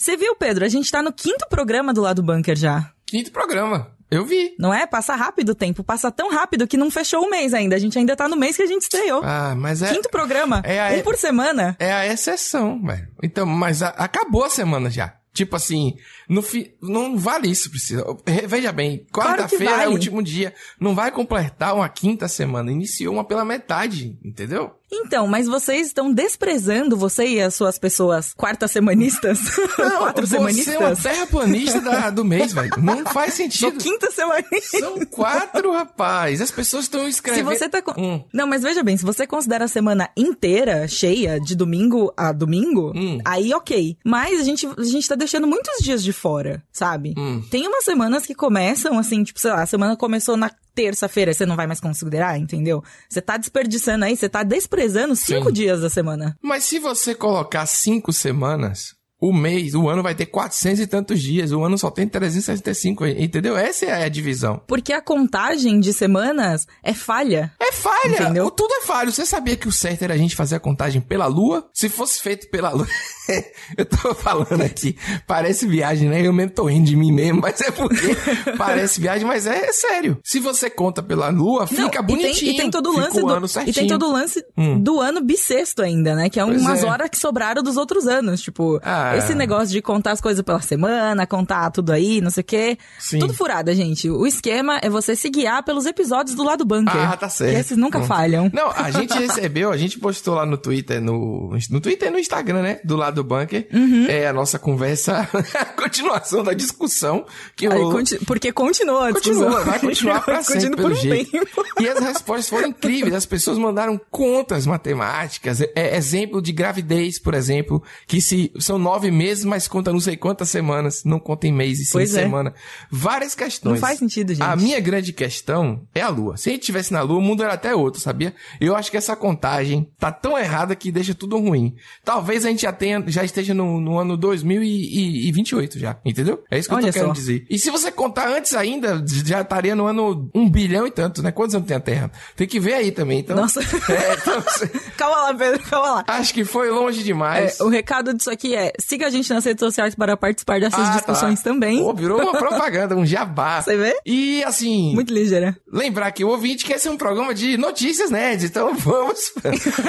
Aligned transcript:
Você 0.00 0.16
viu, 0.16 0.34
Pedro? 0.34 0.64
A 0.64 0.68
gente 0.68 0.90
tá 0.90 1.02
no 1.02 1.12
quinto 1.12 1.46
programa 1.50 1.92
do 1.92 2.00
lado 2.00 2.22
bunker 2.22 2.56
já. 2.56 2.90
Quinto 3.06 3.30
programa. 3.30 3.88
Eu 4.10 4.24
vi. 4.24 4.54
Não 4.58 4.72
é? 4.72 4.86
Passa 4.86 5.14
rápido 5.14 5.50
o 5.50 5.54
tempo. 5.54 5.84
Passa 5.84 6.10
tão 6.10 6.30
rápido 6.30 6.66
que 6.66 6.78
não 6.78 6.90
fechou 6.90 7.22
o 7.26 7.30
mês 7.30 7.52
ainda. 7.52 7.76
A 7.76 7.78
gente 7.78 7.98
ainda 7.98 8.16
tá 8.16 8.26
no 8.26 8.34
mês 8.34 8.56
que 8.56 8.62
a 8.62 8.66
gente 8.66 8.80
estreou. 8.82 9.20
Ah, 9.22 9.54
mas 9.54 9.82
é. 9.82 9.92
Quinto 9.92 10.08
programa. 10.08 10.62
É 10.64 10.80
a- 10.80 10.98
um 10.98 11.02
por 11.02 11.16
semana. 11.16 11.76
É 11.78 11.92
a 11.92 12.06
exceção, 12.06 12.82
velho. 12.82 13.08
Então, 13.22 13.44
mas 13.44 13.82
a- 13.82 13.90
acabou 13.90 14.42
a 14.44 14.48
semana 14.48 14.88
já. 14.90 15.14
Tipo 15.34 15.54
assim, 15.56 15.94
no 16.30 16.40
fi, 16.42 16.72
não 16.80 17.18
vale 17.18 17.48
isso, 17.50 17.68
Priscila. 17.68 18.16
Veja 18.46 18.70
bem, 18.72 19.04
Claro 19.12 19.30
quarta-feira 19.42 19.72
é 19.72 19.76
vale. 19.78 19.88
o 19.88 19.92
último 19.92 20.22
dia. 20.22 20.54
Não 20.80 20.94
vai 20.94 21.10
completar 21.10 21.74
uma 21.74 21.88
quinta 21.88 22.28
semana. 22.28 22.70
Iniciou 22.72 23.12
uma 23.14 23.24
pela 23.24 23.44
metade, 23.44 24.16
entendeu? 24.24 24.70
Então, 24.92 25.26
mas 25.28 25.46
vocês 25.46 25.86
estão 25.86 26.12
desprezando, 26.12 26.96
você 26.96 27.24
e 27.24 27.40
as 27.40 27.54
suas 27.54 27.78
pessoas 27.78 28.32
quartas 28.34 28.72
semanistas? 28.72 29.38
Quatro 29.76 30.26
você 30.26 30.36
é 30.36 30.40
uma 30.40 30.52
semanistas? 30.52 31.02
terraplanista 31.02 31.80
da- 31.80 32.10
do 32.10 32.24
mês, 32.24 32.52
velho. 32.52 32.70
Não 32.78 33.04
faz 33.04 33.34
sentido. 33.34 33.78
quinta 33.78 34.10
semanista. 34.10 34.78
São 34.80 34.98
quatro, 35.06 35.70
rapaz. 35.72 36.40
As 36.40 36.50
pessoas 36.50 36.84
estão 36.84 37.02
Se 37.04 37.10
escrevendo. 37.10 37.44
você 37.46 37.68
tá. 37.68 37.80
con- 37.82 37.94
Hum. 37.96 38.24
Não, 38.32 38.46
mas 38.48 38.62
veja 38.62 38.82
bem, 38.82 38.96
se 38.96 39.04
você 39.04 39.26
considera 39.28 39.64
a 39.66 39.68
semana 39.68 40.10
inteira 40.16 40.88
cheia, 40.88 41.38
de 41.40 41.54
domingo 41.54 42.12
a 42.16 42.32
domingo, 42.32 42.92
Hum. 42.94 43.18
aí 43.24 43.52
ok. 43.54 43.96
Mas 44.04 44.40
a 44.40 44.44
gente, 44.44 44.66
a 44.66 44.82
gente 44.82 45.08
tá 45.08 45.14
deixando 45.14 45.46
muitos 45.46 45.84
dias 45.84 46.02
de 46.02 46.12
fora, 46.20 46.62
sabe? 46.70 47.14
Hum. 47.16 47.42
Tem 47.50 47.66
umas 47.66 47.84
semanas 47.84 48.26
que 48.26 48.34
começam 48.34 48.98
assim, 48.98 49.24
tipo, 49.24 49.40
sei 49.40 49.50
lá, 49.50 49.62
a 49.62 49.66
semana 49.66 49.96
começou 49.96 50.36
na 50.36 50.50
terça-feira, 50.74 51.32
você 51.32 51.46
não 51.46 51.56
vai 51.56 51.66
mais 51.66 51.80
considerar, 51.80 52.38
entendeu? 52.38 52.82
Você 53.08 53.20
tá 53.20 53.36
desperdiçando 53.36 54.04
aí, 54.04 54.16
você 54.16 54.28
tá 54.28 54.42
desprezando 54.42 55.16
cinco 55.16 55.48
Sim. 55.48 55.52
dias 55.52 55.80
da 55.80 55.90
semana. 55.90 56.36
Mas 56.42 56.64
se 56.64 56.78
você 56.78 57.14
colocar 57.14 57.66
cinco 57.66 58.12
semanas, 58.12 58.94
o 59.20 59.32
mês, 59.32 59.74
o 59.74 59.88
ano 59.88 60.02
vai 60.02 60.14
ter 60.14 60.26
400 60.26 60.80
e 60.80 60.86
tantos 60.86 61.20
dias. 61.20 61.52
O 61.52 61.62
ano 61.62 61.76
só 61.76 61.90
tem 61.90 62.08
365, 62.08 63.06
entendeu? 63.06 63.56
Essa 63.56 63.84
é 63.86 64.04
a 64.04 64.08
divisão. 64.08 64.60
Porque 64.66 64.92
a 64.92 65.00
contagem 65.02 65.78
de 65.80 65.92
semanas 65.92 66.66
é 66.82 66.94
falha. 66.94 67.52
É 67.60 67.70
falha. 67.72 68.22
Entendeu? 68.22 68.46
O- 68.46 68.50
Tudo 68.50 68.72
é 68.74 68.80
falho. 68.82 69.12
Você 69.12 69.26
sabia 69.26 69.56
que 69.56 69.68
o 69.68 69.72
certo 69.72 70.02
era 70.02 70.14
a 70.14 70.16
gente 70.16 70.34
fazer 70.36 70.56
a 70.56 70.60
contagem 70.60 71.00
pela 71.00 71.26
lua? 71.26 71.68
Se 71.74 71.88
fosse 71.88 72.20
feito 72.20 72.48
pela 72.50 72.70
lua. 72.70 72.86
eu 73.76 73.84
tô 73.84 74.14
falando 74.14 74.62
aqui. 74.62 74.96
Parece 75.26 75.66
viagem, 75.66 76.08
né? 76.08 76.26
Eu 76.26 76.32
mesmo 76.32 76.52
tô 76.52 76.64
rindo 76.64 76.86
de 76.86 76.96
mim 76.96 77.12
mesmo, 77.12 77.40
mas 77.40 77.60
é 77.60 77.70
porque 77.70 78.16
parece 78.56 79.00
viagem, 79.00 79.26
mas 79.26 79.46
é, 79.46 79.66
é 79.66 79.72
sério. 79.72 80.18
Se 80.24 80.38
você 80.40 80.68
conta 80.70 81.02
pela 81.02 81.28
lua, 81.28 81.66
fica 81.66 81.82
Não, 81.82 81.88
e 81.88 81.90
tem- 81.92 82.02
bonitinho. 82.06 82.52
E 82.52 82.56
tem, 82.56 82.70
todo 82.70 82.90
o 82.90 82.96
lance 82.96 83.20
do, 83.20 83.28
ano 83.28 83.46
e 83.66 83.72
tem 83.72 83.86
todo 83.86 84.06
o 84.08 84.12
lance 84.12 84.44
Hum. 84.56 84.80
do 84.80 84.98
ano 85.00 85.20
bissexto 85.20 85.82
ainda, 85.82 86.14
né? 86.14 86.28
Que 86.30 86.40
é 86.40 86.44
Pois 86.44 86.60
umas 86.60 86.82
é. 86.82 86.86
horas 86.86 87.08
que 87.10 87.18
sobraram 87.18 87.62
dos 87.62 87.76
outros 87.76 88.06
anos. 88.06 88.40
Tipo, 88.40 88.80
Ah. 88.82 89.09
Esse 89.18 89.34
negócio 89.34 89.68
de 89.68 89.80
contar 89.82 90.12
as 90.12 90.20
coisas 90.20 90.42
pela 90.44 90.60
semana, 90.60 91.26
contar 91.26 91.70
tudo 91.70 91.92
aí, 91.92 92.20
não 92.20 92.30
sei 92.30 92.40
o 92.42 92.44
quê. 92.44 92.78
Sim. 92.98 93.18
Tudo 93.18 93.34
furada, 93.34 93.74
gente. 93.74 94.08
O 94.10 94.26
esquema 94.26 94.78
é 94.82 94.88
você 94.90 95.14
se 95.16 95.28
guiar 95.30 95.62
pelos 95.64 95.86
episódios 95.86 96.34
do 96.36 96.42
lado 96.44 96.64
bunker. 96.64 96.96
Ah, 96.96 97.16
tá 97.16 97.28
certo. 97.28 97.52
Que 97.54 97.60
esses 97.60 97.76
nunca 97.76 97.98
Hum. 97.98 98.04
falham. 98.04 98.50
Não, 98.52 98.70
a 98.70 98.90
gente 98.90 99.12
recebeu, 99.18 99.70
a 99.70 99.76
gente 99.76 99.98
postou 99.98 100.34
lá 100.34 100.44
no 100.46 100.56
Twitter, 100.56 101.00
no, 101.00 101.50
no 101.70 101.80
Twitter 101.80 102.08
e 102.08 102.10
no 102.10 102.18
Instagram, 102.18 102.62
né? 102.62 102.80
Do 102.84 102.96
lado 102.96 103.16
do 103.16 103.24
bunker. 103.24 103.66
Uhum. 103.72 104.06
É 104.08 104.26
a 104.26 104.32
nossa 104.32 104.58
conversa, 104.58 105.28
a 105.58 105.64
continuação 105.80 106.42
da 106.42 106.52
discussão 106.54 107.24
que 107.56 107.66
Aí, 107.66 107.72
rolou. 107.72 107.92
conti- 107.92 108.18
porque 108.24 108.52
continua 108.52 109.08
a 109.08 109.10
discussão. 109.10 109.44
Continua, 109.44 109.64
vai 109.64 109.78
continuar 109.78 110.20
pra 110.24 110.42
sempre, 110.44 110.80
por 110.82 110.92
um 110.92 110.94
jeito. 110.94 111.30
tempo. 111.30 111.64
E 111.80 111.88
as 111.88 111.98
respostas 111.98 112.48
foram 112.48 112.68
incríveis. 112.68 113.14
As 113.14 113.26
pessoas 113.26 113.58
mandaram 113.58 114.00
contas 114.10 114.66
matemáticas. 114.66 115.60
É, 115.74 115.96
exemplo 115.96 116.40
de 116.42 116.52
gravidez, 116.52 117.18
por 117.18 117.34
exemplo, 117.34 117.82
que 118.06 118.20
se 118.20 118.52
são 118.58 118.78
nove 118.78 118.99
meses, 119.08 119.44
mas 119.44 119.68
conta 119.68 119.92
não 119.92 120.00
sei 120.00 120.16
quantas 120.16 120.48
semanas, 120.50 121.04
não 121.04 121.20
conta 121.20 121.46
em 121.46 121.52
mês 121.52 121.78
e 121.78 121.84
sim 121.84 121.92
Pois 121.92 122.12
é. 122.12 122.22
semana. 122.22 122.52
Várias 122.90 123.36
questões. 123.36 123.74
Não 123.74 123.80
faz 123.80 124.00
sentido, 124.00 124.34
gente. 124.34 124.42
A 124.42 124.56
minha 124.56 124.80
grande 124.80 125.12
questão 125.12 125.82
é 125.94 126.00
a 126.00 126.08
Lua. 126.08 126.36
Se 126.36 126.48
a 126.48 126.52
gente 126.52 126.62
estivesse 126.62 126.92
na 126.92 127.02
Lua, 127.02 127.18
o 127.18 127.22
mundo 127.22 127.44
era 127.44 127.52
até 127.52 127.72
outro, 127.72 128.00
sabia? 128.00 128.34
Eu 128.60 128.74
acho 128.74 128.90
que 128.90 128.96
essa 128.96 129.14
contagem 129.14 129.88
tá 129.96 130.10
tão 130.10 130.36
errada 130.36 130.74
que 130.74 130.90
deixa 130.90 131.14
tudo 131.14 131.38
ruim. 131.38 131.76
Talvez 132.04 132.44
a 132.44 132.48
gente 132.48 132.62
já 132.62 132.72
tenha, 132.72 133.04
já 133.06 133.22
esteja 133.22 133.54
no, 133.54 133.80
no 133.80 133.96
ano 133.96 134.16
2028 134.16 135.78
já, 135.78 135.96
entendeu? 136.04 136.42
É 136.50 136.58
isso 136.58 136.68
que 136.68 136.74
eu 136.74 136.78
Olha 136.78 136.86
tô 136.88 136.92
querendo 136.92 137.08
só. 137.08 137.12
dizer. 137.14 137.46
E 137.48 137.58
se 137.58 137.70
você 137.70 137.90
contar 137.92 138.28
antes 138.28 138.54
ainda, 138.54 139.04
já 139.06 139.42
estaria 139.42 139.74
no 139.76 139.86
ano 139.86 140.28
um 140.34 140.48
bilhão 140.50 140.86
e 140.86 140.90
tanto, 140.90 141.22
né? 141.22 141.30
Quantos 141.30 141.54
anos 141.54 141.68
tem 141.68 141.76
a 141.76 141.80
Terra? 141.80 142.10
Tem 142.36 142.46
que 142.46 142.58
ver 142.58 142.74
aí 142.74 142.90
também, 142.90 143.20
então. 143.20 143.36
Nossa. 143.36 143.60
É, 143.90 144.14
então, 144.14 144.42
calma 144.96 145.16
lá, 145.22 145.34
Pedro, 145.34 145.60
calma 145.68 145.90
lá. 145.96 146.04
acho 146.06 146.32
que 146.32 146.44
foi 146.44 146.70
longe 146.70 147.02
demais. 147.02 147.58
É, 147.58 147.62
o 147.64 147.68
recado 147.68 148.14
disso 148.14 148.30
aqui 148.30 148.54
é: 148.54 148.72
siga 148.90 149.06
a 149.06 149.10
gente 149.10 149.32
nas 149.32 149.44
redes 149.44 149.60
sociais 149.60 149.94
para 149.94 150.16
participar 150.16 150.58
dessas 150.60 150.88
Ah, 150.88 150.92
discussões 150.96 151.40
tá. 151.40 151.48
também. 151.50 151.78
Pô, 151.78 151.94
virou 151.94 152.20
uma 152.20 152.32
propaganda, 152.36 152.96
um 152.96 153.06
jabá. 153.06 153.62
Você 153.62 153.76
vê? 153.76 153.96
E 154.04 154.42
assim, 154.44 154.92
Muito 154.94 155.14
ligeira. 155.14 155.56
lembrar 155.72 156.10
que 156.10 156.24
o 156.24 156.28
ouvinte 156.28 156.64
quer 156.64 156.78
ser 156.78 156.90
um 156.90 156.96
programa 156.96 157.32
de 157.32 157.56
notícias 157.56 158.10
nerds, 158.10 158.44
então 158.50 158.74
vamos 158.82 159.32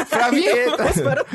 pra 0.10 0.30
vinheta. 0.30 0.86
Para 1.04 1.22
a 1.22 1.26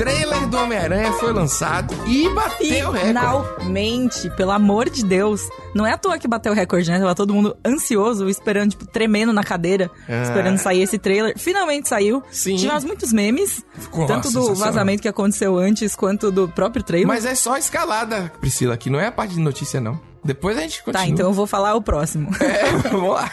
Trailer 0.00 0.46
do 0.48 0.56
Homem-Aranha 0.56 1.12
foi 1.12 1.30
lançado 1.30 1.94
e 2.06 2.26
bateu 2.30 2.88
o 2.88 2.92
recorde. 2.92 3.06
Finalmente, 3.08 4.30
pelo 4.30 4.50
amor 4.50 4.88
de 4.88 5.04
Deus. 5.04 5.46
Não 5.74 5.86
é 5.86 5.92
à 5.92 5.98
toa 5.98 6.18
que 6.18 6.26
bateu 6.26 6.52
o 6.52 6.54
recorde, 6.54 6.90
né? 6.90 6.98
Tava 6.98 7.14
todo 7.14 7.34
mundo 7.34 7.54
ansioso, 7.62 8.26
esperando, 8.30 8.70
tipo, 8.70 8.86
tremendo 8.86 9.30
na 9.30 9.44
cadeira, 9.44 9.90
Ah. 10.08 10.22
esperando 10.22 10.56
sair 10.56 10.80
esse 10.80 10.98
trailer. 10.98 11.38
Finalmente 11.38 11.86
saiu. 11.86 12.22
Sim. 12.30 12.56
Tivemos 12.56 12.82
muitos 12.82 13.12
memes, 13.12 13.62
Ficou 13.74 14.06
tanto 14.06 14.30
do 14.30 14.54
vazamento 14.54 15.02
que 15.02 15.08
aconteceu 15.08 15.58
antes, 15.58 15.94
quanto 15.94 16.32
do 16.32 16.48
próprio 16.48 16.82
trailer. 16.82 17.06
Mas 17.06 17.26
é 17.26 17.34
só 17.34 17.56
a 17.56 17.58
escalada, 17.58 18.32
Priscila, 18.40 18.78
que 18.78 18.88
não 18.88 18.98
é 18.98 19.06
a 19.08 19.12
parte 19.12 19.34
de 19.34 19.40
notícia, 19.40 19.82
não. 19.82 20.00
Depois 20.22 20.56
a 20.56 20.60
gente 20.60 20.82
continua. 20.82 21.04
Tá, 21.04 21.08
então 21.08 21.28
eu 21.28 21.32
vou 21.32 21.46
falar 21.46 21.74
o 21.74 21.82
próximo. 21.82 22.30
É, 22.40 22.88
vamos 22.88 23.10
lá. 23.10 23.30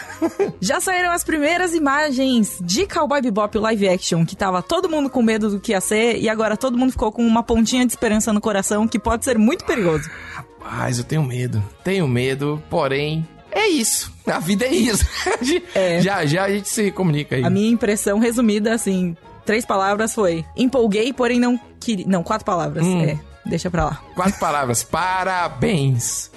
Já 0.61 0.79
saíram 0.79 1.11
as 1.11 1.23
primeiras 1.23 1.73
imagens 1.73 2.59
de 2.61 2.85
Cowboy 2.85 3.21
Bebop 3.21 3.57
live 3.57 3.89
action, 3.89 4.25
que 4.25 4.35
tava 4.35 4.61
todo 4.61 4.87
mundo 4.89 5.09
com 5.09 5.21
medo 5.21 5.49
do 5.49 5.59
que 5.59 5.71
ia 5.71 5.81
ser, 5.81 6.17
e 6.17 6.29
agora 6.29 6.55
todo 6.55 6.77
mundo 6.77 6.91
ficou 6.91 7.11
com 7.11 7.25
uma 7.25 7.43
pontinha 7.43 7.85
de 7.85 7.91
esperança 7.91 8.31
no 8.31 8.39
coração, 8.39 8.87
que 8.87 8.99
pode 8.99 9.25
ser 9.25 9.37
muito 9.37 9.65
perigoso. 9.65 10.09
Rapaz, 10.33 10.97
eu 10.97 11.03
tenho 11.03 11.23
medo. 11.23 11.63
Tenho 11.83 12.07
medo, 12.07 12.61
porém, 12.69 13.27
é 13.51 13.67
isso. 13.67 14.13
A 14.25 14.39
vida 14.39 14.65
é 14.65 14.71
isso. 14.71 15.05
É. 15.73 16.01
Já, 16.01 16.25
já 16.25 16.43
a 16.45 16.49
gente 16.49 16.69
se 16.69 16.91
comunica 16.91 17.35
aí. 17.35 17.43
A 17.43 17.49
minha 17.49 17.69
impressão 17.69 18.19
resumida, 18.19 18.73
assim, 18.73 19.15
três 19.45 19.65
palavras 19.65 20.13
foi: 20.13 20.45
empolguei, 20.55 21.13
porém 21.13 21.39
não 21.39 21.59
queria. 21.79 22.05
Não, 22.07 22.23
quatro 22.23 22.45
palavras. 22.45 22.85
Hum. 22.85 23.01
É, 23.01 23.17
deixa 23.45 23.69
pra 23.71 23.85
lá. 23.85 24.01
Quatro 24.15 24.39
palavras. 24.39 24.83
Parabéns. 24.83 26.31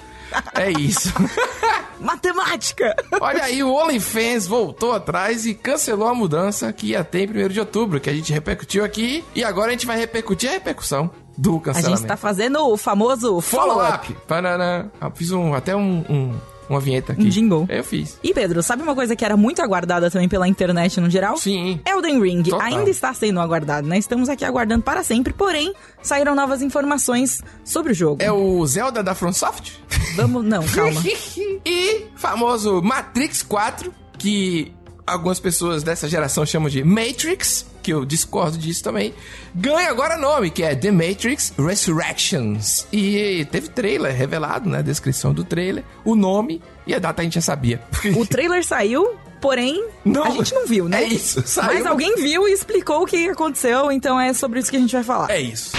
É 0.55 0.69
isso. 0.71 1.11
Matemática! 1.99 2.95
Olha 3.19 3.43
aí, 3.43 3.63
o 3.63 3.73
OnlyFans 3.73 4.47
voltou 4.47 4.93
atrás 4.93 5.45
e 5.45 5.53
cancelou 5.53 6.07
a 6.07 6.13
mudança 6.13 6.71
que 6.73 6.87
ia 6.87 7.03
ter 7.03 7.29
em 7.35 7.45
1 7.45 7.49
de 7.49 7.59
outubro, 7.59 7.99
que 7.99 8.09
a 8.09 8.13
gente 8.13 8.33
repercutiu 8.33 8.83
aqui. 8.83 9.23
E 9.35 9.43
agora 9.43 9.67
a 9.69 9.71
gente 9.71 9.85
vai 9.85 9.97
repercutir 9.97 10.49
a 10.49 10.53
repercussão 10.53 11.11
do 11.37 11.57
A 11.57 11.61
cancelamento. 11.61 11.99
gente 12.01 12.07
tá 12.07 12.17
fazendo 12.17 12.59
o 12.67 12.75
famoso 12.77 13.39
follow-up. 13.41 14.13
Follow-up. 14.27 15.17
Fiz 15.17 15.31
um, 15.31 15.53
até 15.53 15.75
um, 15.75 16.03
um- 16.09 16.39
uma 16.71 16.79
vinheta 16.79 17.13
aqui. 17.13 17.23
Um 17.23 17.29
jingle. 17.29 17.65
Eu 17.69 17.83
fiz. 17.83 18.17
E 18.23 18.33
Pedro, 18.33 18.61
sabe 18.63 18.83
uma 18.83 18.95
coisa 18.95 19.15
que 19.15 19.23
era 19.23 19.35
muito 19.37 19.61
aguardada 19.61 20.09
também 20.09 20.27
pela 20.27 20.47
internet 20.47 20.99
no 20.99 21.09
geral? 21.09 21.37
Sim. 21.37 21.79
Elden 21.85 22.21
Ring 22.21 22.43
Total. 22.43 22.61
ainda 22.61 22.89
está 22.89 23.13
sendo 23.13 23.39
aguardado, 23.39 23.87
né? 23.87 23.97
Estamos 23.97 24.29
aqui 24.29 24.45
aguardando 24.45 24.83
para 24.83 25.03
sempre, 25.03 25.33
porém, 25.33 25.73
saíram 26.01 26.35
novas 26.35 26.61
informações 26.61 27.41
sobre 27.63 27.91
o 27.91 27.95
jogo. 27.95 28.21
É 28.21 28.31
o 28.31 28.65
Zelda 28.65 29.03
da 29.03 29.13
FromSoft? 29.13 29.81
Vamos. 30.15 30.43
Não, 30.45 30.63
calma. 30.67 31.01
e 31.65 32.05
famoso 32.15 32.81
Matrix 32.81 33.43
4, 33.43 33.93
que 34.17 34.73
algumas 35.05 35.39
pessoas 35.39 35.83
dessa 35.83 36.07
geração 36.07 36.45
chamam 36.45 36.69
de 36.69 36.83
Matrix, 36.83 37.65
que 37.81 37.91
eu 37.91 38.05
discordo 38.05 38.57
disso 38.57 38.83
também, 38.83 39.13
ganha 39.53 39.89
agora 39.89 40.17
nome, 40.17 40.49
que 40.49 40.63
é 40.63 40.75
The 40.75 40.91
Matrix 40.91 41.53
Resurrections. 41.57 42.87
E 42.91 43.45
teve 43.51 43.69
trailer 43.69 44.15
revelado, 44.15 44.69
né? 44.69 44.81
Descrição 44.83 45.33
do 45.33 45.43
trailer, 45.43 45.83
o 46.05 46.15
nome 46.15 46.61
e 46.85 46.93
a 46.93 46.99
data 46.99 47.21
a 47.21 47.23
gente 47.23 47.35
já 47.35 47.41
sabia. 47.41 47.81
O 48.15 48.25
trailer 48.25 48.63
saiu, 48.65 49.15
porém, 49.39 49.83
Não, 50.05 50.23
a 50.23 50.29
gente 50.29 50.53
não 50.53 50.65
viu, 50.67 50.87
né? 50.87 51.03
é 51.03 51.07
isso, 51.07 51.41
saiu. 51.45 51.73
Mas 51.75 51.85
alguém 51.85 52.15
viu 52.15 52.47
e 52.47 52.51
explicou 52.53 53.03
o 53.03 53.05
que 53.05 53.29
aconteceu, 53.29 53.91
então 53.91 54.19
é 54.19 54.33
sobre 54.33 54.59
isso 54.59 54.69
que 54.69 54.77
a 54.77 54.79
gente 54.79 54.93
vai 54.93 55.03
falar. 55.03 55.29
É 55.31 55.39
isso. 55.39 55.71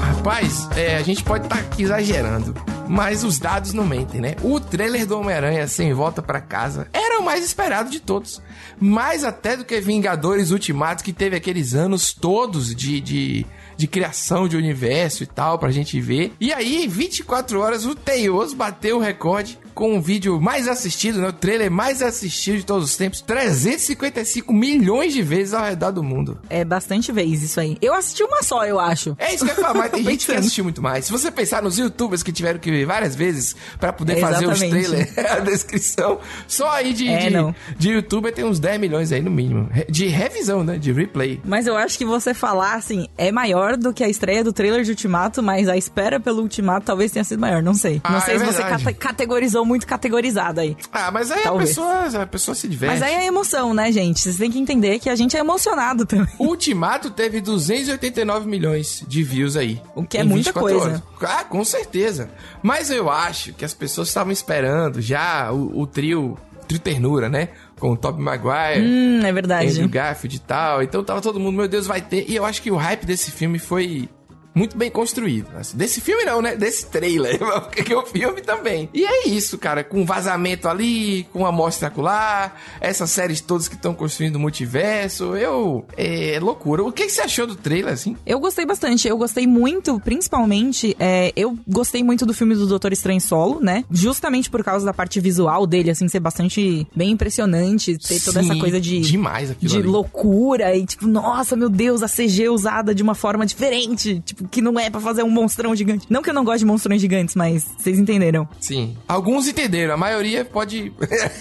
Rapaz, 0.00 0.68
é, 0.76 0.96
a 0.96 1.02
gente 1.02 1.22
pode 1.22 1.44
estar 1.44 1.56
aqui 1.58 1.82
exagerando, 1.82 2.54
mas 2.88 3.22
os 3.22 3.38
dados 3.38 3.72
não 3.72 3.86
mentem, 3.86 4.20
né? 4.20 4.34
O 4.42 4.58
trailer 4.58 5.06
do 5.06 5.18
Homem-Aranha 5.18 5.68
sem 5.68 5.92
volta 5.92 6.22
pra 6.22 6.40
casa 6.40 6.88
era 6.92 7.20
o 7.20 7.24
mais 7.24 7.44
esperado 7.44 7.90
de 7.90 8.00
todos. 8.00 8.40
Mais 8.80 9.24
até 9.24 9.56
do 9.56 9.64
que 9.64 9.80
Vingadores 9.80 10.50
Ultimato, 10.50 11.04
que 11.04 11.12
teve 11.12 11.36
aqueles 11.36 11.74
anos 11.74 12.12
todos 12.12 12.74
de, 12.74 13.00
de, 13.00 13.46
de 13.76 13.86
criação 13.86 14.48
de 14.48 14.56
universo 14.56 15.22
e 15.22 15.26
tal, 15.26 15.58
pra 15.58 15.70
gente 15.70 16.00
ver. 16.00 16.32
E 16.40 16.52
aí, 16.52 16.88
24 16.88 17.60
horas, 17.60 17.84
o 17.84 17.94
Teioso 17.94 18.56
bateu 18.56 18.96
o 18.96 19.00
recorde 19.00 19.58
com 19.78 19.96
o 19.96 20.00
vídeo 20.02 20.40
mais 20.40 20.66
assistido, 20.66 21.20
né? 21.20 21.28
O 21.28 21.32
trailer 21.32 21.70
mais 21.70 22.02
assistido 22.02 22.56
de 22.56 22.66
todos 22.66 22.90
os 22.90 22.96
tempos. 22.96 23.20
355 23.20 24.52
milhões 24.52 25.12
de 25.14 25.22
vezes 25.22 25.54
ao 25.54 25.64
redor 25.64 25.92
do 25.92 26.02
mundo. 26.02 26.36
É 26.50 26.64
bastante 26.64 27.12
vez 27.12 27.44
isso 27.44 27.60
aí. 27.60 27.78
Eu 27.80 27.94
assisti 27.94 28.24
uma 28.24 28.42
só, 28.42 28.64
eu 28.66 28.80
acho. 28.80 29.14
É 29.20 29.32
isso 29.32 29.44
que 29.44 29.50
eu 29.52 29.54
ia 29.56 29.62
falar, 29.62 29.74
mas 29.74 29.92
tem 29.92 30.02
gente 30.04 30.26
que 30.26 30.32
assistiu 30.32 30.64
muito 30.64 30.82
mais. 30.82 31.04
Se 31.04 31.12
você 31.12 31.30
pensar 31.30 31.62
nos 31.62 31.78
youtubers 31.78 32.24
que 32.24 32.32
tiveram 32.32 32.58
que 32.58 32.70
ver 32.72 32.84
várias 32.86 33.14
vezes 33.14 33.54
pra 33.78 33.92
poder 33.92 34.18
É, 34.18 34.20
fazer 34.20 34.48
os 34.48 34.58
trailers, 34.58 35.16
a 35.16 35.38
descrição, 35.38 36.18
só 36.48 36.68
aí 36.70 36.92
de, 36.92 37.08
É, 37.08 37.28
de, 37.30 37.54
de 37.78 37.90
youtuber 37.90 38.32
tem 38.34 38.44
uns 38.44 38.58
10 38.58 38.80
milhões 38.80 39.12
aí 39.12 39.20
no 39.20 39.30
mínimo. 39.30 39.70
De 39.88 40.06
revisão, 40.08 40.64
né? 40.64 40.76
De 40.76 40.92
replay. 40.92 41.40
Mas 41.44 41.68
eu 41.68 41.76
acho 41.76 41.96
que 41.96 42.04
você 42.04 42.34
falar, 42.34 42.74
assim, 42.74 43.06
é 43.16 43.30
maior 43.30 43.76
do 43.76 43.92
que 43.92 44.02
a 44.02 44.08
estreia 44.08 44.42
do 44.42 44.52
trailer 44.52 44.82
de 44.82 44.90
Ultimato, 44.90 45.40
mas 45.40 45.68
a 45.68 45.76
espera 45.76 46.18
pelo 46.18 46.42
Ultimato 46.42 46.86
talvez 46.86 47.12
tenha 47.12 47.24
sido 47.24 47.38
maior, 47.38 47.62
não 47.62 47.74
sei. 47.74 48.00
Não 48.08 48.16
Ah, 48.16 48.20
sei 48.20 48.34
é 48.34 48.38
se 48.40 48.44
você 48.44 48.58
verdade. 48.62 48.84
cate- 48.84 48.98
categorizou 48.98 49.64
muito 49.68 49.86
categorizado 49.86 50.60
aí. 50.60 50.76
Ah, 50.92 51.10
mas 51.10 51.30
aí 51.30 51.44
a 51.44 51.52
pessoa, 51.52 52.22
a 52.22 52.26
pessoa 52.26 52.54
se 52.54 52.66
diverte. 52.66 52.94
Mas 52.94 53.02
aí 53.02 53.14
é 53.14 53.26
emoção, 53.26 53.72
né, 53.74 53.92
gente? 53.92 54.18
Vocês 54.20 54.36
têm 54.38 54.50
que 54.50 54.58
entender 54.58 54.98
que 54.98 55.08
a 55.10 55.14
gente 55.14 55.36
é 55.36 55.40
emocionado 55.40 56.04
também. 56.06 56.26
O 56.38 56.46
Ultimato 56.48 57.10
teve 57.10 57.40
289 57.40 58.48
milhões 58.48 59.04
de 59.06 59.22
views 59.22 59.56
aí. 59.56 59.80
O 59.94 60.02
que 60.02 60.18
é 60.18 60.24
muita 60.24 60.50
24 60.52 60.60
coisa. 60.60 60.84
horas. 60.86 61.02
Ah, 61.22 61.44
com 61.44 61.64
certeza. 61.64 62.30
Mas 62.62 62.90
eu 62.90 63.10
acho 63.10 63.52
que 63.52 63.64
as 63.64 63.74
pessoas 63.74 64.08
estavam 64.08 64.32
esperando 64.32 65.00
já 65.00 65.52
o, 65.52 65.80
o 65.82 65.86
trio, 65.86 66.36
trio 66.66 66.80
ternura, 66.80 67.28
né? 67.28 67.48
Com 67.78 67.92
o 67.92 67.96
Tobey 67.96 68.22
Maguire, 68.22 68.80
Hum, 68.84 69.20
é 69.24 69.32
verdade. 69.32 69.68
Andrew 69.70 69.88
Garfield 69.88 70.36
e 70.36 70.40
tal. 70.40 70.82
Então 70.82 71.04
tava 71.04 71.20
todo 71.20 71.38
mundo, 71.38 71.56
meu 71.56 71.68
Deus, 71.68 71.86
vai 71.86 72.00
ter. 72.00 72.24
E 72.28 72.34
eu 72.34 72.44
acho 72.44 72.60
que 72.62 72.70
o 72.70 72.76
hype 72.76 73.04
desse 73.06 73.30
filme 73.30 73.58
foi 73.58 74.08
muito 74.58 74.76
bem 74.76 74.90
construído. 74.90 75.48
Assim, 75.56 75.76
Desse 75.76 76.00
filme 76.00 76.24
não, 76.24 76.42
né? 76.42 76.56
Desse 76.56 76.86
trailer. 76.86 77.38
Porque 77.70 77.94
o 77.94 78.04
filme 78.04 78.40
também. 78.42 78.88
E 78.92 79.04
é 79.04 79.28
isso, 79.28 79.56
cara. 79.56 79.84
Com 79.84 80.04
vazamento 80.04 80.68
ali, 80.68 81.26
com 81.32 81.46
amostra 81.46 81.88
acular, 81.88 82.56
essas 82.80 83.10
séries 83.10 83.40
todas 83.40 83.68
que 83.68 83.76
estão 83.76 83.94
construindo 83.94 84.36
o 84.36 84.40
multiverso. 84.40 85.36
Eu... 85.36 85.86
É 85.96 86.38
loucura. 86.40 86.82
O 86.82 86.92
que, 86.92 87.08
você 87.08 87.20
achou 87.20 87.46
do 87.46 87.54
trailer, 87.54 87.92
assim? 87.92 88.16
Eu 88.26 88.40
gostei 88.40 88.66
bastante. 88.66 89.06
Eu 89.06 89.16
gostei 89.16 89.46
muito, 89.46 90.00
principalmente, 90.00 90.96
é, 90.98 91.32
eu 91.36 91.56
gostei 91.66 92.02
muito 92.02 92.26
do 92.26 92.34
filme 92.34 92.54
do 92.54 92.66
Doutor 92.66 92.92
Estranho 92.92 93.20
Solo, 93.20 93.60
né? 93.60 93.84
Justamente 93.90 94.50
por 94.50 94.64
causa 94.64 94.84
da 94.84 94.92
parte 94.92 95.20
visual 95.20 95.66
dele, 95.66 95.90
assim, 95.90 96.08
ser 96.08 96.20
bastante 96.20 96.86
bem 96.94 97.12
impressionante, 97.12 97.96
ter 97.98 98.20
toda 98.20 98.40
essa 98.40 98.54
Sim, 98.54 98.58
coisa 98.58 98.80
de. 98.80 99.00
Demais 99.00 99.50
aquilo 99.50 99.70
de 99.70 99.78
ali. 99.78 99.86
loucura 99.86 100.74
e 100.76 100.84
tipo, 100.86 101.06
nossa, 101.06 101.54
meu 101.54 101.68
Deus, 101.68 102.02
a 102.02 102.08
CG 102.08 102.48
usada 102.48 102.94
de 102.94 103.02
uma 103.02 103.14
forma 103.14 103.46
diferente, 103.46 104.20
tipo, 104.24 104.47
que 104.50 104.60
não 104.62 104.78
é 104.78 104.88
pra 104.90 105.00
fazer 105.00 105.22
um 105.22 105.30
monstrão 105.30 105.74
gigante. 105.76 106.06
Não 106.10 106.22
que 106.22 106.30
eu 106.30 106.34
não 106.34 106.44
goste 106.44 106.60
de 106.60 106.64
monstrões 106.66 107.00
gigantes, 107.00 107.34
mas 107.34 107.66
vocês 107.76 107.98
entenderam. 107.98 108.48
Sim. 108.60 108.96
Alguns 109.06 109.46
entenderam. 109.48 109.94
A 109.94 109.96
maioria 109.96 110.44
pode... 110.44 110.92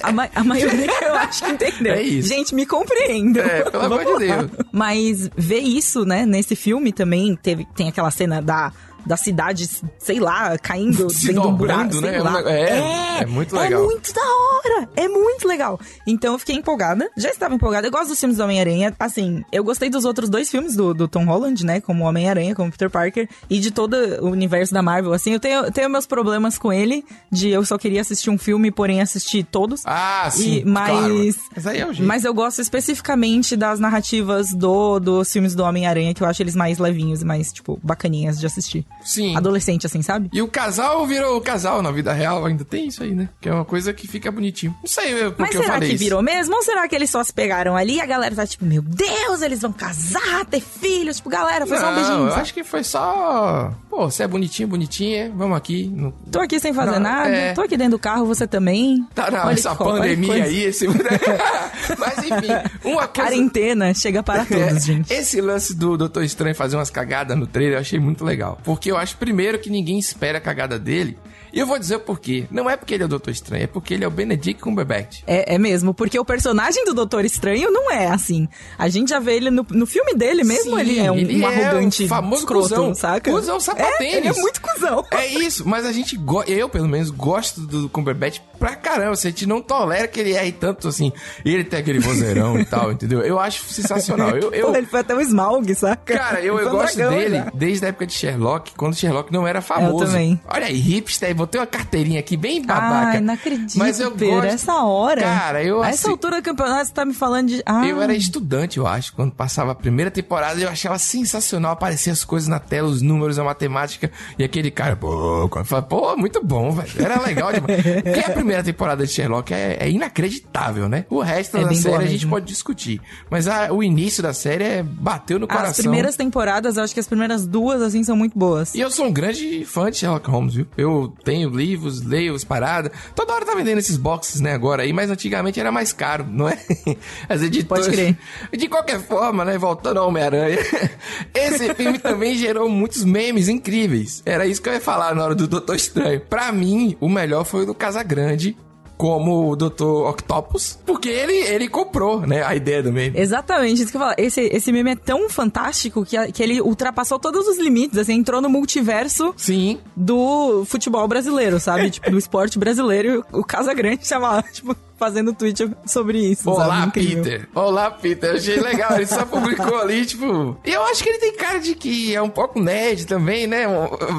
A, 0.03 0.11
ma- 0.11 0.29
a 0.35 0.43
maioria 0.43 0.87
eu 1.03 1.15
acho 1.15 1.43
que 1.45 1.51
entendeu. 1.51 1.93
É 1.93 2.01
isso. 2.01 2.27
Gente, 2.29 2.53
me 2.53 2.65
compreendam. 2.65 3.43
É, 3.43 3.69
pelo 3.69 3.83
amor 3.83 4.19
de. 4.19 4.27
Deus. 4.27 4.51
Mas 4.71 5.29
ver 5.35 5.59
isso, 5.59 6.05
né, 6.05 6.25
nesse 6.25 6.55
filme 6.55 6.91
também, 6.91 7.35
teve, 7.35 7.65
tem 7.75 7.87
aquela 7.87 8.11
cena 8.11 8.41
da, 8.41 8.71
da 9.07 9.17
cidade, 9.17 9.67
sei 9.97 10.19
lá, 10.19 10.57
caindo 10.57 11.09
Se 11.13 11.27
dentro 11.27 11.41
de 11.43 11.47
um 11.47 11.53
buraco, 11.55 11.95
né? 12.01 12.09
sei 12.09 12.15
É 12.19 12.21
lá. 12.21 12.31
neg- 12.33 12.47
é, 12.47 13.21
é 13.21 13.25
muito 13.25 13.55
legal. 13.55 13.81
É 13.81 13.85
muito 13.85 14.13
da 14.13 14.21
hora! 14.21 14.89
É 14.95 15.07
muito 15.07 15.47
legal. 15.47 15.79
Então 16.05 16.33
eu 16.33 16.39
fiquei 16.39 16.55
empolgada. 16.55 17.09
Já 17.17 17.29
estava 17.29 17.55
empolgada. 17.55 17.87
Eu 17.87 17.91
gosto 17.91 18.09
dos 18.09 18.19
filmes 18.19 18.37
do 18.37 18.43
Homem-Aranha. 18.43 18.93
Assim, 18.99 19.43
eu 19.51 19.63
gostei 19.63 19.89
dos 19.89 20.05
outros 20.05 20.29
dois 20.29 20.49
filmes 20.49 20.75
do, 20.75 20.93
do 20.93 21.07
Tom 21.07 21.25
Holland, 21.25 21.65
né? 21.65 21.81
Como 21.81 22.03
Homem-Aranha, 22.03 22.53
como 22.53 22.69
Peter 22.71 22.89
Parker. 22.89 23.27
E 23.49 23.59
de 23.59 23.71
todo 23.71 23.95
o 24.21 24.27
universo 24.29 24.73
da 24.73 24.81
Marvel. 24.81 25.13
Assim, 25.13 25.31
eu 25.33 25.39
tenho, 25.39 25.71
tenho 25.71 25.89
meus 25.89 26.05
problemas 26.05 26.57
com 26.57 26.71
ele. 26.71 27.03
De 27.31 27.49
eu 27.49 27.63
só 27.65 27.77
queria 27.77 28.01
assistir 28.01 28.29
um 28.29 28.37
filme, 28.37 28.71
porém 28.71 29.01
assistir 29.01 29.43
todos. 29.43 29.81
Ah, 29.85 30.27
sim, 30.31 30.57
E- 30.59 30.65
mas, 30.65 30.89
claro. 30.89 31.35
Mas 31.55 31.67
aí 31.67 31.79
é 31.79 31.85
o 31.87 31.93
jeito. 31.93 32.07
mas 32.07 32.23
eu 32.25 32.33
gosto 32.33 32.61
especificamente 32.61 33.55
das 33.55 33.79
narrativas 33.79 34.53
do, 34.53 34.99
dos 34.99 35.31
filmes 35.31 35.55
do 35.55 35.63
Homem-Aranha, 35.63 36.13
que 36.13 36.21
eu 36.21 36.27
acho 36.27 36.41
eles 36.41 36.55
mais 36.55 36.77
levinhos 36.77 37.21
e 37.21 37.25
mais, 37.25 37.51
tipo, 37.51 37.79
bacaninhas 37.83 38.39
de 38.39 38.45
assistir. 38.45 38.85
Sim. 39.07 39.35
Adolescente, 39.35 39.85
assim, 39.85 40.01
sabe? 40.01 40.29
E 40.33 40.41
o 40.41 40.47
casal 40.47 41.05
virou 41.07 41.39
casal 41.41 41.81
na 41.81 41.91
vida 41.91 42.11
real, 42.13 42.45
ainda 42.45 42.65
tem 42.65 42.87
isso 42.87 43.01
aí, 43.03 43.15
né? 43.15 43.29
Que 43.39 43.49
é 43.49 43.53
uma 43.53 43.65
coisa 43.65 43.93
que 43.93 44.07
fica 44.07 44.31
bonitinho. 44.31 44.75
Não 44.81 44.87
sei 44.87 45.13
eu, 45.13 45.31
porque 45.31 45.41
Mas 45.43 45.55
eu 45.55 45.61
será 45.61 45.73
falei 45.75 45.89
que 45.89 45.95
isso. 45.95 46.03
virou 46.03 46.21
mesmo? 46.21 46.55
Ou 46.55 46.63
será 46.63 46.87
que 46.87 46.95
eles 46.95 47.09
só 47.09 47.23
se 47.23 47.33
pegaram 47.33 47.75
ali 47.75 47.95
e 47.95 48.01
a 48.01 48.05
galera 48.05 48.35
tá 48.35 48.45
tipo, 48.45 48.65
meu 48.65 48.81
Deus, 48.81 49.41
eles 49.41 49.61
vão 49.61 49.71
casar, 49.71 50.45
ter 50.45 50.59
filhos? 50.61 51.17
Tipo, 51.17 51.29
galera, 51.29 51.65
foi 51.65 51.77
só 51.77 51.91
um 51.91 51.95
beijinho. 51.95 52.17
eu 52.25 52.29
sabe? 52.29 52.41
acho 52.41 52.53
que 52.53 52.63
foi 52.63 52.83
só... 52.83 53.71
Pô, 53.89 54.09
você 54.11 54.23
é 54.23 54.27
bonitinho, 54.27 54.67
bonitinha, 54.67 55.31
vamos 55.35 55.57
aqui. 55.57 55.87
No... 55.87 56.11
Tô 56.31 56.39
aqui 56.39 56.59
sem 56.59 56.73
fazer 56.73 56.91
Não, 56.91 56.99
nada, 56.99 57.29
é. 57.29 57.53
tô 57.53 57.61
aqui 57.61 57.75
dentro 57.77 57.91
do 57.91 57.99
carro, 57.99 58.25
você 58.25 58.45
também. 58.45 59.07
Tá, 59.15 59.31
não, 59.31 59.45
Olha 59.45 59.53
essa 59.53 59.73
pandemia 59.75 60.27
coisa. 60.27 60.43
aí, 60.45 60.63
esse... 60.65 60.85
Mas 61.97 62.17
enfim, 62.19 62.47
uma 62.83 63.07
coisa... 63.07 63.27
Quarentena 63.29 63.93
chega 63.93 64.21
para 64.21 64.43
todos, 64.45 64.61
É, 64.61 64.79
gente. 64.79 65.11
Esse 65.13 65.41
lance 65.41 65.73
do 65.75 65.97
Doutor 65.97 66.23
Estranho 66.23 66.55
fazer 66.55 66.75
umas 66.75 66.89
cagadas 66.89 67.37
no 67.37 67.47
trailer 67.47 67.75
eu 67.75 67.79
achei 67.81 67.99
muito 67.99 68.23
legal. 68.23 68.59
Porque 68.63 68.91
eu 68.91 68.96
acho, 68.97 69.17
primeiro, 69.17 69.59
que 69.59 69.69
ninguém 69.69 69.97
espera 69.97 70.37
a 70.37 70.41
cagada 70.41 70.77
dele. 70.79 71.17
E 71.57 71.59
eu 71.59 71.65
vou 71.65 71.79
dizer 71.79 71.95
o 71.95 71.99
porquê. 71.99 72.45
Não 72.51 72.69
é 72.69 72.77
porque 72.77 72.93
ele 72.93 73.01
é 73.01 73.05
o 73.07 73.09
Doutor 73.09 73.31
Estranho, 73.31 73.63
é 73.63 73.67
porque 73.67 73.95
ele 73.95 74.03
é 74.03 74.07
o 74.07 74.11
Benedict 74.11 74.61
Cumberbatch. 74.61 75.23
É, 75.25 75.55
é 75.55 75.57
mesmo, 75.57 75.91
porque 75.91 76.19
o 76.19 76.23
personagem 76.23 76.85
do 76.85 76.93
Doutor 76.93 77.25
Estranho 77.25 77.71
não 77.71 77.91
é 77.91 78.09
assim. 78.09 78.47
A 78.77 78.87
gente 78.89 79.09
já 79.09 79.19
vê 79.19 79.37
ele 79.37 79.49
no, 79.49 79.65
no 79.71 79.87
filme 79.87 80.13
dele 80.13 80.43
mesmo, 80.43 80.75
Sim, 80.75 80.79
ele 80.79 80.99
é 80.99 81.11
um, 81.11 81.17
ele 81.17 81.43
um 81.43 81.49
é 81.49 81.65
arrogante 81.65 82.03
o 82.03 82.07
famoso 82.07 82.41
escroto, 82.43 82.69
cuzão. 82.69 82.93
saca? 82.93 83.31
Cuzão 83.31 83.59
sapatênis. 83.59 84.13
É, 84.13 84.17
ele 84.17 84.27
é 84.27 84.33
muito 84.33 84.61
cuzão. 84.61 85.03
É 85.09 85.25
isso, 85.25 85.67
mas 85.67 85.83
a 85.87 85.91
gente, 85.91 86.19
eu 86.45 86.69
pelo 86.69 86.87
menos, 86.87 87.09
gosto 87.09 87.61
do 87.61 87.89
Cumberbatch 87.89 88.39
pra 88.59 88.75
caramba. 88.75 89.13
A 89.13 89.15
gente 89.15 89.47
não 89.47 89.59
tolera 89.59 90.07
que 90.07 90.19
ele 90.19 90.33
erre 90.33 90.51
tanto 90.51 90.87
assim. 90.87 91.11
E 91.43 91.51
ele 91.51 91.63
tem 91.63 91.79
aquele 91.79 91.97
vozeirão 91.97 92.59
e 92.59 92.65
tal, 92.65 92.91
entendeu? 92.91 93.21
Eu 93.21 93.39
acho 93.39 93.63
sensacional. 93.65 94.29
Eu, 94.37 94.53
eu, 94.53 94.67
Pô, 94.67 94.75
ele 94.77 94.85
foi 94.85 94.99
até 94.99 95.15
um 95.15 95.21
Smaug, 95.21 95.73
saca? 95.73 96.15
Cara, 96.17 96.39
eu, 96.39 96.59
eu 96.59 96.67
um 96.67 96.71
gosto 96.71 96.97
dragão 96.97 97.17
dele 97.17 97.37
já. 97.37 97.51
desde 97.51 97.85
a 97.85 97.89
época 97.89 98.05
de 98.05 98.13
Sherlock, 98.13 98.73
quando 98.75 98.95
Sherlock 98.95 99.33
não 99.33 99.47
era 99.47 99.59
famoso. 99.59 100.03
Eu 100.03 100.07
também. 100.07 100.39
Olha 100.47 100.67
aí, 100.67 100.77
hipster, 100.77 101.46
botei 101.47 101.59
uma 101.61 101.67
carteirinha 101.67 102.19
aqui 102.19 102.35
bem 102.35 102.63
babaca. 102.65 103.11
Ai, 103.17 103.21
não 103.21 103.33
acredito, 103.33 103.77
Mas 103.77 103.99
eu 103.99 104.11
Pedro, 104.11 104.35
gosto... 104.41 104.45
essa 104.53 104.75
hora. 104.83 105.21
Cara, 105.21 105.63
eu 105.63 105.81
A 105.81 105.89
essa 105.89 106.01
assi- 106.01 106.09
altura 106.11 106.37
do 106.41 106.43
campeonato 106.43 106.85
você 106.87 106.93
tá 106.93 107.05
me 107.05 107.13
falando 107.13 107.47
de... 107.47 107.63
Ah, 107.65 107.85
Eu 107.87 108.01
era 108.01 108.13
estudante, 108.13 108.77
eu 108.77 108.85
acho, 108.85 109.13
quando 109.13 109.31
passava 109.31 109.71
a 109.71 109.75
primeira 109.75 110.11
temporada, 110.11 110.59
eu 110.59 110.69
achava 110.69 110.97
sensacional 110.99 111.71
aparecer 111.71 112.09
as 112.11 112.23
coisas 112.23 112.47
na 112.49 112.59
tela, 112.59 112.87
os 112.87 113.01
números, 113.01 113.39
a 113.39 113.43
matemática, 113.43 114.11
e 114.37 114.43
aquele 114.43 114.69
cara, 114.69 114.95
pô, 114.95 115.43
eu 115.43 115.83
pô, 115.83 116.15
muito 116.17 116.43
bom, 116.43 116.71
velho. 116.71 116.89
Era 117.03 117.21
legal 117.21 117.51
demais. 117.53 117.81
Porque 117.83 118.19
a 118.19 118.29
primeira 118.33 118.63
temporada 118.63 119.05
de 119.05 119.11
Sherlock 119.11 119.53
é, 119.53 119.77
é 119.79 119.89
inacreditável, 119.89 120.89
né? 120.89 121.05
O 121.09 121.21
resto 121.21 121.57
É 121.57 121.63
da 121.63 121.73
série 121.73 122.03
a 122.03 122.07
gente 122.07 122.27
pode 122.27 122.45
discutir. 122.45 122.99
Mas 123.29 123.47
a- 123.47 123.71
o 123.71 123.81
início 123.81 124.21
da 124.21 124.33
série 124.33 124.63
é, 124.63 124.83
bateu 124.83 125.39
no 125.39 125.47
coração. 125.47 125.69
As 125.71 125.77
primeiras 125.77 126.15
temporadas, 126.15 126.77
eu 126.77 126.83
acho 126.83 126.93
que 126.93 126.99
as 126.99 127.07
primeiras 127.07 127.47
duas, 127.47 127.81
assim, 127.81 128.03
são 128.03 128.15
muito 128.17 128.37
boas. 128.37 128.73
E 128.75 128.79
eu 128.79 128.91
sou 128.91 129.05
um 129.05 129.11
grande 129.11 129.63
fã 129.65 129.89
de 129.89 129.97
Sherlock 129.97 130.29
Holmes, 130.29 130.53
viu? 130.55 130.67
Eu 130.77 131.13
tenho 131.27 131.49
livros, 131.49 132.01
leio 132.01 132.33
as 132.33 132.45
paradas. 132.45 132.89
Toda 133.13 133.33
hora 133.33 133.45
tá 133.45 133.53
vendendo 133.53 133.79
esses 133.79 133.97
boxes, 133.97 134.39
né, 134.39 134.53
agora 134.53 134.83
aí, 134.83 134.93
mas 134.93 135.11
antigamente 135.11 135.59
era 135.59 135.73
mais 135.73 135.91
caro, 135.91 136.25
não 136.25 136.47
é? 136.47 136.57
As 137.27 137.41
editoras. 137.41 137.87
Pode 137.87 137.97
crer. 137.97 138.17
De 138.57 138.69
qualquer 138.69 139.01
forma, 139.01 139.43
né, 139.43 139.57
voltando 139.57 139.99
ao 139.99 140.07
Homem-Aranha, 140.07 140.57
esse 141.35 141.73
filme 141.73 141.99
também 141.99 142.35
gerou 142.35 142.69
muitos 142.69 143.03
memes 143.03 143.49
incríveis. 143.49 144.23
Era 144.25 144.47
isso 144.47 144.61
que 144.61 144.69
eu 144.69 144.73
ia 144.73 144.79
falar 144.79 145.13
na 145.13 145.25
hora 145.25 145.35
do 145.35 145.49
Doutor 145.49 145.75
Estranho. 145.75 146.21
Pra 146.21 146.49
mim, 146.53 146.95
o 147.01 147.09
melhor 147.09 147.43
foi 147.43 147.63
o 147.63 147.65
do 147.65 147.75
Casagrande. 147.75 148.55
Como 148.97 149.51
o 149.51 149.55
Dr. 149.55 149.83
Octopus, 150.09 150.79
porque 150.85 151.07
ele, 151.07 151.33
ele 151.33 151.67
comprou, 151.69 152.21
né, 152.21 152.43
a 152.43 152.55
ideia 152.55 152.81
do 152.81 152.91
meme. 152.91 153.17
Exatamente, 153.19 153.83
isso 153.83 153.91
que 153.91 153.97
eu 153.97 154.01
falo. 154.01 154.15
Esse, 154.17 154.41
esse 154.41 154.71
meme 154.71 154.91
é 154.91 154.95
tão 154.95 155.29
fantástico 155.29 156.03
que, 156.03 156.17
a- 156.17 156.31
que 156.31 156.41
ele 156.41 156.59
ultrapassou 156.61 157.19
todos 157.19 157.47
os 157.47 157.59
limites, 157.59 157.97
assim, 157.99 158.13
entrou 158.15 158.41
no 158.41 158.49
multiverso 158.49 159.33
Sim, 159.37 159.77
do 159.95 160.63
futebol 160.65 161.07
brasileiro, 161.07 161.59
sabe? 161.59 161.91
tipo, 161.91 162.09
do 162.09 162.17
esporte 162.17 162.57
brasileiro. 162.57 163.23
E 163.31 163.37
o 163.37 163.43
Casagrande 163.43 164.01
tava 164.09 164.29
lá, 164.37 164.41
tipo, 164.41 164.75
fazendo 164.97 165.33
tweet 165.33 165.71
sobre 165.85 166.19
isso. 166.19 166.49
Olá, 166.49 166.81
sabe? 166.81 166.91
Peter. 166.91 167.47
Olá, 167.53 167.91
Peter. 167.91 168.31
Eu 168.31 168.35
achei 168.37 168.59
legal. 168.59 168.95
Ele 168.95 169.05
só 169.05 169.25
publicou 169.25 169.79
ali, 169.79 170.05
tipo. 170.05 170.57
E 170.65 170.71
eu 170.71 170.83
acho 170.83 171.03
que 171.03 171.09
ele 171.09 171.19
tem 171.19 171.35
cara 171.35 171.59
de 171.59 171.75
que 171.75 172.13
é 172.13 172.21
um 172.21 172.29
pouco 172.29 172.59
nerd 172.59 173.05
também, 173.05 173.47
né? 173.47 173.65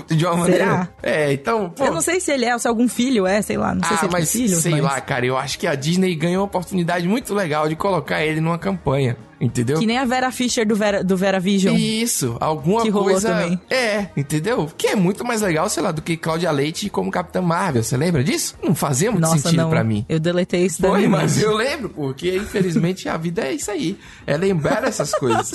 De 0.07 0.25
uma 0.25 0.37
maneira. 0.37 0.89
É, 1.03 1.33
então. 1.33 1.71
Pô, 1.71 1.85
Eu 1.85 1.93
não 1.93 2.01
sei 2.01 2.21
se 2.21 2.33
ele 2.33 2.45
é, 2.45 2.55
ou 2.55 2.59
se 2.59 2.69
algum 2.69 2.89
filho 2.89 3.27
é, 3.27 3.43
sei 3.43 3.57
lá. 3.57 3.75
Não 3.75 3.83
sei 3.83 3.97
ah, 3.97 3.99
se 3.99 4.05
ele 4.05 4.13
tem 4.13 4.21
mas 4.21 4.33
filhos, 4.33 4.63
sei 4.63 4.73
mas... 4.73 4.83
lá, 4.83 5.01
cara. 5.01 5.27
Eu 5.27 5.37
acho 5.37 5.59
que 5.59 5.67
a 5.67 5.75
Disney 5.75 6.15
ganhou 6.15 6.41
uma 6.41 6.47
oportunidade 6.47 7.07
muito 7.07 7.35
legal 7.35 7.69
de 7.69 7.77
colocar 7.77 8.25
ele 8.25 8.41
numa 8.41 8.59
campanha. 8.59 9.17
Entendeu? 9.41 9.79
Que 9.79 9.87
nem 9.87 9.99
a 9.99 10.05
Vera 10.05 10.31
Fischer 10.31 10.67
do 10.67 10.75
Vera, 10.77 11.03
do 11.05 11.17
Vera 11.17 11.39
Vision. 11.41 11.77
Isso, 11.77 12.37
alguma 12.41 12.83
Que 12.83 12.89
rolou 12.91 13.11
coisa. 13.11 13.29
também. 13.29 13.61
É, 13.71 14.07
entendeu? 14.17 14.71
Que 14.77 14.89
é 14.89 14.97
muito 14.97 15.25
mais 15.25 15.43
legal, 15.43 15.69
sei 15.69 15.83
lá, 15.83 15.91
do 15.93 16.03
que 16.03 16.17
Cláudia 16.17 16.51
Leite 16.51 16.89
como 16.91 17.11
Capitã 17.11 17.41
Marvel. 17.41 17.83
Você 17.83 17.97
lembra 17.97 18.23
disso? 18.25 18.55
Não 18.63 18.75
fazia 18.75 19.11
muito 19.11 19.23
Nossa, 19.25 19.39
sentido 19.39 19.69
pra 19.69 19.83
mim. 19.85 20.05
Eu 20.09 20.19
deletei 20.21 20.65
isso 20.67 20.81
Foi, 20.81 20.99
minha 20.99 21.09
mas 21.11 21.41
eu 21.43 21.55
lembro, 21.57 21.89
porque 21.91 22.37
infelizmente 22.37 23.09
a 23.09 23.17
vida 23.17 23.43
é 23.43 23.53
isso 23.53 23.71
aí. 23.71 23.99
É 24.27 24.37
lembrar 24.37 24.85
essas 24.85 25.13
coisas. 25.19 25.53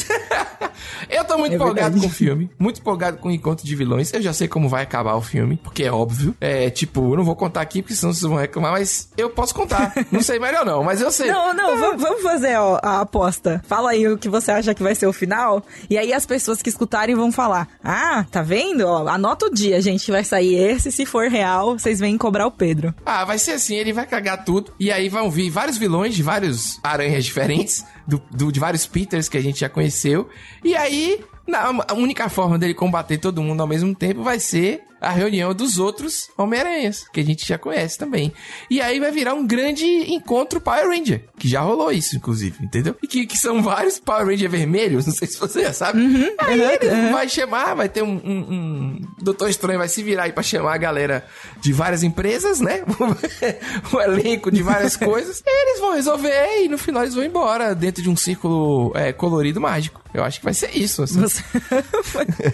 eu 1.09 1.23
tô 1.25 1.37
muito 1.37 1.53
É 1.53 1.55
empolgado 1.55 1.91
verdade. 1.93 2.01
com 2.01 2.07
o 2.07 2.09
filme, 2.09 2.49
muito 2.57 2.79
empolgado 2.79 3.17
com 3.17 3.29
o 3.29 3.31
encontro 3.31 3.65
de 3.65 3.75
vilões. 3.75 4.13
Eu 4.13 4.21
já 4.21 4.33
sei 4.33 4.47
como 4.47 4.67
vai 4.69 4.83
acabar 4.83 5.15
o 5.15 5.21
filme, 5.21 5.57
porque 5.63 5.83
é 5.83 5.91
óbvio. 5.91 6.35
É 6.39 6.69
tipo, 6.69 7.11
eu 7.13 7.17
não 7.17 7.23
vou 7.23 7.35
contar 7.35 7.61
aqui, 7.61 7.81
porque 7.81 7.95
senão 7.95 8.13
vocês 8.13 8.23
vão 8.29 8.37
reclamar, 8.39 8.71
mas 8.73 9.09
eu 9.17 9.29
posso 9.29 9.53
contar. 9.53 9.93
Não 10.11 10.21
sei 10.21 10.39
melhor 10.39 10.65
não, 10.65 10.83
mas 10.83 11.01
eu 11.01 11.11
sei. 11.11 11.31
Não, 11.31 11.53
não, 11.53 11.77
vamos, 11.77 12.01
vamos 12.01 12.21
fazer 12.21 12.57
ó, 12.57 12.79
a 12.81 13.01
aposta. 13.01 13.61
Fala 13.73 13.89
aí 13.89 14.07
o 14.07 14.19
que 14.19 14.29
você 14.29 14.51
acha 14.51 14.73
que 14.75 14.83
vai 14.83 14.93
ser 14.93 15.07
o 15.07 15.13
final. 15.13 15.65
E 15.89 15.97
aí 15.97 16.13
as 16.13 16.27
pessoas 16.27 16.61
que 16.61 16.69
escutarem 16.69 17.15
vão 17.15 17.31
falar: 17.31 17.67
Ah, 17.83 18.23
tá 18.29 18.43
vendo? 18.43 18.81
Ó, 18.85 19.07
anota 19.07 19.47
o 19.47 19.49
dia, 19.49 19.81
gente. 19.81 20.11
Vai 20.11 20.23
sair 20.23 20.53
esse. 20.55 20.91
Se 20.91 21.07
for 21.07 21.27
real, 21.27 21.79
vocês 21.79 21.99
vêm 21.99 22.15
cobrar 22.15 22.45
o 22.45 22.51
Pedro. 22.51 22.93
Ah, 23.03 23.25
vai 23.25 23.39
ser 23.39 23.53
assim, 23.53 23.75
ele 23.75 23.91
vai 23.91 24.05
cagar 24.05 24.45
tudo. 24.45 24.71
E 24.79 24.91
aí 24.91 25.09
vão 25.09 25.31
vir 25.31 25.49
vários 25.49 25.77
vilões 25.79 26.13
de 26.13 26.21
vários 26.21 26.79
aranhas 26.83 27.25
diferentes, 27.25 27.83
do, 28.07 28.21
do- 28.29 28.51
de 28.51 28.59
vários 28.59 28.85
Peters 28.85 29.27
que 29.27 29.37
a 29.37 29.41
gente 29.41 29.61
já 29.61 29.69
conheceu. 29.69 30.29
E 30.63 30.75
aí, 30.75 31.19
na- 31.47 31.83
a 31.87 31.93
única 31.95 32.29
forma 32.29 32.59
dele 32.59 32.75
combater 32.75 33.17
todo 33.17 33.41
mundo 33.41 33.61
ao 33.61 33.67
mesmo 33.67 33.95
tempo 33.95 34.21
vai 34.21 34.39
ser 34.39 34.81
a 35.03 35.12
reunião 35.12 35.53
dos 35.53 35.77
outros 35.77 36.29
Homem-Aranhas, 36.38 37.05
que 37.12 37.19
a 37.19 37.24
gente 37.24 37.48
já 37.48 37.57
conhece 37.57 37.98
também. 37.98 38.31
E 38.69 38.81
aí 38.81 39.00
vai 39.00 39.12
virar 39.12 39.33
um 39.33 39.45
grande 39.45 39.86
encontro 39.86 40.62
Power 40.62 40.88
Ranger, 40.88 41.25
que 41.38 41.48
já 41.48 41.62
rolou 41.62 41.91
isso, 41.91 42.15
inclusive, 42.15 42.63
entendeu? 42.63 42.95
E 43.03 43.07
que, 43.07 43.25
que 43.25 43.38
são 43.38 43.62
vários 43.62 44.00
Power 44.00 44.25
Ranger 44.25 44.50
vermelhos, 44.50 45.05
não 45.07 45.13
sei 45.13 45.27
se 45.27 45.38
você 45.39 45.62
já 45.63 45.74
sabe. 45.74 46.00
aí 46.39 46.60
uhum, 46.62 46.69
ele 46.69 46.89
uhum. 46.89 47.12
vai 47.12 47.27
chamar, 47.29 47.74
vai 47.75 47.89
ter 47.89 48.01
um, 48.01 48.13
um, 48.24 48.39
um- 48.53 49.01
Doutor 49.22 49.50
Estranho 49.50 49.79
vai 49.79 49.88
se 49.88 50.01
virar 50.03 50.24
aí 50.24 50.31
pra 50.31 50.43
chamar 50.43 50.74
a 50.74 50.77
galera 50.77 51.25
de 51.62 51.72
várias 51.74 52.03
empresas, 52.03 52.60
né? 52.60 52.81
o 53.93 54.01
elenco 54.01 54.51
de 54.51 54.62
várias 54.63 54.95
coisas. 54.98 55.41
E 55.45 55.63
eles 55.69 55.79
vão 55.79 55.93
resolver 55.93 56.63
e 56.63 56.67
no 56.69 56.77
final 56.77 57.03
eles 57.03 57.15
vão 57.15 57.24
embora 57.24 57.74
dentro 57.75 58.01
de 58.01 58.10
um 58.10 58.15
círculo 58.15 58.91
é, 58.95 59.12
colorido 59.13 59.60
mágico. 59.62 60.01
Eu 60.13 60.24
acho 60.24 60.39
que 60.39 60.45
vai 60.45 60.53
ser 60.53 60.69
isso. 60.77 61.01
assim. 61.03 61.19
Você- 61.22 61.43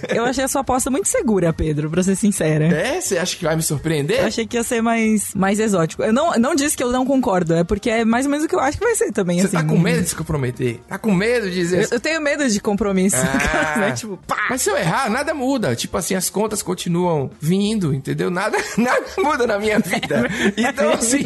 Eu 0.10 0.24
achei 0.26 0.44
a 0.44 0.48
sua 0.48 0.62
aposta 0.62 0.90
muito 0.90 1.08
segura, 1.08 1.52
Pedro, 1.52 1.90
pra 1.90 2.02
ser 2.04 2.16
sincera. 2.40 2.66
É? 2.66 3.02
Você 3.02 3.18
acha 3.18 3.36
que 3.36 3.44
vai 3.44 3.56
me 3.56 3.62
surpreender? 3.62 4.20
Eu 4.22 4.26
achei 4.28 4.46
que 4.46 4.58
ia 4.58 4.64
ser 4.64 4.82
mais, 4.82 5.34
mais 5.36 5.60
exótico. 5.60 6.04
Eu 6.04 6.14
não, 6.14 6.32
não 6.34 6.56
disse 6.56 6.76
que 6.76 6.84
eu 6.84 6.92
não 6.92 7.06
concordo, 7.06 7.54
é 7.54 7.64
porque 7.64 7.90
é 7.90 8.06
mais 8.06 8.26
ou 8.26 8.32
menos 8.32 8.46
o 8.46 8.50
que 8.50 8.56
eu 8.56 8.60
acho 8.60 8.78
que 8.78 8.84
vai 8.84 8.96
ser 8.96 9.12
também. 9.12 9.40
Você 9.40 9.48
assim, 9.48 9.58
tá 9.58 9.64
com 9.64 9.76
não- 9.76 9.82
medo 9.82 10.02
de 10.02 10.10
se 10.10 10.16
comprometer? 10.16 10.80
Tá 10.88 10.98
com 10.98 11.12
medo 11.14 11.50
de 11.50 11.56
dizer... 11.56 11.84
Eu, 11.84 11.90
eu 11.94 12.00
tenho 12.00 12.22
medo 12.22 12.48
de 12.48 12.60
compromisso. 12.60 13.18
Ah, 13.18 13.78
né? 13.80 13.92
Tipo, 13.92 14.18
pá! 14.28 14.48
Mas 14.50 14.62
se 14.62 14.70
eu 14.70 14.78
errar, 14.78 15.10
nada 15.10 15.34
muda. 15.34 15.76
Tipo 15.76 15.98
assim, 15.98 16.16
as 16.16 16.30
contas 16.30 16.62
continuam 16.62 17.30
vindo, 17.40 17.94
entendeu? 17.94 18.30
Nada, 18.30 18.58
nada 18.78 19.04
muda 19.18 19.46
na 19.48 19.60
minha 19.60 19.80
vida. 19.80 20.28
Então, 20.58 20.92
assim, 20.94 21.24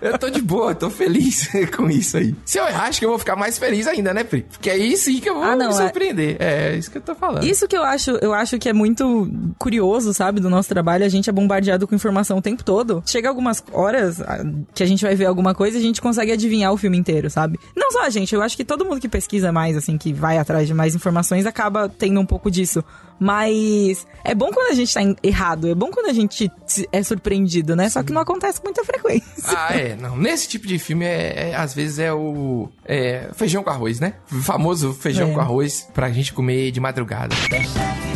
eu 0.00 0.18
tô 0.18 0.30
de 0.30 0.40
boa, 0.40 0.74
tô 0.74 0.90
feliz 0.90 1.48
com 1.76 1.88
isso 1.90 2.16
aí. 2.16 2.34
Se 2.44 2.58
eu 2.58 2.66
errar, 2.66 2.84
acho 2.88 2.98
que 2.98 3.04
eu 3.04 3.10
vou 3.10 3.18
ficar 3.18 3.36
mais 3.36 3.58
feliz 3.58 3.86
ainda, 3.86 4.14
né, 4.14 4.24
Pri? 4.24 4.42
Porque 4.50 4.70
aí 4.70 4.96
sim 4.96 5.20
que 5.20 5.28
eu 5.28 5.34
vou 5.34 5.42
Ah, 5.42 5.56
não, 5.56 5.68
me 5.68 5.74
é. 5.74 5.76
surpreender. 5.76 6.36
É... 6.38 6.76
isso 6.76 6.90
que 6.90 6.98
eu 6.98 7.02
tô 7.02 7.14
falando. 7.14 7.44
Isso 7.44 7.66
que 7.66 7.76
eu 7.76 7.82
acho, 7.82 8.10
eu 8.22 8.32
acho 8.32 8.58
que 8.58 8.68
é 8.68 8.72
muito 8.72 9.30
curioso, 9.58 10.12
sabe, 10.14 10.40
do 10.40 10.48
nosso 10.52 10.68
trabalho. 10.68 11.04
A 11.04 11.08
gente 11.08 11.28
é 11.28 11.32
bombardeado 11.32 11.86
com 11.88 11.94
informação 11.94 12.38
o 12.38 12.42
tempo 12.42 12.62
todo. 12.62 13.02
Chega 13.06 13.28
algumas 13.28 13.62
horas 13.72 14.20
ah, 14.20 14.38
que 14.74 14.82
a 14.82 14.86
gente 14.86 15.02
vai 15.04 15.14
ver 15.14 15.24
alguma 15.26 15.54
coisa 15.54 15.76
e 15.76 15.80
a 15.80 15.82
gente 15.82 16.00
consegue 16.00 16.30
adivinhar 16.32 16.72
o 16.72 16.76
filme 16.76 16.96
inteiro, 16.96 17.28
sabe? 17.28 17.58
Não 17.76 17.90
só 17.90 18.04
a 18.04 18.10
gente, 18.10 18.34
eu 18.34 18.42
acho 18.42 18.56
que 18.56 18.64
todo 18.64 18.84
mundo 18.84 19.00
que 19.00 19.08
pesquisa 19.08 19.50
mais, 19.52 19.76
assim, 19.76 19.98
que 19.98 20.12
vai 20.12 20.38
atrás 20.38 20.66
de 20.66 20.74
mais 20.74 20.94
informações, 20.94 21.44
acaba 21.46 21.88
tendo 21.88 22.20
um 22.20 22.26
pouco 22.26 22.50
disso. 22.50 22.84
Mas 23.18 24.04
é 24.24 24.34
bom 24.34 24.50
quando 24.50 24.72
a 24.72 24.74
gente 24.74 24.92
tá 24.92 25.00
errado, 25.22 25.68
é 25.68 25.74
bom 25.74 25.90
quando 25.90 26.06
a 26.06 26.12
gente 26.12 26.50
é 26.90 27.02
surpreendido, 27.02 27.76
né? 27.76 27.88
Só 27.88 28.02
que 28.02 28.12
não 28.12 28.20
acontece 28.20 28.60
com 28.60 28.66
muita 28.66 28.84
frequência. 28.84 29.24
Ah, 29.46 29.76
é. 29.76 29.94
Não, 29.94 30.16
nesse 30.16 30.48
tipo 30.48 30.66
de 30.66 30.78
filme, 30.78 31.04
é, 31.04 31.50
é- 31.50 31.54
às 31.54 31.72
vezes 31.72 31.98
é 32.00 32.12
o 32.12 32.68
é, 32.84 33.28
feijão 33.34 33.62
com 33.62 33.70
arroz, 33.70 34.00
né? 34.00 34.14
O 34.32 34.42
famoso 34.42 34.92
feijão 34.92 35.30
É. 35.30 35.34
com 35.34 35.40
arroz 35.40 35.88
pra 35.94 36.10
gente 36.10 36.32
comer 36.32 36.70
de 36.72 36.80
madrugada. 36.80 37.34
Param, 37.48 38.11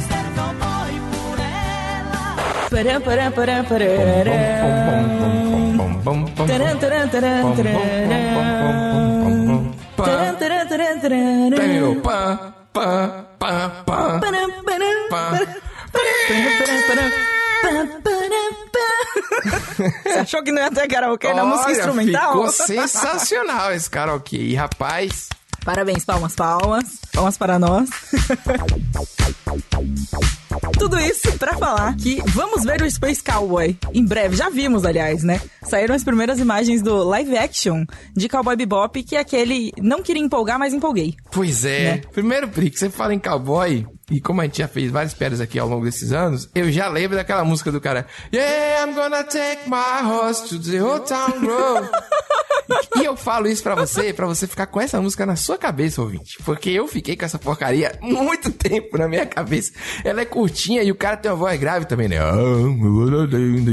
param, 2.71 3.01
param, 3.01 3.33
param. 3.33 3.87
Você 20.05 20.19
achou 20.21 20.43
que 20.43 20.53
não 20.53 20.63
ia 20.63 20.71
ter 20.71 20.89
karaokê 20.89 21.33
na 21.33 21.45
música 21.45 21.73
instrumental? 21.73 22.33
Ficou 22.33 22.51
sensacional 22.51 23.73
esse 23.73 23.89
karaokê. 23.91 24.37
E 24.37 24.55
rapaz, 24.55 25.29
Parabéns, 25.65 26.05
palmas, 26.05 26.35
palmas. 26.37 26.85
Palmas 27.13 27.37
para 27.37 27.59
nós. 27.59 27.89
Tudo 30.79 30.99
isso 30.99 31.37
pra 31.39 31.57
falar 31.57 31.97
que 31.97 32.23
vamos 32.27 32.65
ver 32.65 32.83
o 32.83 32.91
Space 32.91 33.23
Cowboy 33.23 33.77
em 33.93 34.05
breve. 34.05 34.37
Já 34.37 34.49
vimos, 34.49 34.85
aliás, 34.85 35.23
né? 35.23 35.41
Saíram 35.65 35.95
as 35.95 36.05
primeiras 36.05 36.39
imagens 36.39 36.83
do 36.83 37.03
live 37.05 37.37
action 37.37 37.85
de 38.15 38.29
Cowboy 38.29 38.57
Bebop, 38.57 39.03
que 39.03 39.17
é 39.17 39.21
aquele 39.21 39.73
não 39.81 40.03
queria 40.03 40.23
empolgar, 40.23 40.59
mas 40.59 40.73
empolguei. 40.73 41.15
pois 41.31 41.65
é. 41.65 41.85
Né? 41.97 42.01
Primeiro, 42.13 42.49
Pri, 42.49 42.71
que 42.71 42.79
você 42.79 42.89
fala 42.91 43.13
em 43.15 43.19
cowboy, 43.19 43.87
e 44.11 44.21
como 44.21 44.41
a 44.41 44.45
gente 44.45 44.59
já 44.59 44.69
fez 44.69 44.91
várias 44.91 45.15
piadas 45.15 45.41
aqui 45.41 45.59
ao 45.59 45.69
longo 45.69 45.85
desses 45.85 46.13
anos, 46.13 46.49
eu 46.55 46.71
já 46.71 46.89
lembro 46.89 47.17
daquela 47.17 47.45
música 47.45 47.73
do 47.73 47.81
cara. 47.81 48.07
Yeah, 48.33 48.85
I'm 48.85 48.95
gonna 48.95 49.25
take 49.25 49.69
my 49.69 50.03
horse 50.09 50.49
to 50.49 50.59
the 50.59 50.83
old 50.83 51.07
town 51.07 51.45
road. 51.45 51.89
e 52.97 53.05
eu 53.05 53.17
falo 53.17 53.47
isso 53.47 53.63
pra 53.63 53.75
você, 53.75 54.13
pra 54.13 54.27
você 54.27 54.47
ficar 54.47 54.67
com 54.67 54.81
essa 54.81 55.01
música 55.01 55.25
na 55.27 55.37
sua 55.37 55.57
cabeça, 55.59 56.01
ouvinte. 56.03 56.39
Porque 56.45 56.71
eu 56.71 56.87
fiquei 56.89 57.17
com 57.17 57.25
essa 57.25 57.39
porcaria 57.39 57.99
muito 58.01 58.51
tempo 58.53 58.97
na 58.99 59.09
minha 59.09 59.27
cabeça. 59.27 59.73
Ela 60.05 60.23
é 60.23 60.25
curtinha 60.25 60.83
e 60.83 60.91
o 60.91 60.95
cara 60.95 61.17
tem 61.17 61.31
uma 61.31 61.37
voz 61.37 61.59
grave 61.59 61.87
também, 61.87 62.09
né? 62.09 62.19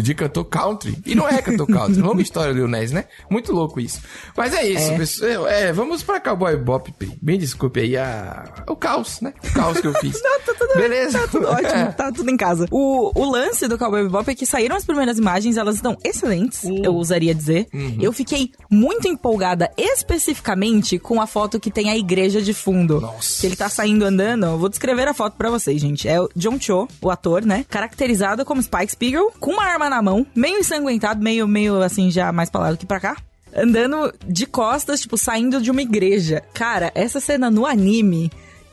De 0.01 0.13
cantor 0.13 0.45
country. 0.45 0.97
E 1.05 1.15
não 1.15 1.27
é 1.27 1.41
cantor 1.41 1.67
country. 1.67 2.01
Longa 2.01 2.21
história 2.21 2.53
do 2.53 2.59
Lil 2.59 2.67
Ness, 2.67 2.91
né? 2.91 3.05
Muito 3.29 3.51
louco 3.51 3.79
isso. 3.79 4.01
Mas 4.35 4.53
é 4.53 4.67
isso, 4.67 4.95
pessoal. 4.95 5.47
É, 5.47 5.71
vamos 5.71 6.03
pra 6.03 6.19
Cowboy 6.19 6.55
Bop. 6.57 6.93
Bem 7.21 7.37
desculpe 7.37 7.79
aí 7.79 7.97
a... 7.97 8.63
o 8.67 8.75
caos, 8.75 9.21
né? 9.21 9.33
O 9.43 9.53
caos 9.53 9.79
que 9.79 9.87
eu 9.87 9.93
fiz. 9.95 10.19
Não, 10.23 10.39
tá 10.41 10.53
tudo, 10.57 10.75
Beleza? 10.75 11.19
Tá 11.19 11.27
tudo 11.27 11.47
ótimo, 11.47 11.69
É. 11.69 11.85
tá 11.91 12.11
tudo 12.11 12.29
em 12.29 12.37
casa. 12.37 12.67
O, 12.71 13.11
o 13.19 13.29
lance 13.31 13.67
do 13.67 13.77
Cowboy 13.77 14.03
Bebop 14.03 14.29
é 14.29 14.35
que 14.35 14.45
saíram 14.45 14.75
as 14.75 14.85
primeiras 14.85 15.17
imagens, 15.17 15.57
elas 15.57 15.75
estão 15.75 15.97
excelentes, 16.03 16.63
eu 16.63 16.93
ousaria 16.93 17.33
dizer. 17.33 17.67
Uhum. 17.73 17.97
Eu 18.01 18.11
fiquei 18.13 18.51
muito 18.69 18.82
empolgada, 19.07 19.71
especificamente 19.77 20.99
com 20.99 21.21
a 21.21 21.27
foto 21.27 21.59
que 21.59 21.71
tem 21.71 21.89
a 21.89 21.97
igreja 21.97 22.41
de 22.41 22.53
fundo. 22.53 22.99
Nossa. 22.99 23.41
Que 23.41 23.47
ele 23.47 23.55
tá 23.55 23.69
saindo 23.69 24.03
andando. 24.05 24.45
Eu 24.45 24.57
vou 24.57 24.69
descrever 24.69 25.07
a 25.07 25.13
foto 25.13 25.35
pra 25.37 25.49
vocês, 25.49 25.79
gente. 25.81 26.07
É 26.07 26.19
o 26.19 26.29
John 26.35 26.59
Cho, 26.59 26.87
o 27.01 27.09
ator, 27.09 27.45
né? 27.45 27.65
Caracterizado 27.69 28.43
como 28.45 28.61
Spike 28.61 28.91
Spiegel, 28.91 29.31
com 29.39 29.51
uma 29.53 29.63
arma 29.63 29.89
na 29.89 30.01
mão, 30.01 30.25
meio 30.35 30.59
ensanguentado, 30.59 31.21
meio, 31.23 31.47
meio 31.47 31.81
assim, 31.81 32.09
já 32.11 32.31
mais 32.31 32.49
pra 32.49 32.61
lá 32.61 32.71
do 32.71 32.77
que 32.77 32.85
pra 32.85 32.99
cá. 32.99 33.17
Andando 33.55 34.11
de 34.27 34.45
costas, 34.47 35.01
tipo, 35.01 35.17
saindo 35.17 35.61
de 35.61 35.69
uma 35.69 35.81
igreja. 35.81 36.41
Cara, 36.53 36.91
essa 36.95 37.19
cena 37.19 37.51
no 37.51 37.65
anime. 37.65 38.31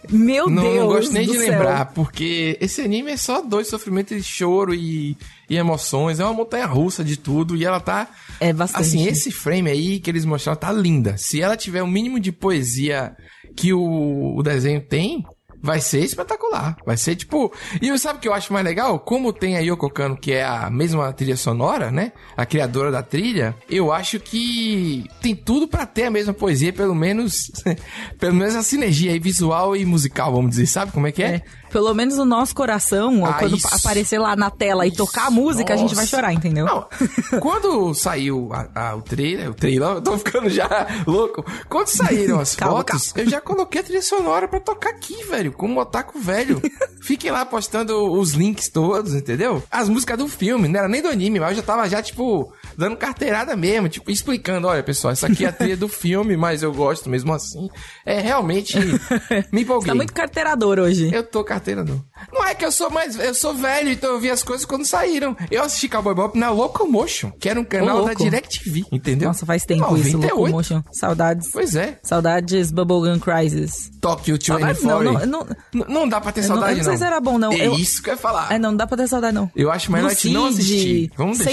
Meu 0.09 0.49
Não, 0.49 0.63
Deus. 0.63 0.77
não 0.77 0.87
gosto 0.87 1.13
nem 1.13 1.27
de 1.27 1.33
céu. 1.39 1.51
lembrar, 1.51 1.93
porque 1.93 2.57
esse 2.59 2.81
anime 2.81 3.11
é 3.13 3.17
só 3.19 3.43
dois 3.43 3.69
sofrimentos 3.69 4.17
de 4.17 4.23
choro 4.23 4.73
e, 4.75 5.15
e 5.51 5.57
emoções. 5.57 6.21
É 6.21 6.25
uma 6.25 6.33
montanha 6.33 6.65
russa 6.65 7.03
de 7.03 7.17
tudo 7.17 7.57
e 7.57 7.65
ela 7.65 7.81
tá. 7.81 8.09
É 8.39 8.53
bastante. 8.53 8.81
Assim, 8.81 9.07
esse 9.07 9.33
frame 9.33 9.69
aí 9.69 9.99
que 9.99 10.09
eles 10.09 10.25
mostraram 10.25 10.59
tá 10.59 10.73
linda. 10.73 11.17
Se 11.19 11.43
ela 11.43 11.57
tiver 11.57 11.83
o 11.83 11.89
mínimo 11.89 12.21
de 12.21 12.31
poesia 12.31 13.17
que 13.57 13.75
o, 13.75 14.37
o 14.37 14.43
desenho 14.45 14.81
tem, 14.81 15.25
vai 15.63 15.81
ser 15.81 16.01
espetacular. 16.01 16.77
Vai 16.87 16.97
ser 16.97 17.17
tipo. 17.17 17.53
E 17.83 17.97
sabe 17.99 18.19
o 18.19 18.23
que 18.23 18.29
eu 18.29 18.33
acho 18.33 18.53
mais 18.53 18.65
legal? 18.65 18.99
Como 19.01 19.33
tem 19.33 19.57
a 19.57 19.61
Yoko 19.61 19.91
Kano, 19.91 20.17
que 20.17 20.33
é 20.33 20.45
a 20.45 20.71
mesma 20.71 21.13
trilha 21.13 21.37
sonora, 21.37 21.91
né? 21.91 22.13
A 22.37 22.47
criadora 22.47 22.91
da 22.91 23.03
trilha, 23.03 23.55
eu 23.69 23.93
acho 23.93 24.19
que 24.21 25.05
tem 25.21 25.35
tudo 25.35 25.67
pra 25.67 25.85
ter 25.85 26.05
a 26.05 26.11
mesma 26.11 26.33
poesia, 26.33 26.73
pelo 26.73 26.95
menos. 26.95 27.51
pelo 28.19 28.35
menos 28.35 28.55
a 28.55 28.63
sinergia 28.63 29.13
aí 29.13 29.19
visual 29.19 29.77
e 29.77 29.85
musical, 29.85 30.33
vamos 30.33 30.51
dizer. 30.51 30.67
Sabe 30.67 30.93
como 30.93 31.07
é 31.07 31.13
que 31.13 31.23
é? 31.23 31.35
É, 31.35 31.43
pelo 31.71 31.95
menos 31.95 32.19
o 32.19 32.25
nosso 32.25 32.55
coração, 32.55 33.25
Ah, 33.25 33.35
quando 33.35 33.57
isso. 33.57 33.69
aparecer 33.73 34.19
lá 34.19 34.35
na 34.37 34.51
tela 34.51 34.87
e 34.87 34.91
tocar 34.93 35.27
a 35.27 35.31
música, 35.31 35.73
a 35.75 35.77
gente 35.77 35.95
vai 35.95 36.05
Nossa. 36.05 36.17
chorar, 36.17 36.33
entendeu? 36.33 36.67
Não, 36.67 36.87
quando 37.41 37.95
saiu 37.95 38.51
a- 38.53 38.69
a- 38.75 38.97
o 38.97 39.03
trailer, 39.03 39.51
o 39.51 39.55
trailer, 39.55 39.89
eu 39.89 40.03
tô 40.03 40.19
ficando 40.19 40.49
já 40.51 40.69
louco. 41.07 41.45
Quando 41.69 41.89
saíram 41.89 42.41
as 42.41 42.55
Calma, 42.57 42.79
fotos, 42.79 43.13
eu 43.17 43.29
já 43.29 43.41
coloquei 43.41 43.81
a 43.81 43.85
trilha 43.85 44.03
sonora 44.03 44.49
pra 44.49 44.61
tocar 44.61 44.91
aqui, 44.91 45.25
velho, 45.25 45.53
como 45.53 45.75
um 45.75 45.79
otaku 45.79 46.19
velho. 46.19 46.61
Fiquem 47.03 47.31
lá 47.31 47.45
postando 47.47 48.13
os 48.13 48.33
links 48.33 48.69
todos, 48.69 49.15
entendeu? 49.15 49.63
As 49.71 49.89
músicas 49.89 50.19
do 50.19 50.29
filme, 50.29 50.69
não 50.69 50.79
era 50.81 50.89
nem 50.89 51.01
do 51.03 51.09
anime, 51.09 51.41
mas 51.41 51.51
eu 51.51 51.57
já 51.57 51.63
tava 51.63 51.89
já, 51.89 52.03
tipo, 52.03 52.53
dando 52.77 52.97
carteirada 52.97 53.57
mesmo, 53.57 53.89
tipo, 53.89 54.11
explicando, 54.11 54.67
olha, 54.67 54.83
pessoal, 54.83 55.13
essa 55.13 55.27
aqui 55.27 55.45
é 55.45 55.49
a 55.49 55.53
trilha 55.53 55.77
do 55.77 55.89
filme, 55.89 56.37
mas 56.37 56.63
eu 56.63 56.73
gosto 56.73 57.09
mesmo 57.09 57.33
assim. 57.33 57.69
É, 58.05 58.21
realmente, 58.21 58.77
me 59.53 59.63
empolguei. 59.63 59.89
Tá 59.89 59.95
muito 59.95 60.13
carteirador 60.13 60.79
hoje. 60.79 61.11
Eu 61.13 61.23
tô 61.23 61.45
carteirador. 61.45 61.99
Não 62.33 62.45
é 62.45 62.55
que 62.55 62.65
eu 62.65 62.73
sou 62.73 62.91
mais, 62.91 63.19
eu 63.19 63.35
sou 63.35 63.55
velho, 63.55 63.91
então 63.91 64.11
eu 64.11 64.21
vi 64.21 64.31
as 64.31 64.43
coisas 64.43 64.65
quando 64.67 64.85
saíram. 64.85 65.37
Eu 65.51 65.63
assisti 65.63 65.89
Cowboy 65.89 66.15
Bop 66.15 66.39
na 66.39 66.51
Locomotion, 66.51 67.31
que 67.33 67.49
era 67.49 67.61
um 67.61 67.65
canal 67.65 68.05
da. 68.05 68.15
DirecTV, 68.15 68.85
entendeu? 68.93 69.29
Nossa, 69.29 69.47
faz 69.47 69.65
tempo 69.65 69.97
isso, 69.97 70.17
98. 70.19 70.35
Locomotion. 70.37 70.83
Saudades. 70.93 71.49
Pois 71.53 71.75
é. 71.75 71.99
Saudades 72.03 72.71
Bubblegum 72.71 73.19
Crisis. 73.19 73.91
Tokyo 74.01 74.39
Saudades 74.43 74.83
24. 74.83 75.27
não, 75.27 75.27
não, 75.27 75.47
não, 75.73 75.87
não 75.89 76.09
dá 76.09 76.21
pra 76.21 76.33
ter 76.33 76.45
eu 76.45 76.49
não, 76.49 76.57
eu 76.57 76.61
saudade, 76.61 76.79
não 76.79 76.85
sei 76.85 76.97
se 76.97 77.05
era 77.05 77.21
bom, 77.21 77.39
não. 77.39 77.53
É 77.53 77.67
Eu, 77.67 77.75
isso 77.75 78.03
que 78.03 78.11
eu 78.11 78.15
ia 78.15 78.19
falar. 78.19 78.53
é, 78.53 78.59
não, 78.59 78.71
não 78.71 78.77
dá 78.77 78.87
pra 78.87 78.97
ter 78.97 79.09
saudade, 79.09 79.35
não. 79.35 79.51
Eu 79.55 79.71
acho 79.71 79.91
melhor 79.91 80.11
a 80.11 80.15
gente 80.15 80.31
não 80.31 80.47
assistir. 80.47 81.11
Vamos 81.17 81.39
deixar. 81.39 81.53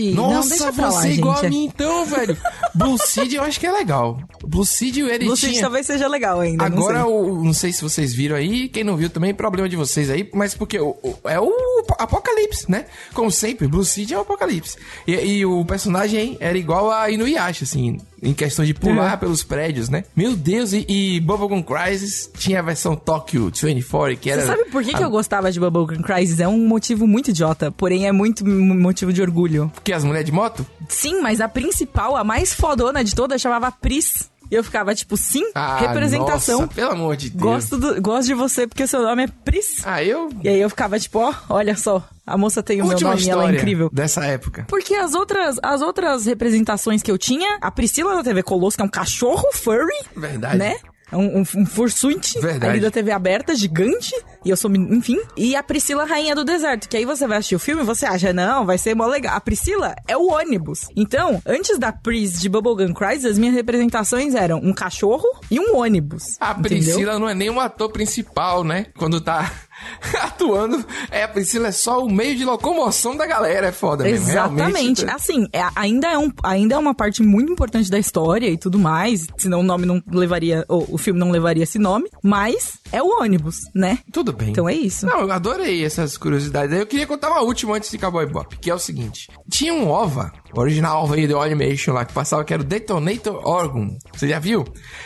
Marionette. 0.00 0.16
não, 0.16 0.30
Nossa, 0.34 0.48
deixa 0.50 0.72
pra 0.72 0.84
lá, 0.88 0.90
você 1.02 1.08
é 1.08 1.12
igual 1.12 1.38
a 1.38 1.42
mim 1.48 1.64
então, 1.64 2.04
velho. 2.06 2.36
Blue 2.74 2.98
Seed 2.98 3.32
eu 3.34 3.42
acho 3.42 3.58
que 3.60 3.66
é 3.66 3.72
legal. 3.72 4.18
Blue 4.44 4.64
Seed 4.64 4.96
ele 4.98 5.24
Blue 5.26 5.36
Seed 5.36 5.52
tinha... 5.52 5.62
talvez 5.62 5.86
seja 5.86 6.08
legal 6.08 6.40
ainda. 6.40 6.64
Agora, 6.64 7.00
não 7.00 7.06
sei. 7.08 7.14
o, 7.30 7.44
não 7.44 7.52
sei 7.54 7.72
se 7.72 7.82
vocês 7.82 8.14
viram 8.14 8.36
aí, 8.36 8.68
quem 8.68 8.84
não 8.84 8.96
viu 8.96 9.10
também, 9.10 9.34
problema 9.34 9.68
de 9.68 9.76
vocês 9.76 10.08
aí, 10.10 10.28
mas 10.34 10.54
porque 10.54 10.78
o, 10.78 10.90
o- 11.02 11.16
é 11.28 11.38
o 11.40 11.50
Apocalipse, 11.98 12.70
né? 12.70 12.86
Como 13.14 13.30
sempre, 13.30 13.66
Blue 13.68 13.84
Seed 13.84 14.12
é 14.12 14.16
o 14.18 14.20
Apocalipse. 14.22 14.76
E, 15.06 15.12
e 15.14 15.46
o 15.46 15.64
personagem 15.64 16.36
era 16.40 16.56
igual 16.56 16.90
a 16.90 17.10
Inuyasha, 17.10 17.64
assim, 17.64 17.98
em 18.22 18.32
questão 18.34 18.64
de 18.64 18.74
pular 18.74 19.12
Uhum. 19.14 19.18
pelos 19.18 19.42
prédios, 19.42 19.88
né? 19.88 20.04
Meu 20.14 20.36
Deus, 20.36 20.72
e, 20.72 20.84
e 20.88 21.20
Bubblegum 21.20 21.62
Crisis 21.62 22.30
tinha 22.36 22.58
a 22.58 22.62
versão 22.62 22.94
Tokyo 22.94 23.50
24, 23.52 24.16
que 24.18 24.30
era... 24.30 24.42
Você 24.42 24.46
sabe 24.48 24.64
por 24.66 24.82
que, 24.82 24.90
que 24.90 24.96
a- 25.02 25.06
eu 25.06 25.10
gostava 25.10 25.50
de 25.50 25.58
Bubblegum 25.58 26.02
Crisis? 26.02 26.40
É 26.40 26.46
um 26.48 26.66
motivo 26.68 27.06
muito 27.06 27.30
idiota, 27.30 27.70
porém 27.70 28.06
é 28.06 28.12
muito 28.12 28.46
motivo 28.46 29.12
de 29.12 29.22
orgulho. 29.22 29.70
Porque 29.74 29.92
as 29.92 30.04
mulheres 30.04 30.26
de 30.26 30.32
moto? 30.32 30.66
Sim, 30.88 31.20
mas 31.20 31.40
a 31.40 31.48
principal, 31.48 32.16
a 32.16 32.24
mais 32.24 32.52
fodona 32.52 33.02
de 33.04 33.14
todas, 33.14 33.40
chamava 33.40 33.70
Pris. 33.72 34.28
E 34.50 34.54
eu 34.54 34.64
ficava 34.64 34.94
tipo, 34.94 35.16
sim, 35.16 35.44
Ah, 35.54 35.78
representação. 35.78 36.62
Nossa, 36.62 36.74
pelo 36.74 36.90
amor 36.90 37.16
de 37.16 37.30
Deus. 37.30 37.40
Gosto, 37.42 37.78
do- 37.78 38.02
gosto 38.02 38.26
de 38.26 38.34
você 38.34 38.66
porque 38.66 38.86
seu 38.86 39.02
nome 39.02 39.24
é 39.24 39.28
Pris. 39.28 39.82
Ah, 39.86 40.02
eu... 40.02 40.28
E 40.42 40.48
aí 40.48 40.60
eu 40.60 40.68
ficava 40.68 40.98
tipo, 40.98 41.18
ó, 41.20 41.32
olha 41.48 41.76
só, 41.76 42.02
a 42.26 42.36
moça 42.36 42.62
tem 42.62 42.80
o 42.80 42.84
meu 42.84 42.92
Última 42.94 43.10
nome 43.10 43.22
e 43.22 43.30
ela 43.30 43.48
é 43.50 43.54
incrível. 43.54 43.88
dessa 43.92 44.24
época. 44.24 44.64
Porque 44.68 44.94
as 44.94 45.14
outras, 45.14 45.56
as 45.62 45.80
outras 45.82 46.26
representações 46.26 47.02
que 47.02 47.10
eu 47.10 47.16
tinha, 47.18 47.58
a 47.60 47.70
Priscila 47.70 48.16
da 48.16 48.22
TV 48.24 48.42
Colosso, 48.42 48.76
que 48.76 48.82
é 48.82 48.86
um 48.86 48.88
cachorro 48.90 49.44
furry, 49.52 49.94
Verdade. 50.16 50.58
né? 50.58 50.76
É 51.12 51.16
Um, 51.16 51.38
um, 51.38 51.44
um 51.56 51.66
fursuit 51.66 52.38
Verdade. 52.40 52.66
ali 52.72 52.80
da 52.80 52.90
TV 52.90 53.10
aberta, 53.10 53.52
gigante. 53.54 54.14
E 54.44 54.50
eu 54.50 54.56
sou, 54.56 54.70
enfim. 54.70 55.18
E 55.36 55.54
a 55.54 55.62
Priscila, 55.62 56.04
Rainha 56.04 56.34
do 56.34 56.44
Deserto. 56.44 56.88
Que 56.88 56.96
aí 56.96 57.04
você 57.04 57.26
vai 57.26 57.38
assistir 57.38 57.56
o 57.56 57.58
filme 57.58 57.82
e 57.82 57.84
você 57.84 58.06
acha, 58.06 58.32
não, 58.32 58.64
vai 58.64 58.78
ser 58.78 58.94
mó 58.94 59.06
legal. 59.06 59.36
A 59.36 59.40
Priscila 59.40 59.94
é 60.08 60.16
o 60.16 60.30
ônibus. 60.32 60.88
Então, 60.96 61.42
antes 61.46 61.78
da 61.78 61.92
Pris 61.92 62.40
de 62.40 62.48
Bubblegum 62.48 62.94
Crisis, 62.94 63.24
as 63.24 63.38
minhas 63.38 63.54
representações 63.54 64.34
eram 64.34 64.58
um 64.58 64.72
cachorro 64.72 65.28
e 65.50 65.60
um 65.60 65.76
ônibus. 65.76 66.36
A 66.40 66.52
entendeu? 66.52 66.62
Priscila 66.62 67.18
não 67.18 67.28
é 67.28 67.34
nem 67.34 67.50
um 67.50 67.60
ator 67.60 67.90
principal, 67.92 68.64
né? 68.64 68.86
Quando 68.96 69.20
tá 69.20 69.50
atuando, 70.22 70.84
é 71.10 71.26
Priscila 71.26 71.68
é 71.68 71.72
só 71.72 72.04
o 72.04 72.10
meio 72.10 72.36
de 72.36 72.44
locomoção 72.44 73.16
da 73.16 73.26
galera, 73.26 73.68
é 73.68 73.72
foda 73.72 74.04
mesmo. 74.04 74.28
Exatamente. 74.28 74.60
Realmente, 74.60 75.10
Assim, 75.10 75.46
é- 75.52 75.64
ainda, 75.74 76.08
é 76.08 76.18
um, 76.18 76.30
ainda 76.42 76.74
é 76.74 76.78
uma 76.78 76.94
parte 76.94 77.22
muito 77.22 77.52
importante 77.52 77.90
da 77.90 77.98
história 77.98 78.48
e 78.48 78.56
tudo 78.56 78.78
mais. 78.78 79.26
Senão 79.36 79.60
o 79.60 79.62
nome 79.62 79.86
não 79.86 80.02
levaria. 80.10 80.64
ou 80.68 80.86
o 80.90 80.98
filme 80.98 81.18
não 81.18 81.30
levaria 81.30 81.62
esse 81.64 81.78
nome. 81.78 82.08
Mas 82.22 82.78
é 82.92 83.02
o 83.02 83.20
ônibus, 83.20 83.60
né? 83.74 83.98
Tudo 84.12 84.32
bem. 84.32 84.50
Então 84.50 84.68
é 84.68 84.74
isso. 84.74 85.06
Não, 85.06 85.20
eu 85.20 85.32
adorei 85.32 85.84
essas 85.84 86.16
curiosidades. 86.16 86.76
Eu 86.76 86.86
queria 86.86 87.06
contar 87.06 87.30
uma 87.30 87.40
última 87.42 87.76
antes 87.76 87.90
de 87.90 87.98
Cowboy 87.98 88.26
Bop, 88.26 88.56
que 88.58 88.70
é 88.70 88.74
o 88.74 88.78
seguinte. 88.78 89.28
Tinha 89.50 89.72
um 89.74 89.88
OVA, 89.88 90.32
original 90.54 91.04
OVA 91.04 91.26
do 91.26 91.38
Animation 91.40 91.92
lá, 91.92 92.04
que 92.04 92.12
passava, 92.12 92.44
que 92.44 92.52
era 92.52 92.62
o 92.62 92.64
Detonator 92.64 93.46
Orgon. 93.46 93.96
Você 94.12 94.28
já 94.28 94.38
viu? 94.38 94.64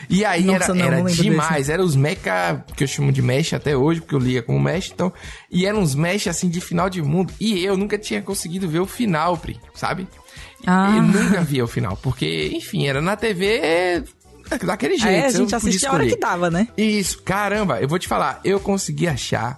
E 0.09 0.25
aí 0.25 0.45
Nossa, 0.45 0.65
era, 0.65 0.75
não, 0.75 0.85
era 0.85 0.99
não 0.99 1.07
demais. 1.07 1.69
Era 1.69 1.83
os 1.83 1.97
mecha, 1.97 2.65
que 2.77 2.85
eu 2.85 2.89
chamo 2.89 3.13
de 3.13 3.23
mesh 3.23 3.53
até 3.55 3.77
hoje, 3.77 4.01
porque 4.01 4.15
eu 4.15 4.19
lia 4.19 4.43
como 4.43 4.59
mesh, 4.65 4.91
então... 4.93 5.13
E 5.51 5.67
eram 5.67 5.81
uns 5.81 5.95
mesh, 5.95 6.27
assim, 6.27 6.49
de 6.49 6.61
final 6.61 6.89
de 6.91 7.03
mundo. 7.03 7.33
E 7.39 7.65
eu 7.65 7.77
nunca 7.77 7.99
tinha 7.99 8.23
conseguido 8.23 8.69
ver 8.69 8.81
o 8.81 8.87
final, 8.87 9.37
Pri, 9.37 9.61
sabe? 9.75 10.09
Ah. 10.67 10.95
Eu 10.97 11.03
nunca 11.03 11.43
via 11.43 11.65
o 11.65 11.69
final, 11.69 11.97
porque, 11.97 12.51
enfim, 12.55 12.87
era 12.87 13.01
na 13.01 13.17
TV 13.17 14.03
daquele 14.63 14.97
jeito. 14.97 15.25
É, 15.25 15.27
a 15.27 15.31
gente 15.31 15.55
assistia 15.55 15.91
a 15.91 15.93
hora 15.93 16.07
que 16.07 16.17
dava, 16.17 16.51
né? 16.51 16.69
Isso, 16.77 17.23
caramba, 17.23 17.81
eu 17.81 17.89
vou 17.89 17.99
te 17.99 18.09
falar, 18.09 18.41
eu 18.45 18.59
consegui 18.61 19.07
achar 19.07 19.57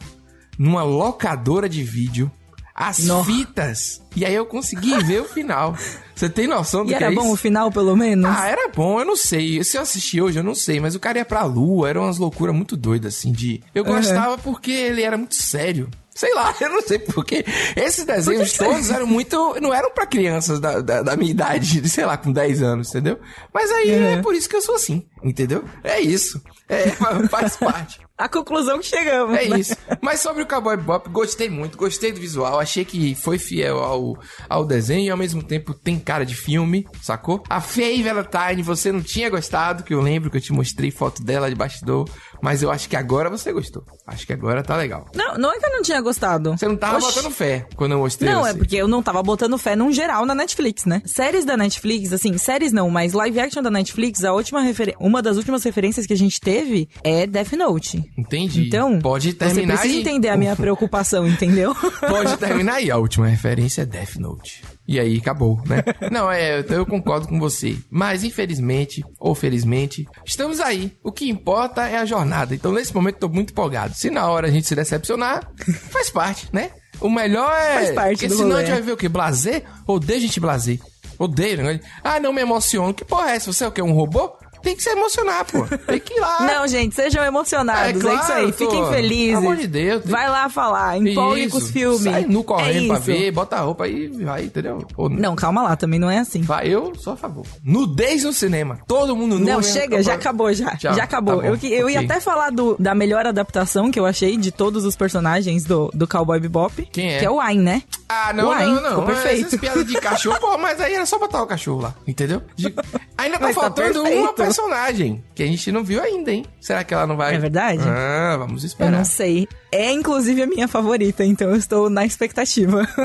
numa 0.59 0.83
locadora 0.83 1.69
de 1.69 1.83
vídeo 1.83 2.31
as 2.77 2.99
Nó. 3.07 3.25
fitas. 3.25 4.03
E 4.15 4.25
aí 4.25 4.35
eu 4.35 4.45
consegui 4.47 5.03
ver 5.05 5.23
o 5.23 5.25
final. 5.25 5.75
Você 6.15 6.29
tem 6.31 6.47
noção 6.47 6.85
do 6.85 6.91
E 6.93 6.97
que 6.97 7.03
era 7.03 7.13
é 7.13 7.15
bom 7.15 7.25
isso? 7.25 7.33
o 7.33 7.37
final, 7.37 7.71
pelo 7.71 7.95
menos? 7.97 8.31
Ah, 8.31 8.47
era 8.49 8.69
bom, 8.69 8.99
eu 9.01 9.05
não 9.05 9.17
sei. 9.17 9.63
Se 9.65 9.77
eu 9.77 9.83
assistir 9.83 10.23
hoje, 10.23 10.39
eu 10.39 10.43
não 10.45 10.55
sei. 10.55 10.81
Mas 10.81 10.95
o 10.95 11.01
cara 11.01 11.19
ia 11.19 11.25
pra 11.25 11.43
lua, 11.45 11.89
eram 11.91 12.03
umas 12.05 12.17
loucuras 12.19 12.55
muito 12.55 12.75
doidas, 12.77 13.15
assim, 13.17 13.33
de... 13.33 13.63
Eu 13.75 13.85
Uhum. 13.85 13.95
gostava 13.97 14.39
porque 14.39 14.71
ele 14.71 15.03
era 15.03 15.17
muito 15.19 15.35
sério. 15.35 15.91
Sei 16.17 16.35
lá, 16.35 16.53
eu 16.61 16.71
não 16.71 16.81
sei 16.83 16.99
porquê. 16.99 17.45
Esses 17.77 18.05
desenhos 18.05 18.53
todos 18.55 18.91
eram 18.91 19.07
muito... 19.07 19.55
Não 19.61 19.73
eram 19.73 19.91
pra 19.93 20.07
crianças 20.07 20.59
da, 20.59 20.81
da, 20.81 21.03
da 21.03 21.17
minha 21.17 21.31
idade, 21.31 21.81
de, 21.81 21.89
sei 21.89 22.05
lá, 22.07 22.17
com 22.17 22.33
10 22.33 22.63
anos, 22.63 22.89
entendeu? 22.89 23.21
Mas 23.55 23.71
aí 23.71 23.91
Uhum. 23.97 24.07
é 24.07 24.23
por 24.23 24.35
isso 24.35 24.49
que 24.49 24.57
eu 24.57 24.63
sou 24.63 24.75
assim, 24.75 25.07
entendeu? 25.23 25.63
É 25.85 26.01
isso. 26.01 26.43
É, 26.69 26.89
faz 27.29 27.57
parte. 27.59 28.01
A 28.19 28.29
conclusão 28.31 28.79
que 28.79 28.87
chegamos. 28.87 29.37
É 29.39 29.47
né? 29.47 29.59
isso. 29.61 29.77
Mas 30.01 30.21
sobre 30.21 30.43
o 30.43 30.47
Cowboy 30.47 30.77
Bop, 30.79 31.09
gostei 31.11 31.51
muito, 31.51 31.77
gostei 31.77 32.11
do 32.13 32.19
visual, 32.21 32.59
achei 32.59 32.83
que 32.83 33.15
foi 33.15 33.39
fiel 33.39 33.79
ao, 33.79 34.19
ao 34.49 34.65
desenho 34.65 35.05
e 35.07 35.11
ao 35.11 35.19
mesmo 35.19 35.43
tempo 35.43 35.75
tem 35.75 35.99
cara 35.99 36.25
de 36.25 36.35
filme, 36.35 36.89
sacou? 37.03 37.43
A 37.49 37.61
Faye 37.61 38.03
Valentine, 38.03 38.63
você 38.63 38.91
não 38.91 39.03
tinha 39.03 39.29
gostado, 39.29 39.85
que 39.85 39.93
eu 39.93 40.01
lembro 40.01 40.31
que 40.31 40.39
eu 40.39 40.41
te 40.41 40.51
mostrei 40.53 40.91
foto 40.91 41.23
dela 41.23 41.49
de 41.51 41.55
bastidor, 41.55 42.09
mas 42.43 42.63
eu 42.63 42.71
acho 42.71 42.89
que 42.89 42.97
agora 42.97 43.29
você 43.31 43.53
gostou. 43.53 43.85
Acho 44.07 44.27
que 44.27 44.33
agora 44.33 44.63
tá 44.63 44.77
legal. 44.77 45.07
Não, 45.15 45.37
não 45.37 45.53
é 45.53 45.59
que 45.59 45.67
eu 45.67 45.71
não 45.71 45.83
tinha 45.83 46.01
gostado. 46.01 46.53
Você 46.57 46.69
não 46.69 46.77
tava 46.77 46.99
Oxi. 46.99 47.07
botando 47.15 47.33
fé 47.33 47.67
quando 47.77 47.93
eu 47.93 47.99
mostrei 47.99 48.33
Não, 48.33 48.43
você. 48.43 48.51
é 48.51 48.55
porque 48.55 48.77
eu 48.77 48.89
não 48.89 49.03
tava 49.03 49.23
botando 49.23 49.57
fé 49.59 49.75
num 49.75 49.93
geral 49.93 50.25
na 50.27 50.35
Netflix, 50.35 50.85
né? 50.85 51.03
Séries 51.05 51.45
da 51.45 51.57
Netflix, 51.57 52.13
assim, 52.13 52.37
séries 52.39 52.73
não, 52.73 52.91
mas 52.91 53.13
live 53.13 53.41
action 53.41 53.63
da 53.63 53.71
Netflix, 53.71 54.25
a 54.25 54.33
última 54.33 54.61
uma 55.01 55.23
das 55.23 55.37
últimas 55.37 55.63
referências 55.65 56.07
que 56.07 56.13
a 56.13 56.17
gente 56.17 56.41
teve 56.41 56.89
é 57.03 57.27
Death 57.27 57.53
Note. 57.53 58.03
Entendi. 58.17 58.67
Então, 58.67 58.99
pode 59.01 59.33
terminar 59.35 59.77
você 59.77 59.83
precisa 59.83 59.95
aí. 59.95 60.01
entender 60.01 60.29
a 60.29 60.37
minha 60.37 60.55
preocupação, 60.57 61.27
entendeu? 61.27 61.75
Pode 61.75 62.37
terminar 62.37 62.75
aí. 62.75 62.91
A 62.91 62.97
última 62.97 63.27
referência 63.27 63.83
é 63.83 63.87
Death 63.87 64.17
Note. 64.17 64.63
E 64.89 65.01
aí, 65.01 65.19
acabou, 65.19 65.61
né? 65.67 65.83
Não, 66.13 66.31
é, 66.31 66.65
eu- 66.69 66.87
concordo 66.87 67.27
com 67.29 67.39
você. 67.41 67.77
Mas, 67.91 68.23
infelizmente, 68.23 69.05
ou 69.19 69.35
felizmente, 69.35 70.07
estamos 70.25 70.61
aí. 70.61 70.97
O 71.03 71.11
que 71.11 71.29
importa 71.29 71.89
é 71.89 71.97
a 71.99 72.05
jornada. 72.05 72.55
Então, 72.55 72.73
nesse 72.73 72.95
momento, 72.95 73.17
tô 73.19 73.29
muito 73.29 73.51
empolgado. 73.51 73.95
Se 73.95 74.11
na 74.11 74.29
hora 74.29 74.47
a 74.47 74.51
gente 74.51 74.67
se 74.67 74.75
decepcionar, 74.75 75.49
faz 75.91 76.09
parte, 76.11 76.49
né? 76.53 76.71
O 77.01 77.11
melhor 77.11 77.51
é... 77.53 77.75
Faz 77.75 77.91
parte 77.93 78.11
Porque 78.13 78.29
do 78.29 78.37
senão 78.37 78.51
a 78.53 78.55
rolê. 78.55 78.67
gente 78.67 78.75
vai 78.75 78.83
ver 78.83 78.93
o 78.93 78.97
quê? 78.97 79.09
Blazer? 79.09 79.63
Odeio 79.87 80.21
gente 80.21 80.41
blazer. 80.41 80.79
Odeio, 81.19 81.63
né? 81.63 81.81
Ah, 82.05 82.21
não 82.21 82.33
me 82.33 82.41
emociono. 82.43 82.95
Que 82.95 83.05
porra 83.05 83.31
é 83.31 83.37
essa? 83.37 83.53
Você 83.53 83.65
é 83.65 83.69
o 83.69 83.73
quê? 83.73 83.83
Um 83.83 83.93
robô? 83.93 84.33
Tem 84.67 84.75
que 84.75 84.83
se 84.83 84.91
emocionar, 84.91 85.45
pô. 85.45 85.65
Tem 85.87 86.01
que 86.01 86.15
ir 86.15 86.21
lá. 86.21 86.41
Não, 86.41 86.67
gente, 86.67 86.93
sejam 86.97 87.23
emocionados. 87.25 88.01
É, 88.01 88.05
claro, 88.05 88.21
isso 88.21 88.33
aí. 88.33 88.47
tô- 88.53 88.59
Fiquem 88.59 88.87
felizes. 88.89 89.29
Pelo 89.35 89.39
amor 89.39 89.57
de 89.57 89.67
Deus. 89.69 90.03
Vai 90.05 90.29
lá 90.29 90.49
falar. 90.49 90.99
Empolgue 90.99 91.49
com 91.49 91.59
os 91.59 91.71
filmes. 91.71 92.03
Sai 92.03 92.25
nu 92.29 92.43
correndo 92.43 92.85
é 92.87 92.89
pra 92.89 92.99
ver, 92.99 93.31
bota 93.31 93.55
a 93.57 93.61
roupa 93.61 93.85
aí, 93.85 94.09
vai, 94.09 94.43
entendeu? 94.43 94.85
Ou 94.97 95.09
não. 95.09 95.17
Não, 95.17 95.37
calma 95.37 95.63
lá, 95.63 95.77
também 95.77 96.01
não 96.01 96.11
é 96.11 96.19
assim. 96.19 96.43
Vai, 96.43 96.67
eu 96.67 96.93
sou 96.97 97.13
a 97.13 97.17
favor. 97.17 97.47
Nudez 97.63 98.25
no 98.25 98.33
cinema. 98.33 98.81
Todo 98.89 99.15
mundo 99.15 99.39
nu. 99.39 99.45
Não, 99.47 99.57
mesmo, 99.59 99.73
chega, 99.73 100.03
já 100.03 100.15
acabou 100.15 100.53
já. 100.53 100.75
Tchau. 100.77 100.95
Já 100.95 101.05
acabou. 101.05 101.41
Tá 101.43 101.47
eu 101.47 101.55
eu 101.63 101.89
ia 101.89 102.01
ok. 102.01 102.11
até 102.11 102.21
falar 102.21 102.51
do, 102.51 102.75
da 102.77 102.93
melhor 102.93 103.25
adaptação 103.25 103.89
que 103.93 104.01
eu 104.01 104.05
achei 104.07 104.37
de 104.37 104.51
todos 104.51 104.85
os 104.85 104.97
personagens 104.97 105.63
do, 105.65 105.93
do 105.95 106.09
Cowboy 106.09 106.41
Bebop. 106.41 106.85
Quem 106.91 107.15
é? 107.15 107.19
Que 107.21 107.25
é 107.25 107.31
o 107.31 107.41
Ayn, 107.41 107.61
né? 107.61 107.83
Ah, 108.09 108.33
não, 108.33 108.49
Uai, 108.49 108.67
não, 108.67 108.75
não. 108.83 108.89
ficou 108.91 109.05
perfeito. 109.05 109.47
Essas 109.47 109.61
piadas 109.61 109.87
de 109.87 109.95
cachorro, 110.01 110.39
pô, 110.41 110.59
mas 110.59 110.81
aí 110.81 110.95
era 110.95 111.07
só 111.07 111.19
botar 111.19 111.43
o 111.43 111.47
cachorro 111.47 111.83
lá, 111.83 111.95
entendeu? 112.07 112.43
De- 112.57 112.73
Ainda 113.19 113.39
tá 113.39 113.47
Mas 113.47 113.55
tá 113.57 113.63
faltando 113.63 113.95
perfeito. 114.03 114.21
uma 114.23 114.33
personagem 114.57 115.23
que 115.35 115.43
a 115.43 115.47
gente 115.47 115.71
não 115.71 115.85
viu 115.85 116.03
ainda, 116.03 116.33
hein? 116.33 116.45
Será 116.61 116.83
que 116.83 116.95
ela 116.95 117.07
não 117.07 117.17
vai? 117.17 117.35
É 117.35 117.39
verdade? 117.39 117.83
Ah, 117.87 118.37
vamos 118.39 118.63
Eu 118.63 118.67
esperar. 118.69 118.91
não 118.91 119.05
sei. 119.05 119.47
É 119.71 119.93
inclusive 119.93 120.43
a 120.43 120.47
minha 120.47 120.67
favorita, 120.67 121.23
então 121.25 121.51
eu 121.51 121.57
estou 121.57 121.91
na 121.91 122.05
expectativa. 122.07 122.87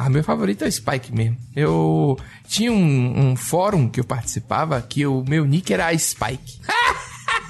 Ah, 0.00 0.08
meu 0.08 0.22
favorito 0.22 0.64
é 0.64 0.68
o 0.68 0.72
Spike 0.72 1.12
mesmo. 1.12 1.36
Eu 1.56 2.16
tinha 2.46 2.70
um, 2.70 3.30
um 3.30 3.36
fórum 3.36 3.88
que 3.88 3.98
eu 3.98 4.04
participava 4.04 4.80
que 4.80 5.04
o 5.06 5.24
meu 5.26 5.44
nick 5.44 5.72
era 5.72 5.96
Spike. 5.98 6.60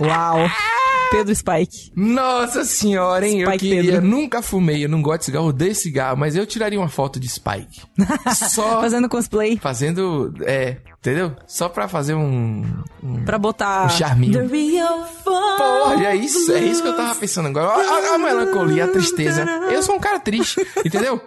Uau. 0.01 0.49
Pedro 1.11 1.35
Spike. 1.35 1.92
Nossa 1.94 2.64
senhora, 2.64 3.27
hein? 3.27 3.40
eu 3.40 3.49
Spike 3.49 3.68
queria. 3.68 3.92
Pedro. 3.92 4.07
Nunca 4.07 4.42
fumei, 4.42 4.85
eu 4.85 4.88
não 4.88 5.01
gosto 5.03 5.21
de 5.21 5.25
cigarro, 5.27 5.47
eu 5.47 5.49
odeio 5.51 5.75
cigarro, 5.75 6.16
mas 6.16 6.37
eu 6.37 6.47
tiraria 6.47 6.79
uma 6.79 6.88
foto 6.88 7.18
de 7.18 7.29
Spike. 7.29 7.83
Só 8.51 8.81
Fazendo 8.81 9.09
cosplay 9.09 9.59
fazendo. 9.59 10.35
É, 10.42 10.79
entendeu? 10.99 11.35
Só 11.47 11.68
pra 11.68 11.88
fazer 11.88 12.14
um. 12.14 12.64
um... 13.03 13.25
pra 13.25 13.38
botar... 13.38 13.87
Um 13.87 13.90
charminho. 13.90 14.33
The 14.33 14.47
real. 14.47 15.07
Porra, 15.25 16.07
é 16.07 16.16
isso, 16.16 16.53
é 16.53 16.61
isso 16.61 16.83
que 16.83 16.88
eu 16.88 16.97
tava 16.97 17.14
pensando 17.14 17.49
agora. 17.49 17.66
Olha 17.66 18.14
a 18.14 18.18
melancolia, 18.18 18.85
a 18.85 18.88
tristeza. 18.88 19.44
Eu 19.71 19.83
sou 19.83 19.97
um 19.97 20.01
cara 20.01 20.18
triste, 20.21 20.61
entendeu? 20.85 21.21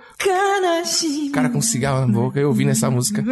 Cara 1.33 1.49
com 1.49 1.61
cigarro 1.61 2.05
na 2.05 2.07
boca, 2.07 2.39
eu 2.39 2.49
ouvindo 2.49 2.71
essa 2.71 2.89
música. 2.89 3.23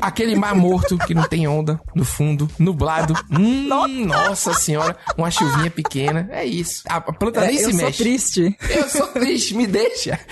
Aquele 0.00 0.34
mar 0.34 0.54
morto 0.54 0.98
que 0.98 1.14
não 1.14 1.24
tem 1.24 1.48
onda 1.48 1.80
no 1.94 2.04
fundo, 2.04 2.48
nublado. 2.58 3.14
Hum, 3.30 3.68
nossa 4.06 4.52
senhora, 4.54 4.96
uma 5.16 5.30
chuvinha 5.50 5.70
pequena. 5.70 6.28
É 6.32 6.44
isso. 6.44 6.82
A 6.86 7.00
planta 7.00 7.40
É, 7.44 7.48
nem 7.48 7.56
eu 7.60 7.70
se 7.70 7.76
sou 7.76 7.86
mexe. 7.86 8.02
triste. 8.02 8.56
Eu 8.70 8.88
sou 8.88 9.06
triste, 9.08 9.54
me 9.54 9.66
deixa. 9.66 10.18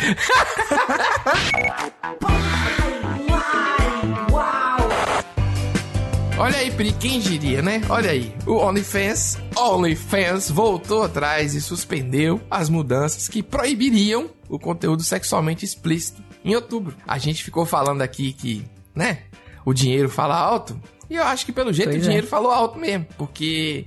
Olha 6.37 6.57
aí, 6.59 6.71
Pri, 6.73 6.93
quem 6.93 7.21
diria, 7.21 7.63
né? 7.63 7.81
Olha 7.89 8.11
aí, 8.11 8.35
o 8.45 8.55
OnlyFans, 8.57 9.39
OnlyFans 9.57 10.51
voltou 10.51 11.05
atrás 11.05 11.55
e 11.55 11.61
suspendeu 11.61 12.41
as 12.51 12.69
mudanças 12.69 13.29
que 13.29 13.41
proibiriam 13.43 14.29
o 14.49 14.59
conteúdo 14.59 15.03
sexualmente 15.05 15.65
explícito 15.65 16.23
em 16.45 16.55
outubro. 16.57 16.97
A 17.07 17.19
gente 17.19 17.45
ficou 17.45 17.65
falando 17.65 18.03
aqui 18.03 18.33
que, 18.33 18.65
né, 18.95 19.19
o 19.65 19.73
dinheiro 19.73 20.09
fala 20.09 20.37
alto, 20.37 20.79
e 21.09 21.15
eu 21.15 21.23
acho 21.23 21.47
que 21.47 21.53
pelo 21.53 21.73
jeito 21.73 21.91
Pois 21.91 22.01
o 22.03 22.05
é. 22.05 22.07
dinheiro 22.09 22.27
falou 22.27 22.51
alto 22.51 22.79
mesmo, 22.81 23.07
porque, 23.17 23.87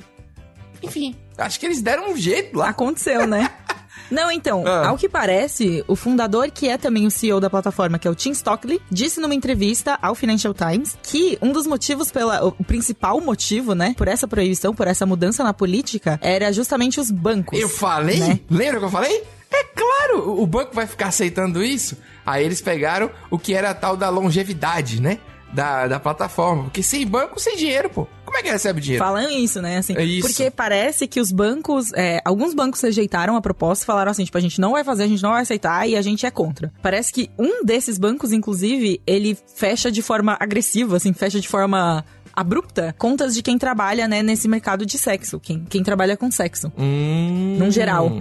enfim, 0.82 1.16
acho 1.38 1.60
que 1.60 1.66
eles 1.66 1.82
deram 1.82 2.12
um 2.12 2.18
jeito 2.18 2.58
lá. 2.58 2.70
Aconteceu, 2.70 3.26
né? 3.28 3.50
Não, 4.10 4.32
então, 4.32 4.66
Ah. 4.66 4.88
ao 4.88 4.98
que 4.98 5.10
parece, 5.10 5.84
o 5.86 5.94
fundador, 5.94 6.50
que 6.50 6.70
é 6.70 6.78
também 6.78 7.06
o 7.06 7.12
CEO 7.12 7.42
da 7.42 7.50
plataforma, 7.50 8.00
que 8.00 8.08
é 8.08 8.12
o 8.12 8.16
Tim 8.16 8.32
Stockley, 8.32 8.80
disse 8.90 9.20
numa 9.20 9.36
entrevista 9.36 10.00
ao 10.02 10.16
Financial 10.16 10.54
Times 10.54 10.98
que 11.04 11.38
um 11.42 11.52
dos 11.52 11.68
motivos 11.68 12.10
pela. 12.10 12.42
O 12.46 12.64
principal 12.64 13.20
motivo, 13.20 13.76
né, 13.76 13.94
por 13.98 14.08
essa 14.08 14.26
proibição, 14.26 14.74
por 14.74 14.88
essa 14.88 15.06
mudança 15.06 15.44
na 15.44 15.54
política, 15.54 16.18
era 16.24 16.54
justamente 16.54 17.02
os 17.02 17.12
bancos. 17.12 17.60
Eu 17.60 17.68
falei? 17.68 18.20
né? 18.20 18.40
Lembra 18.50 18.80
que 18.80 18.86
eu 18.86 18.90
falei? 18.90 19.24
É 19.52 19.64
claro, 19.64 20.42
o- 20.42 20.48
banco 20.48 20.74
vai 20.74 20.88
ficar 20.88 21.08
aceitando 21.08 21.62
isso. 21.62 21.98
Aí 22.26 22.46
eles 22.46 22.62
pegaram 22.62 23.10
o 23.30 23.38
que 23.38 23.54
era 23.54 23.72
a 23.72 23.74
tal 23.74 23.98
da 23.98 24.08
longevidade, 24.10 25.02
né? 25.02 25.20
Da, 25.54 25.88
da 25.88 26.00
plataforma. 26.00 26.64
Porque 26.66 26.84
sem 26.84 27.06
banco, 27.06 27.40
sem 27.40 27.56
dinheiro, 27.58 27.90
pô. 27.90 28.08
Como 28.38 28.46
é 28.46 28.50
que 28.50 28.54
recebe 28.54 28.80
dinheiro? 28.80 29.04
Falam 29.04 29.30
isso, 29.30 29.62
né? 29.62 29.78
Assim, 29.78 29.96
É 29.98 30.04
isso. 30.04 30.28
Porque 30.28 30.52
parece 30.52 31.08
que 31.08 31.20
os 31.20 31.32
bancos. 31.32 31.92
é, 31.94 32.22
alguns 32.24 32.54
bancos 32.54 32.80
rejeitaram 32.82 33.36
a 33.36 33.42
proposta 33.42 33.84
e 33.84 33.88
falaram 33.88 34.12
assim: 34.12 34.24
tipo, 34.24 34.38
a 34.38 34.42
gente 34.42 34.62
não 34.62 34.74
vai 34.74 34.84
fazer, 34.84 35.04
a 35.04 35.08
gente 35.08 35.24
não 35.24 35.32
vai 35.32 35.42
aceitar 35.42 35.88
e 35.90 35.96
a 35.96 36.02
gente 36.04 36.26
é 36.26 36.30
contra. 36.30 36.72
Parece 36.82 37.12
que 37.12 37.32
um 37.38 37.64
desses 37.66 37.98
bancos, 37.98 38.32
inclusive, 38.32 39.02
ele 39.08 39.36
fecha 39.56 39.92
de 39.92 40.02
forma 40.04 40.38
agressiva, 40.40 40.98
assim, 40.98 41.14
fecha 41.14 41.40
de 41.40 41.48
forma 41.48 42.06
abrupta 42.38 42.94
contas 43.00 43.34
de 43.34 43.42
quem 43.42 43.58
trabalha, 43.58 44.08
né, 44.08 44.22
nesse 44.22 44.48
mercado 44.48 44.86
de 44.86 44.96
sexo. 44.98 45.40
Quem, 45.40 45.66
quem 45.68 45.82
trabalha 45.82 46.16
com 46.16 46.30
sexo. 46.30 46.72
Hum. 46.78 47.58
Num 47.58 47.72
geral. 47.72 48.12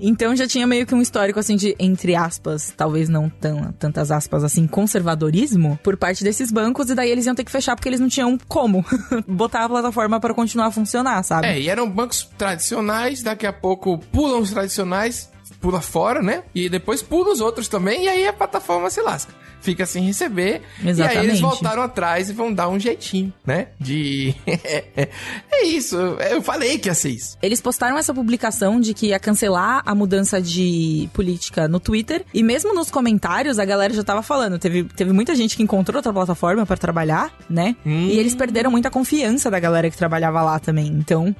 Então 0.00 0.36
já 0.36 0.46
tinha 0.46 0.66
meio 0.66 0.86
que 0.86 0.94
um 0.94 1.02
histórico, 1.02 1.40
assim, 1.40 1.56
de, 1.56 1.74
entre 1.78 2.14
aspas, 2.14 2.72
talvez 2.76 3.08
não 3.08 3.28
tão, 3.28 3.72
tantas 3.72 4.12
aspas 4.12 4.44
assim, 4.44 4.66
conservadorismo 4.66 5.78
por 5.82 5.96
parte 5.96 6.22
desses 6.22 6.52
bancos, 6.52 6.88
e 6.88 6.94
daí 6.94 7.10
eles 7.10 7.26
iam 7.26 7.34
ter 7.34 7.44
que 7.44 7.50
fechar 7.50 7.74
porque 7.74 7.88
eles 7.88 8.00
não 8.00 8.08
tinham 8.08 8.38
como 8.46 8.84
botar 9.26 9.64
a 9.64 9.68
plataforma 9.68 10.20
para 10.20 10.32
continuar 10.32 10.66
a 10.66 10.70
funcionar, 10.70 11.22
sabe? 11.24 11.48
É, 11.48 11.60
e 11.60 11.68
eram 11.68 11.90
bancos 11.90 12.28
tradicionais, 12.38 13.22
daqui 13.22 13.46
a 13.46 13.52
pouco 13.52 13.98
pulam 14.12 14.40
os 14.40 14.52
tradicionais, 14.52 15.30
pula 15.64 15.80
fora, 15.80 16.20
né? 16.20 16.42
E 16.54 16.68
depois 16.68 17.00
pula 17.00 17.32
os 17.32 17.40
outros 17.40 17.68
também, 17.68 18.04
e 18.04 18.08
aí 18.08 18.28
a 18.28 18.34
plataforma 18.34 18.90
se 18.90 19.00
lasca. 19.00 19.32
Fica 19.62 19.86
sem 19.86 20.04
receber. 20.04 20.60
E 20.82 20.82
aí 20.82 20.90
eles 20.90 20.98
Exatamente. 20.98 21.40
voltaram 21.40 21.82
atrás 21.82 22.28
e 22.28 22.34
vão 22.34 22.52
dar 22.52 22.68
um 22.68 22.78
jeitinho, 22.78 23.32
né? 23.46 23.68
De. 23.80 24.34
é 24.46 25.64
isso. 25.64 25.96
Eu 25.96 26.42
falei 26.42 26.76
que 26.76 26.90
ia 26.90 26.94
ser 26.94 27.08
isso. 27.08 27.38
Eles 27.40 27.62
postaram 27.62 27.96
essa 27.96 28.12
publicação 28.12 28.78
de 28.78 28.92
que 28.92 29.06
ia 29.06 29.18
cancelar 29.18 29.82
a 29.86 29.94
mudança 29.94 30.38
de 30.38 31.08
política 31.14 31.66
no 31.66 31.80
Twitter. 31.80 32.26
E 32.34 32.42
mesmo 32.42 32.74
nos 32.74 32.90
comentários, 32.90 33.58
a 33.58 33.64
galera 33.64 33.94
já 33.94 34.04
tava 34.04 34.22
falando. 34.22 34.58
Teve, 34.58 34.84
teve 34.84 35.14
muita 35.14 35.34
gente 35.34 35.56
que 35.56 35.62
encontrou 35.62 35.96
outra 35.96 36.12
plataforma 36.12 36.66
pra 36.66 36.76
trabalhar, 36.76 37.32
né? 37.48 37.74
Hum. 37.86 38.08
E 38.08 38.18
eles 38.18 38.34
perderam 38.34 38.70
muita 38.70 38.90
confiança 38.90 39.50
da 39.50 39.58
galera 39.58 39.88
que 39.88 39.96
trabalhava 39.96 40.42
lá 40.42 40.58
também. 40.58 40.88
Então, 40.88 41.34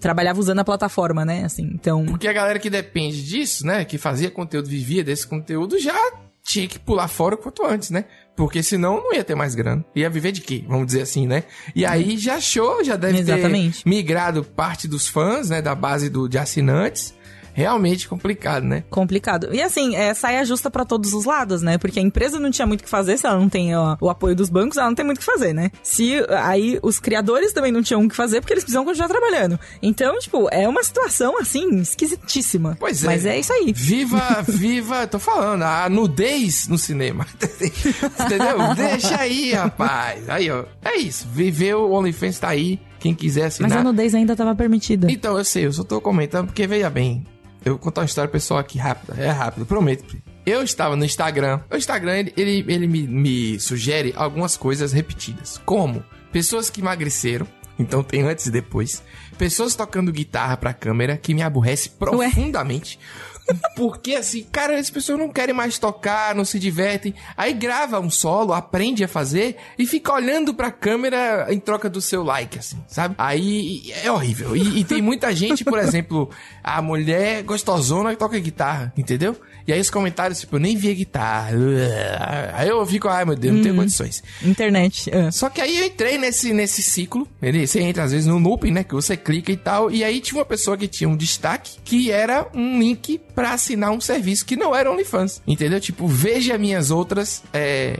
trabalhava 0.00 0.38
usando 0.40 0.60
a 0.60 0.64
plataforma, 0.64 1.24
né? 1.24 1.44
Assim, 1.44 1.70
então. 1.74 2.04
Porque 2.06 2.28
a 2.28 2.32
galera 2.32 2.58
que 2.58 2.70
depende 2.70 3.22
disso, 3.24 3.66
né? 3.66 3.84
Que 3.84 3.98
fazia 3.98 4.30
conteúdo, 4.30 4.68
vivia 4.68 5.04
desse 5.04 5.26
conteúdo, 5.26 5.78
já 5.78 5.94
tinha 6.48 6.66
que 6.66 6.78
pular 6.78 7.08
fora 7.08 7.34
o 7.34 7.38
quanto 7.38 7.64
antes, 7.64 7.90
né? 7.90 8.06
Porque 8.34 8.62
senão 8.62 9.02
não 9.02 9.12
ia 9.12 9.22
ter 9.22 9.34
mais 9.34 9.54
grana. 9.54 9.84
Ia 9.94 10.08
viver 10.08 10.32
de 10.32 10.40
quê? 10.40 10.64
Vamos 10.66 10.86
dizer 10.86 11.02
assim, 11.02 11.26
né? 11.26 11.44
E 11.74 11.84
aí 11.84 12.16
já 12.16 12.36
achou, 12.36 12.82
já 12.82 12.96
deve 12.96 13.18
Exatamente. 13.18 13.84
ter 13.84 13.88
migrado 13.88 14.42
parte 14.42 14.88
dos 14.88 15.06
fãs, 15.08 15.50
né? 15.50 15.60
Da 15.60 15.74
base 15.74 16.08
do, 16.08 16.28
de 16.28 16.38
assinantes. 16.38 17.14
Realmente 17.58 18.08
complicado, 18.08 18.62
né? 18.62 18.84
Complicado. 18.88 19.52
E 19.52 19.60
assim, 19.60 19.96
é 19.96 20.14
saia 20.14 20.44
justa 20.44 20.70
pra 20.70 20.84
todos 20.84 21.12
os 21.12 21.24
lados, 21.24 21.60
né? 21.60 21.76
Porque 21.76 21.98
a 21.98 22.02
empresa 22.02 22.38
não 22.38 22.52
tinha 22.52 22.64
muito 22.64 22.82
o 22.82 22.84
que 22.84 22.88
fazer, 22.88 23.18
se 23.18 23.26
ela 23.26 23.36
não 23.36 23.48
tem 23.48 23.74
ó, 23.74 23.96
o 24.00 24.08
apoio 24.08 24.36
dos 24.36 24.48
bancos, 24.48 24.76
ela 24.76 24.86
não 24.86 24.94
tem 24.94 25.04
muito 25.04 25.16
o 25.16 25.20
que 25.20 25.26
fazer, 25.26 25.52
né? 25.52 25.72
Se 25.82 26.24
aí 26.30 26.78
os 26.84 27.00
criadores 27.00 27.52
também 27.52 27.72
não 27.72 27.82
tinham 27.82 28.04
o 28.04 28.08
que 28.08 28.14
fazer, 28.14 28.40
porque 28.40 28.52
eles 28.52 28.62
precisam 28.62 28.84
continuar 28.84 29.08
trabalhando. 29.08 29.58
Então, 29.82 30.16
tipo, 30.20 30.48
é 30.52 30.68
uma 30.68 30.84
situação 30.84 31.36
assim, 31.36 31.80
esquisitíssima. 31.80 32.76
Pois 32.78 33.02
é. 33.02 33.06
Mas 33.06 33.26
é 33.26 33.40
isso 33.40 33.52
aí. 33.52 33.72
Viva, 33.74 34.44
viva, 34.46 35.08
tô 35.08 35.18
falando, 35.18 35.64
a 35.64 35.88
nudez 35.88 36.68
no 36.68 36.78
cinema. 36.78 37.26
Entendeu? 37.42 38.72
Deixa 38.76 39.18
aí, 39.18 39.52
rapaz. 39.52 40.30
Aí, 40.30 40.48
ó. 40.48 40.64
É 40.84 40.96
isso. 40.96 41.26
Viveu 41.32 41.80
o 41.80 41.92
OnlyFans 41.92 42.38
tá 42.38 42.50
aí. 42.50 42.78
Quem 43.00 43.14
quiser 43.16 43.46
assinar. 43.46 43.68
Mas 43.68 43.80
a 43.80 43.82
nudez 43.82 44.14
ainda 44.14 44.36
tava 44.36 44.54
permitida. 44.54 45.10
Então, 45.10 45.36
eu 45.36 45.44
sei, 45.44 45.66
eu 45.66 45.72
só 45.72 45.82
tô 45.82 46.00
comentando 46.00 46.46
porque, 46.46 46.66
veja 46.66 46.90
bem, 46.90 47.24
eu 47.68 47.74
vou 47.74 47.82
contar 47.82 48.00
uma 48.00 48.06
história 48.06 48.30
pessoal 48.30 48.58
aqui 48.58 48.78
rápida. 48.78 49.14
É 49.20 49.30
rápido, 49.30 49.66
prometo. 49.66 50.16
Eu 50.44 50.62
estava 50.62 50.96
no 50.96 51.04
Instagram. 51.04 51.60
O 51.70 51.76
Instagram, 51.76 52.16
ele, 52.16 52.32
ele, 52.36 52.64
ele 52.66 52.86
me, 52.86 53.06
me 53.06 53.60
sugere 53.60 54.14
algumas 54.16 54.56
coisas 54.56 54.92
repetidas. 54.92 55.60
Como 55.64 56.02
pessoas 56.32 56.70
que 56.70 56.80
emagreceram. 56.80 57.46
Então 57.78 58.02
tem 58.02 58.22
antes 58.22 58.46
e 58.46 58.50
depois. 58.50 59.02
Pessoas 59.36 59.74
tocando 59.74 60.10
guitarra 60.10 60.56
pra 60.56 60.72
câmera, 60.72 61.16
que 61.16 61.34
me 61.34 61.42
aborrece 61.42 61.90
profundamente. 61.90 62.98
Porque 63.74 64.14
assim, 64.14 64.44
cara, 64.50 64.78
as 64.78 64.90
pessoas 64.90 65.18
não 65.18 65.28
querem 65.28 65.54
mais 65.54 65.78
tocar, 65.78 66.34
não 66.34 66.44
se 66.44 66.58
divertem. 66.58 67.14
Aí 67.36 67.52
grava 67.52 68.00
um 68.00 68.10
solo, 68.10 68.52
aprende 68.52 69.04
a 69.04 69.08
fazer 69.08 69.56
e 69.78 69.86
fica 69.86 70.12
olhando 70.12 70.52
pra 70.52 70.70
câmera 70.70 71.46
em 71.50 71.58
troca 71.58 71.88
do 71.88 72.00
seu 72.00 72.22
like, 72.22 72.58
assim, 72.58 72.78
sabe? 72.86 73.14
Aí 73.18 73.92
é 74.02 74.10
horrível. 74.10 74.56
E, 74.56 74.80
e 74.80 74.84
tem 74.84 75.00
muita 75.00 75.34
gente, 75.34 75.64
por 75.64 75.78
exemplo, 75.80 76.30
a 76.62 76.82
mulher 76.82 77.42
gostosona 77.42 78.10
que 78.10 78.16
toca 78.16 78.38
guitarra, 78.38 78.92
entendeu? 78.96 79.36
E 79.68 79.72
aí 79.74 79.78
os 79.78 79.90
comentários, 79.90 80.40
tipo, 80.40 80.56
eu 80.56 80.60
nem 80.60 80.74
vi 80.74 80.90
a 80.90 80.94
guitarra. 80.94 81.50
Aí 82.54 82.70
eu 82.70 82.86
fico, 82.86 83.06
ai 83.06 83.26
meu 83.26 83.36
Deus, 83.36 83.54
não 83.54 83.62
tenho 83.62 83.76
condições. 83.76 84.22
Internet. 84.42 85.10
ah. 85.14 85.30
Só 85.30 85.50
que 85.50 85.60
aí 85.60 85.78
eu 85.78 85.84
entrei 85.84 86.16
nesse, 86.16 86.54
nesse 86.54 86.82
ciclo. 86.82 87.28
Ele, 87.42 87.66
você 87.66 87.80
entra 87.80 88.04
às 88.04 88.12
vezes 88.12 88.26
no 88.26 88.38
looping, 88.38 88.70
né? 88.70 88.82
Que 88.82 88.94
você 88.94 89.14
clica 89.14 89.52
e 89.52 89.58
tal. 89.58 89.90
E 89.90 90.02
aí 90.02 90.20
tinha 90.20 90.38
uma 90.38 90.46
pessoa 90.46 90.74
que 90.74 90.88
tinha 90.88 91.06
um 91.06 91.14
destaque 91.14 91.72
que 91.84 92.10
era 92.10 92.48
um 92.54 92.78
link 92.78 93.20
pra 93.34 93.52
assinar 93.52 93.90
um 93.90 94.00
serviço 94.00 94.46
que 94.46 94.56
não 94.56 94.74
era 94.74 94.90
OnlyFans. 94.90 95.42
Entendeu? 95.46 95.78
Tipo, 95.78 96.08
veja 96.08 96.56
minhas 96.56 96.90
outras. 96.90 97.42
É... 97.52 97.98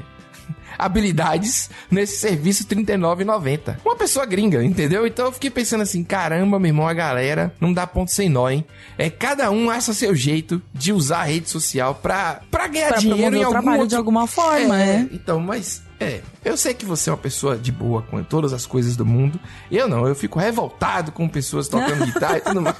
Habilidades 0.78 1.70
nesse 1.90 2.18
serviço 2.18 2.66
R$39,90. 2.68 3.76
Uma 3.84 3.96
pessoa 3.96 4.24
gringa, 4.24 4.62
entendeu? 4.62 5.06
Então 5.06 5.26
eu 5.26 5.32
fiquei 5.32 5.50
pensando 5.50 5.82
assim: 5.82 6.04
caramba, 6.04 6.58
meu 6.58 6.68
irmão, 6.68 6.86
a 6.86 6.94
galera 6.94 7.52
não 7.60 7.72
dá 7.72 7.86
ponto 7.86 8.12
sem 8.12 8.28
nó, 8.28 8.48
hein? 8.48 8.64
É, 8.96 9.10
cada 9.10 9.50
um 9.50 9.70
acha 9.70 9.92
seu 9.92 10.14
jeito 10.14 10.62
de 10.72 10.92
usar 10.92 11.20
a 11.20 11.24
rede 11.24 11.48
social 11.48 11.94
pra, 11.94 12.40
pra 12.50 12.68
ganhar 12.68 12.88
Pra 12.88 12.98
dinheiro 12.98 13.36
em 13.36 13.42
algum 13.42 13.70
outro... 13.72 13.88
de 13.88 13.96
alguma 13.96 14.26
forma, 14.26 14.80
é, 14.80 14.88
é. 14.88 15.08
Então, 15.12 15.40
mas 15.40 15.82
é, 16.00 16.20
eu 16.44 16.56
sei 16.56 16.74
que 16.74 16.84
você 16.84 17.10
é 17.10 17.12
uma 17.12 17.18
pessoa 17.18 17.58
de 17.58 17.72
boa 17.72 18.02
com 18.02 18.22
todas 18.22 18.52
as 18.52 18.64
coisas 18.64 18.96
do 18.96 19.04
mundo. 19.04 19.38
Eu 19.70 19.88
não, 19.88 20.06
eu 20.06 20.14
fico 20.14 20.38
revoltado 20.38 21.10
com 21.10 21.28
pessoas 21.28 21.66
tocando 21.66 22.06
guitarra 22.06 22.38
e 22.38 22.40
tudo 22.40 22.62
mais. 22.62 22.76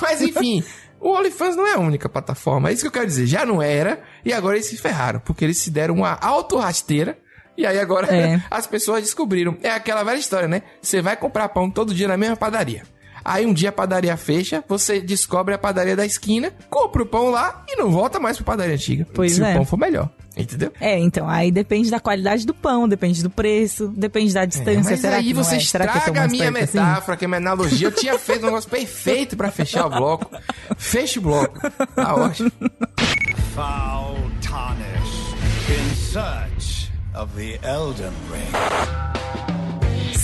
Mas 0.00 0.20
enfim, 0.20 0.64
o 1.00 1.10
OnlyFans 1.10 1.56
não 1.56 1.66
é 1.66 1.74
a 1.74 1.78
única 1.78 2.08
plataforma. 2.08 2.70
É 2.70 2.72
isso 2.72 2.82
que 2.82 2.88
eu 2.88 2.92
quero 2.92 3.06
dizer. 3.06 3.26
Já 3.26 3.44
não 3.46 3.62
era 3.62 4.00
e 4.24 4.32
agora 4.32 4.56
eles 4.56 4.66
se 4.66 4.76
ferraram, 4.76 5.20
porque 5.20 5.44
eles 5.44 5.58
se 5.58 5.70
deram 5.70 5.94
uma 5.94 6.18
autorrasteira. 6.20 7.18
E 7.56 7.64
aí 7.66 7.78
agora 7.78 8.14
É. 8.14 8.42
as 8.50 8.66
pessoas 8.66 9.02
descobriram. 9.02 9.56
É 9.62 9.70
aquela 9.70 10.02
velha 10.04 10.18
história, 10.18 10.46
né? 10.48 10.62
Você 10.80 11.00
vai 11.00 11.16
comprar 11.16 11.48
pão 11.48 11.70
todo 11.70 11.94
dia 11.94 12.08
na 12.08 12.16
mesma 12.16 12.36
padaria. 12.36 12.82
Aí 13.24 13.44
um 13.44 13.52
dia 13.52 13.70
a 13.70 13.72
padaria 13.72 14.16
fecha, 14.16 14.62
você 14.68 15.00
descobre 15.00 15.52
a 15.52 15.58
padaria 15.58 15.96
da 15.96 16.06
esquina, 16.06 16.52
compra 16.70 17.02
o 17.02 17.06
pão 17.06 17.28
lá 17.30 17.64
e 17.68 17.74
não 17.76 17.90
volta 17.90 18.20
mais 18.20 18.36
pra 18.36 18.46
padaria 18.46 18.74
antiga. 18.74 19.06
Pois 19.12 19.32
se 19.32 19.42
é. 19.42 19.50
o 19.50 19.54
pão 19.54 19.64
for 19.64 19.76
melhor. 19.76 20.08
Entendeu? 20.36 20.70
É, 20.80 20.98
então, 20.98 21.26
aí 21.28 21.50
depende 21.50 21.90
da 21.90 21.98
qualidade 21.98 22.44
do 22.44 22.52
pão, 22.52 22.86
depende 22.86 23.22
do 23.22 23.30
preço, 23.30 23.88
depende 23.96 24.34
da 24.34 24.44
distância. 24.44 24.90
mas 24.90 25.00
Será 25.00 25.16
aí 25.16 25.24
que 25.24 25.32
você 25.34 25.54
é? 25.54 25.58
Estraga 25.58 26.22
a 26.22 26.28
minha 26.28 26.50
assim? 26.50 26.60
metáfora, 26.60 27.16
que 27.16 27.24
é 27.24 27.26
a 27.26 27.28
minha 27.28 27.38
analogia. 27.38 27.86
Eu 27.88 27.92
tinha 27.92 28.18
feito 28.18 28.42
um 28.42 28.46
negócio 28.46 28.68
perfeito 28.68 29.36
pra 29.36 29.50
fechar 29.50 29.86
o 29.86 29.90
bloco. 29.90 30.30
Feche 30.76 31.18
o 31.18 31.22
bloco. 31.22 31.58
Tá 31.94 32.14
ótimo. 32.14 32.52
Foul 33.54 34.18
Tarnish 34.42 35.34
in 35.70 35.94
search 35.96 36.92
of 37.14 37.32
the 37.34 37.58
Elden 37.66 38.12
Ring. 38.30 39.65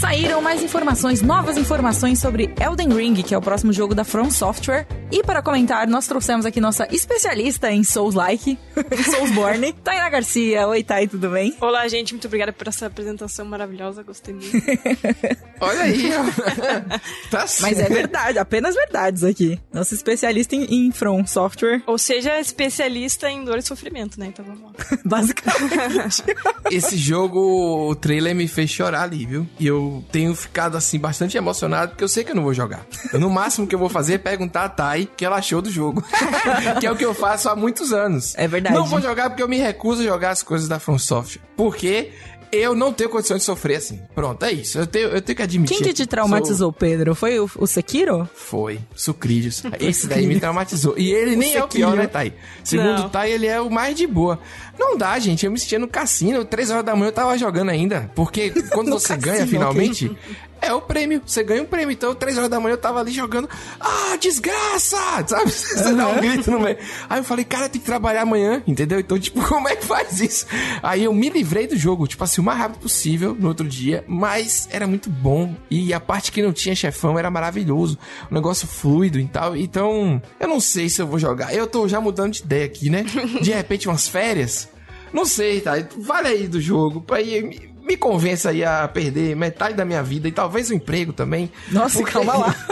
Saíram 0.03 0.43
mais 0.43 0.61
informações, 0.61 1.23
novas 1.23 1.57
informações 1.57 2.19
sobre 2.19 2.53
Elden 2.61 2.89
Ring, 2.89 3.15
que 3.23 3.33
é 3.33 3.39
o 3.39 3.41
próximo 3.41 3.73
jogo 3.73 3.95
da 3.95 4.03
From 4.03 4.33
Software. 4.33 4.85
E 5.13 5.23
para 5.23 5.41
comentar, 5.41 5.87
nós 5.87 6.09
trouxemos 6.09 6.45
aqui 6.45 6.61
nossa 6.61 6.89
especialista 6.91 7.71
em 7.71 7.85
Souls-like, 7.85 8.59
Soulsborne, 9.13 9.73
Tainá 9.75 10.11
Garcia. 10.11 10.67
Oi, 10.67 10.83
Thay, 10.83 11.07
tudo 11.07 11.31
bem? 11.31 11.55
Olá, 11.61 11.87
gente, 11.87 12.15
muito 12.15 12.27
obrigada 12.27 12.53
por 12.53 12.67
essa 12.67 12.87
apresentação 12.87 13.45
maravilhosa, 13.45 14.03
gostei 14.03 14.35
muito. 14.35 14.51
Olha 15.61 15.83
aí, 15.83 16.11
ó. 16.17 16.23
Tá. 17.31 17.47
Mas 17.61 17.79
é 17.79 17.89
verdade, 17.89 18.39
apenas 18.39 18.75
verdades 18.75 19.23
aqui. 19.23 19.59
Nossa 19.73 19.95
especialista 19.95 20.55
em, 20.57 20.89
em 20.89 20.93
From 20.93 21.25
Software, 21.27 21.83
Ou 21.87 21.97
seja, 21.97 22.39
especialista 22.41 23.31
em 23.31 23.45
dor 23.45 23.59
e 23.59 23.63
sofrimento, 23.63 24.19
né? 24.19 24.27
Então 24.27 24.45
vamos 24.45 24.63
lá. 24.63 24.73
basicamente. 25.05 26.23
Esse 26.71 26.97
jogo, 26.97 27.89
o 27.89 27.95
trailer 27.95 28.35
me 28.35 28.49
fez 28.49 28.69
chorar 28.71 29.05
ali, 29.05 29.25
viu? 29.25 29.47
E 29.59 29.67
eu 29.67 29.92
tenho 30.01 30.35
ficado, 30.35 30.77
assim, 30.77 30.99
bastante 30.99 31.37
emocionado, 31.37 31.91
porque 31.91 32.05
eu 32.05 32.09
sei 32.09 32.25
que 32.25 32.31
eu 32.31 32.37
não 32.37 32.43
vou 32.43 32.55
jogar. 32.55 32.87
No 33.13 33.29
máximo 33.29 33.67
que 33.67 33.75
eu 33.75 33.79
vou 33.79 33.89
fazer 33.89 34.15
é 34.15 34.19
perguntar 34.19 34.65
a 34.65 34.69
Thay 34.69 35.05
o 35.05 35.07
que 35.09 35.25
ela 35.25 35.37
achou 35.37 35.61
do 35.61 35.71
jogo. 35.71 36.03
que 36.81 36.87
é 36.87 36.91
o 36.91 36.97
que 36.97 37.05
eu 37.05 37.15
faço 37.15 37.49
há 37.49 37.57
muitos 37.57 37.93
anos. 37.93 38.35
É 38.37 38.49
verdade. 38.49 38.75
Não 38.75 38.87
vou 38.87 39.01
jogar 39.01 39.31
porque 39.31 39.43
eu 39.43 39.49
me 39.49 39.59
recuso 39.59 40.03
a 40.03 40.05
jogar 40.05 40.31
as 40.31 40.43
coisas 40.43 40.69
da 40.69 40.79
From 40.79 40.99
Software. 40.99 41.43
Porque 41.57 42.13
eu 42.53 42.75
não 42.75 42.93
tenho 42.93 43.09
condição 43.09 43.39
de 43.39 43.43
sofrer 43.43 43.77
assim. 43.77 44.01
Pronto, 44.15 44.45
é 44.45 44.53
isso. 44.53 44.79
Eu 44.79 44.87
tenho, 44.87 45.09
eu 45.09 45.23
tenho 45.23 45.37
que 45.37 45.43
admitir. 45.43 45.75
Quem 45.75 45.87
que 45.87 45.95
te 45.95 46.07
traumatizou, 46.07 46.71
Pedro? 46.71 47.15
Foi 47.15 47.41
o, 47.41 47.51
o 47.57 47.67
Sekiro? 47.67 48.29
Foi, 48.35 48.79
Sucrídeos. 48.95 49.63
Esse 49.81 50.07
daí 50.07 50.27
me 50.27 50.39
traumatizou. 50.39 50.95
E 50.99 51.11
ele 51.11 51.35
nem 51.35 51.55
é 51.55 51.65
o 51.65 51.69
pior, 51.69 51.97
né, 51.97 52.07
Thay? 52.07 52.35
Segundo 52.63 52.99
Não. 52.99 53.07
o 53.07 53.09
Thay, 53.09 53.33
ele 53.33 53.47
é 53.47 53.59
o 53.59 53.71
mais 53.71 53.97
de 53.97 54.07
boa. 54.07 54.39
Não 54.79 54.99
dá, 54.99 55.19
gente. 55.19 55.47
Eu 55.47 55.51
me 55.51 55.59
sentia 55.59 55.79
no 55.79 55.89
cassino. 55.89 56.45
Três 56.45 56.71
horas 56.71 56.85
da 56.85 56.95
manhã 56.95 57.09
eu 57.09 57.13
tava 57.13 57.39
jogando 57.39 57.71
ainda. 57.71 58.11
Porque 58.15 58.51
quando 58.71 58.91
você 58.93 59.17
cassino, 59.17 59.33
ganha, 59.33 59.47
finalmente, 59.47 60.15
é 60.63 60.73
o 60.73 60.81
prêmio. 60.81 61.21
Você 61.27 61.43
ganha 61.43 61.63
um 61.63 61.67
prêmio. 61.67 61.93
Então, 61.93 62.15
três 62.15 62.39
horas 62.39 62.49
da 62.49 62.61
manhã 62.61 62.75
eu 62.75 62.79
tava 62.79 63.01
ali 63.01 63.11
jogando. 63.11 63.49
Ah, 63.81 64.17
desgraça! 64.19 64.97
Sabe? 65.27 65.51
Você 65.51 65.93
dá 65.93 66.09
um 66.09 66.21
grito 66.21 66.51
no 66.51 66.61
meio. 66.61 66.79
Aí 67.11 67.19
eu 67.19 67.25
falei, 67.25 67.45
cara, 67.45 67.69
tem 67.69 67.81
que 67.81 67.87
trabalhar 67.87 68.23
amanhã, 68.23 68.63
entendeu? 68.67 69.01
Então, 69.01 69.19
tipo, 69.19 69.43
como 69.47 69.69
é 69.69 69.75
que 69.75 69.85
faz 69.85 70.21
isso? 70.21 70.47
Aí 70.83 71.05
eu 71.05 71.13
me 71.13 71.29
livrei 71.29 71.67
do 71.67 71.77
jogo, 71.77 72.07
tipo 72.07 72.23
assim, 72.23 72.41
o 72.41 72.45
mais 72.45 72.59
rápido 72.59 72.81
possível 72.81 73.37
no 73.39 73.49
outro 73.49 73.69
dia. 73.69 74.05
Mas 74.07 74.69
era 74.71 74.87
muito 74.87 75.11
bom. 75.11 75.55
E 75.69 75.93
a 75.93 75.99
parte 75.99 76.31
que 76.31 76.41
não 76.41 76.53
tinha 76.53 76.75
chefão 76.75 77.19
era 77.19 77.31
maravilhoso. 77.31 77.99
Um 78.31 78.35
negócio 78.35 78.69
fluido 78.69 79.19
e 79.19 79.27
tal. 79.27 79.57
Então, 79.57 80.23
eu 80.39 80.47
não 80.47 80.61
sei 80.61 80.89
se 80.89 81.03
eu 81.03 81.07
vou 81.07 81.19
jogar. 81.19 81.53
Eu 81.53 81.67
tô 81.67 81.89
já 81.89 82.01
mudando 82.01 82.35
de 82.35 82.43
ideia 82.43 82.65
aqui, 82.65 82.89
né? 82.89 83.05
De 83.41 83.51
repente, 83.51 83.89
umas 83.89 84.07
férias. 84.07 84.69
Não 85.13 85.25
sei, 85.25 85.61
tá? 85.61 85.73
Vale 85.99 86.29
aí 86.29 86.49
do 86.49 86.61
jogo. 86.61 87.01
Pra 87.01 87.21
ir, 87.21 87.72
me 87.83 87.97
convença 87.97 88.51
aí 88.51 88.65
a 88.65 88.87
perder 88.89 89.35
metade 89.37 89.75
da 89.75 89.85
minha 89.85 90.03
vida 90.03 90.29
e 90.29 90.33
talvez 90.33 90.71
o 90.71 90.75
emprego 90.75 91.13
também. 91.13 91.51
Nossa, 91.71 91.99
Porque- 91.99 92.13
calma 92.13 92.37
lá. 92.37 92.55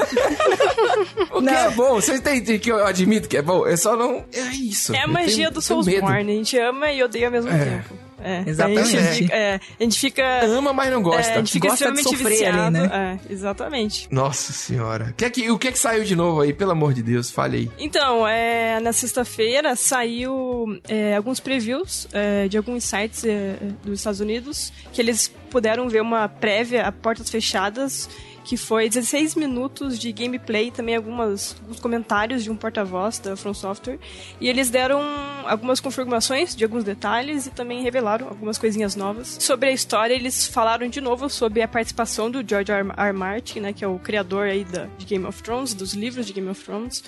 O 1.30 1.38
que 1.38 1.46
Não. 1.46 1.52
é 1.54 1.70
bom, 1.70 1.94
vocês 1.94 2.18
entendem 2.18 2.58
que 2.58 2.70
eu 2.70 2.84
admito 2.86 3.28
que 3.28 3.36
é 3.36 3.42
bom. 3.42 3.66
É 3.66 3.76
só 3.76 3.96
não. 3.96 4.24
É 4.32 4.40
isso. 4.54 4.94
É 4.94 5.02
a 5.02 5.06
magia 5.06 5.36
tenho- 5.36 5.50
do. 5.52 5.62
Soulsborne. 5.62 6.32
A 6.32 6.36
gente 6.36 6.58
ama 6.58 6.90
e 6.92 7.02
odeia 7.02 7.26
ao 7.26 7.32
mesmo 7.32 7.50
tempo. 7.50 7.94
É. 8.22 8.42
Exatamente. 8.46 8.96
A 8.96 9.00
gente 9.02 9.22
fica, 9.22 9.34
é, 9.36 9.60
a 9.78 9.82
gente 9.82 9.98
fica, 10.00 10.44
Ama, 10.44 10.72
mas 10.72 10.90
não 10.90 11.02
gosta. 11.02 11.32
é, 11.32 11.34
a 11.34 11.38
gente 11.38 11.52
fica 11.52 11.68
Gosta 11.68 11.84
extremamente 11.84 12.18
sofrer 12.18 12.26
ali, 12.26 12.56
viciado. 12.56 12.70
né? 12.70 13.18
É, 13.28 13.32
exatamente. 13.32 14.08
Nossa 14.10 14.52
senhora. 14.52 15.06
O 15.10 15.14
que, 15.14 15.24
é 15.24 15.30
que, 15.30 15.50
o 15.50 15.58
que 15.58 15.68
é 15.68 15.72
que 15.72 15.78
saiu 15.78 16.04
de 16.04 16.14
novo 16.14 16.40
aí? 16.40 16.52
Pelo 16.52 16.72
amor 16.72 16.92
de 16.92 17.02
Deus, 17.02 17.30
fale 17.30 17.56
aí. 17.56 17.70
Então, 17.78 18.26
é, 18.26 18.80
na 18.80 18.92
sexta-feira 18.92 19.74
saiu 19.76 20.78
é, 20.88 21.16
alguns 21.16 21.40
previews 21.40 22.08
é, 22.12 22.48
de 22.48 22.56
alguns 22.56 22.84
sites 22.84 23.24
é, 23.24 23.56
dos 23.84 24.00
Estados 24.00 24.20
Unidos 24.20 24.72
que 24.92 25.00
eles 25.00 25.28
puderam 25.50 25.88
ver 25.88 26.00
uma 26.00 26.28
prévia 26.28 26.86
a 26.86 26.92
portas 26.92 27.28
fechadas 27.28 28.08
que 28.50 28.56
foi 28.56 28.88
16 28.88 29.36
minutos 29.36 29.96
de 29.96 30.10
gameplay 30.10 30.72
também 30.72 30.96
algumas, 30.96 31.54
alguns 31.60 31.78
comentários 31.78 32.42
de 32.42 32.50
um 32.50 32.56
porta-voz 32.56 33.20
da 33.20 33.36
From 33.36 33.54
Software. 33.54 34.00
E 34.40 34.48
eles 34.48 34.68
deram 34.68 35.00
algumas 35.46 35.78
confirmações 35.78 36.56
de 36.56 36.64
alguns 36.64 36.82
detalhes 36.82 37.46
e 37.46 37.50
também 37.50 37.80
revelaram 37.80 38.26
algumas 38.26 38.58
coisinhas 38.58 38.96
novas. 38.96 39.36
Sobre 39.38 39.68
a 39.68 39.72
história, 39.72 40.14
eles 40.14 40.48
falaram 40.48 40.88
de 40.88 41.00
novo 41.00 41.30
sobre 41.30 41.62
a 41.62 41.68
participação 41.68 42.28
do 42.28 42.44
George 42.44 42.72
R. 42.72 42.88
R. 42.96 43.12
Martin, 43.12 43.60
né, 43.60 43.72
que 43.72 43.84
é 43.84 43.86
o 43.86 44.00
criador 44.00 44.48
aí 44.48 44.64
da, 44.64 44.86
de 44.98 45.06
Game 45.06 45.24
of 45.26 45.40
Thrones, 45.44 45.72
dos 45.72 45.94
livros 45.94 46.26
de 46.26 46.32
Game 46.32 46.48
of 46.48 46.60
Thrones. 46.60 47.04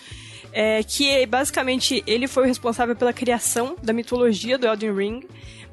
É, 0.52 0.85
que 0.85 1.26
basicamente 1.26 2.05
ele 2.07 2.28
foi 2.28 2.44
o 2.44 2.46
responsável 2.46 2.94
pela 2.94 3.12
criação 3.12 3.74
da 3.83 3.92
mitologia 3.92 4.57
do 4.57 4.68
Elden 4.68 4.94
Ring. 4.94 5.22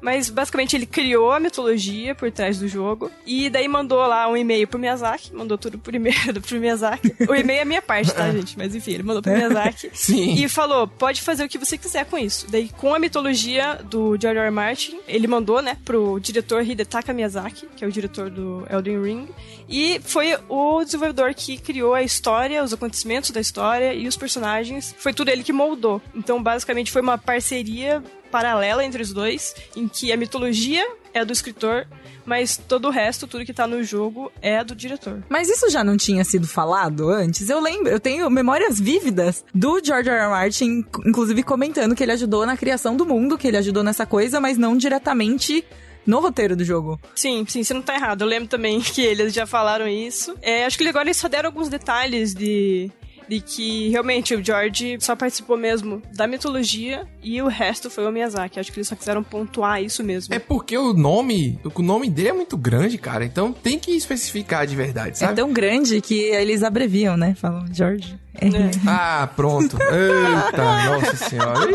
Mas 0.00 0.30
basicamente 0.30 0.74
ele 0.76 0.86
criou 0.86 1.32
a 1.32 1.40
mitologia 1.40 2.14
por 2.14 2.30
trás 2.30 2.58
do 2.58 2.66
jogo. 2.66 3.10
E 3.26 3.50
daí 3.50 3.68
mandou 3.68 3.98
lá 3.98 4.28
um 4.28 4.36
e-mail 4.36 4.66
pro 4.66 4.78
Miyazaki. 4.78 5.34
Mandou 5.34 5.58
tudo 5.58 5.78
por 5.78 5.94
e-mail 5.94 6.14
pro 6.40 6.60
Miyazaki. 6.60 7.14
O 7.28 7.34
e-mail 7.34 7.58
é 7.58 7.62
a 7.62 7.66
minha 7.66 7.82
parte, 7.82 8.12
tá, 8.12 8.30
gente? 8.30 8.56
Mas 8.56 8.74
enfim, 8.74 8.92
ele 8.92 9.02
mandou 9.02 9.22
pro 9.22 9.32
Miyazaki. 9.32 9.90
Sim. 9.94 10.34
E 10.34 10.48
falou: 10.48 10.86
pode 10.86 11.22
fazer 11.22 11.44
o 11.44 11.48
que 11.48 11.58
você 11.58 11.76
quiser 11.76 12.04
com 12.06 12.18
isso. 12.18 12.46
Daí, 12.50 12.68
com 12.68 12.94
a 12.94 12.98
mitologia 12.98 13.74
do 13.84 14.16
George 14.20 14.38
R. 14.38 14.46
R. 14.46 14.50
Martin, 14.50 15.00
ele 15.06 15.26
mandou, 15.26 15.60
né, 15.60 15.76
pro 15.84 16.18
diretor 16.18 16.66
Hidetaka 16.66 17.12
Miyazaki, 17.12 17.66
que 17.76 17.84
é 17.84 17.88
o 17.88 17.92
diretor 17.92 18.30
do 18.30 18.66
Elden 18.70 19.02
Ring. 19.02 19.28
E 19.68 20.00
foi 20.02 20.36
o 20.48 20.82
desenvolvedor 20.82 21.32
que 21.32 21.56
criou 21.56 21.94
a 21.94 22.02
história, 22.02 22.62
os 22.64 22.72
acontecimentos 22.72 23.30
da 23.30 23.40
história 23.40 23.94
e 23.94 24.08
os 24.08 24.16
personagens. 24.16 24.94
Foi 24.98 25.12
tudo 25.12 25.30
ele 25.30 25.44
que 25.44 25.52
moldou. 25.52 26.02
Então, 26.14 26.42
basicamente, 26.42 26.90
foi 26.90 27.00
uma 27.00 27.16
parceria 27.16 28.02
paralela 28.30 28.84
entre 28.84 29.02
os 29.02 29.12
dois, 29.12 29.54
em 29.76 29.88
que 29.88 30.12
a 30.12 30.16
mitologia 30.16 30.86
é 31.12 31.24
do 31.24 31.32
escritor, 31.32 31.86
mas 32.24 32.56
todo 32.56 32.88
o 32.88 32.90
resto, 32.90 33.26
tudo 33.26 33.44
que 33.44 33.52
tá 33.52 33.66
no 33.66 33.82
jogo, 33.82 34.30
é 34.40 34.62
do 34.62 34.74
diretor. 34.74 35.22
Mas 35.28 35.48
isso 35.48 35.68
já 35.68 35.82
não 35.82 35.96
tinha 35.96 36.24
sido 36.24 36.46
falado 36.46 37.08
antes? 37.10 37.48
Eu 37.48 37.60
lembro, 37.60 37.88
eu 37.88 37.98
tenho 37.98 38.28
memórias 38.30 38.78
vívidas 38.78 39.44
do 39.54 39.84
George 39.84 40.08
R. 40.08 40.18
R. 40.18 40.28
Martin, 40.28 40.84
inclusive 41.06 41.42
comentando 41.42 41.94
que 41.94 42.02
ele 42.02 42.12
ajudou 42.12 42.46
na 42.46 42.56
criação 42.56 42.96
do 42.96 43.04
mundo, 43.04 43.36
que 43.36 43.48
ele 43.48 43.56
ajudou 43.56 43.82
nessa 43.82 44.06
coisa, 44.06 44.40
mas 44.40 44.56
não 44.56 44.76
diretamente 44.76 45.64
no 46.06 46.20
roteiro 46.20 46.56
do 46.56 46.64
jogo. 46.64 47.00
Sim, 47.14 47.44
sim, 47.48 47.62
você 47.62 47.74
não 47.74 47.82
tá 47.82 47.94
errado. 47.94 48.22
Eu 48.22 48.28
lembro 48.28 48.48
também 48.48 48.80
que 48.82 49.02
eles 49.02 49.32
já 49.32 49.46
falaram 49.46 49.88
isso. 49.88 50.36
É, 50.42 50.64
acho 50.64 50.78
que 50.78 50.86
agora 50.88 51.06
eles 51.06 51.16
só 51.16 51.28
deram 51.28 51.48
alguns 51.48 51.68
detalhes 51.68 52.34
de. 52.34 52.90
De 53.30 53.40
que 53.40 53.88
realmente 53.90 54.34
o 54.34 54.44
George 54.44 54.96
só 54.98 55.14
participou 55.14 55.56
mesmo 55.56 56.02
da 56.12 56.26
mitologia 56.26 57.06
e 57.22 57.40
o 57.40 57.46
resto 57.46 57.88
foi 57.88 58.04
o 58.04 58.10
Miyazaki. 58.10 58.58
Acho 58.58 58.72
que 58.72 58.80
eles 58.80 58.88
só 58.88 58.96
quiseram 58.96 59.22
pontuar 59.22 59.80
isso 59.80 60.02
mesmo. 60.02 60.34
É 60.34 60.40
porque 60.40 60.76
o 60.76 60.92
nome, 60.92 61.56
o 61.72 61.80
nome 61.80 62.10
dele 62.10 62.30
é 62.30 62.32
muito 62.32 62.56
grande, 62.56 62.98
cara. 62.98 63.24
Então 63.24 63.52
tem 63.52 63.78
que 63.78 63.92
especificar 63.92 64.66
de 64.66 64.74
verdade, 64.74 65.10
É 65.10 65.14
sabe? 65.14 65.36
tão 65.36 65.52
grande 65.52 66.00
que 66.00 66.18
eles 66.22 66.64
abreviam, 66.64 67.16
né? 67.16 67.36
Falam 67.36 67.64
George. 67.72 68.18
É. 68.34 68.48
Ah, 68.86 69.28
pronto. 69.34 69.76
Eita, 69.80 70.84
nossa 70.88 71.16
senhora. 71.16 71.68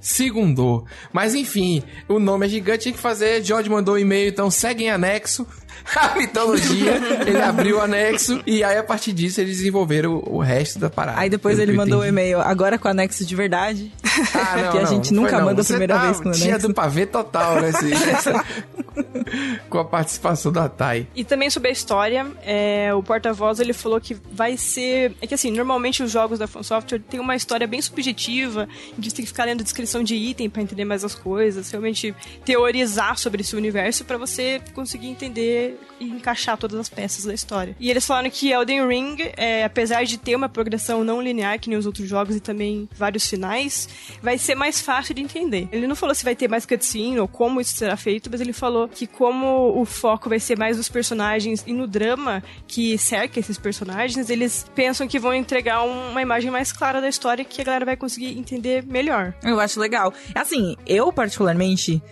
Segundou. 0.00 0.84
Mas 1.12 1.34
enfim, 1.34 1.82
o 2.08 2.18
nome 2.18 2.46
é 2.46 2.48
gigante, 2.48 2.84
tinha 2.84 2.92
que 2.94 2.98
fazer. 2.98 3.42
George 3.44 3.68
mandou 3.68 3.94
um 3.94 3.98
e-mail, 3.98 4.28
então 4.28 4.50
segue 4.50 4.84
em 4.84 4.90
anexo. 4.90 5.46
A 5.96 6.14
mitologia, 6.16 7.00
ele 7.26 7.40
abriu 7.42 7.78
o 7.78 7.80
anexo 7.80 8.40
e 8.46 8.62
aí 8.62 8.78
a 8.78 8.84
partir 8.84 9.12
disso 9.12 9.40
eles 9.40 9.56
desenvolveram 9.56 10.12
o, 10.14 10.36
o 10.36 10.38
resto 10.40 10.78
da 10.78 10.88
parada. 10.88 11.18
Aí 11.18 11.28
depois 11.28 11.58
ele 11.58 11.72
mandou 11.72 11.98
o 11.98 12.02
entendi. 12.04 12.08
e-mail, 12.20 12.40
agora 12.40 12.78
com 12.78 12.86
anexo 12.86 13.24
de 13.26 13.34
verdade. 13.34 13.92
Ah, 14.32 14.56
não, 14.58 14.70
que 14.70 14.78
a 14.78 14.82
não, 14.82 14.86
gente 14.86 15.12
não 15.12 15.22
nunca 15.22 15.32
foi, 15.34 15.40
não. 15.40 15.46
manda 15.48 15.62
a 15.62 15.64
primeira 15.64 15.94
tá- 15.94 16.02
vez 16.04 16.20
com 16.20 16.28
o 16.28 16.32
Tinha 16.32 16.50
anexo. 16.50 16.68
do 16.68 16.74
pavê 16.74 17.04
total, 17.04 17.56
né? 17.60 17.72
com 19.68 19.78
a 19.78 19.84
participação 19.84 20.52
da 20.52 20.68
Thay. 20.68 21.08
E 21.16 21.24
também 21.24 21.50
sobre 21.50 21.70
a 21.70 21.72
história, 21.72 22.26
é, 22.44 22.94
o 22.94 23.02
porta-voz 23.02 23.58
ele 23.58 23.72
falou 23.72 24.00
que 24.00 24.16
vai 24.32 24.56
ser. 24.56 25.16
É 25.20 25.26
que 25.26 25.34
assim, 25.42 25.50
normalmente 25.50 26.02
os 26.02 26.10
jogos 26.10 26.38
da 26.38 26.46
From 26.46 26.62
Software 26.62 27.00
tem 27.00 27.18
uma 27.18 27.34
história 27.34 27.66
bem 27.66 27.82
subjetiva, 27.82 28.68
que 28.94 29.10
você 29.10 29.16
tem 29.16 29.24
que 29.24 29.30
ficar 29.30 29.44
lendo 29.44 29.62
descrição 29.62 30.02
de 30.02 30.14
item 30.14 30.48
pra 30.48 30.62
entender 30.62 30.84
mais 30.84 31.04
as 31.04 31.14
coisas, 31.14 31.70
realmente 31.70 32.14
teorizar 32.44 33.18
sobre 33.18 33.40
esse 33.40 33.56
universo 33.56 34.04
pra 34.04 34.16
você 34.16 34.60
conseguir 34.72 35.08
entender 35.08 35.78
e 35.98 36.04
encaixar 36.04 36.56
todas 36.56 36.78
as 36.78 36.88
peças 36.88 37.24
da 37.24 37.34
história. 37.34 37.76
E 37.78 37.90
eles 37.90 38.06
falaram 38.06 38.30
que 38.30 38.50
Elden 38.50 38.86
Ring, 38.86 39.16
é, 39.36 39.64
apesar 39.64 40.04
de 40.04 40.16
ter 40.18 40.36
uma 40.36 40.48
progressão 40.48 41.04
não 41.04 41.20
linear 41.20 41.58
que 41.58 41.68
nem 41.68 41.78
os 41.78 41.86
outros 41.86 42.08
jogos 42.08 42.36
e 42.36 42.40
também 42.40 42.88
vários 42.96 43.28
finais, 43.28 43.88
vai 44.22 44.38
ser 44.38 44.54
mais 44.54 44.80
fácil 44.80 45.14
de 45.14 45.22
entender. 45.22 45.68
Ele 45.72 45.86
não 45.86 45.96
falou 45.96 46.14
se 46.14 46.24
vai 46.24 46.36
ter 46.36 46.48
mais 46.48 46.66
cutscene 46.66 47.18
ou 47.18 47.26
como 47.26 47.60
isso 47.60 47.74
será 47.74 47.96
feito, 47.96 48.28
mas 48.30 48.40
ele 48.40 48.52
falou 48.52 48.88
que 48.88 49.06
como 49.06 49.80
o 49.80 49.84
foco 49.84 50.28
vai 50.28 50.38
ser 50.38 50.56
mais 50.56 50.76
nos 50.76 50.88
personagens 50.88 51.64
e 51.66 51.72
no 51.72 51.86
drama 51.86 52.42
que 52.66 52.96
cerca 52.98 53.40
esses 53.40 53.58
personagens, 53.58 54.30
eles 54.30 54.66
pensam 54.74 55.08
que 55.08 55.18
vão 55.18 55.31
entregar 55.34 55.82
uma 55.82 56.20
imagem 56.20 56.50
mais 56.50 56.72
clara 56.72 57.00
da 57.00 57.08
história 57.08 57.44
que 57.44 57.60
a 57.60 57.64
galera 57.64 57.84
vai 57.84 57.96
conseguir 57.96 58.38
entender 58.38 58.84
melhor. 58.84 59.34
Eu 59.42 59.58
acho 59.60 59.78
legal. 59.80 60.12
Assim, 60.34 60.76
eu 60.86 61.12
particularmente, 61.12 62.02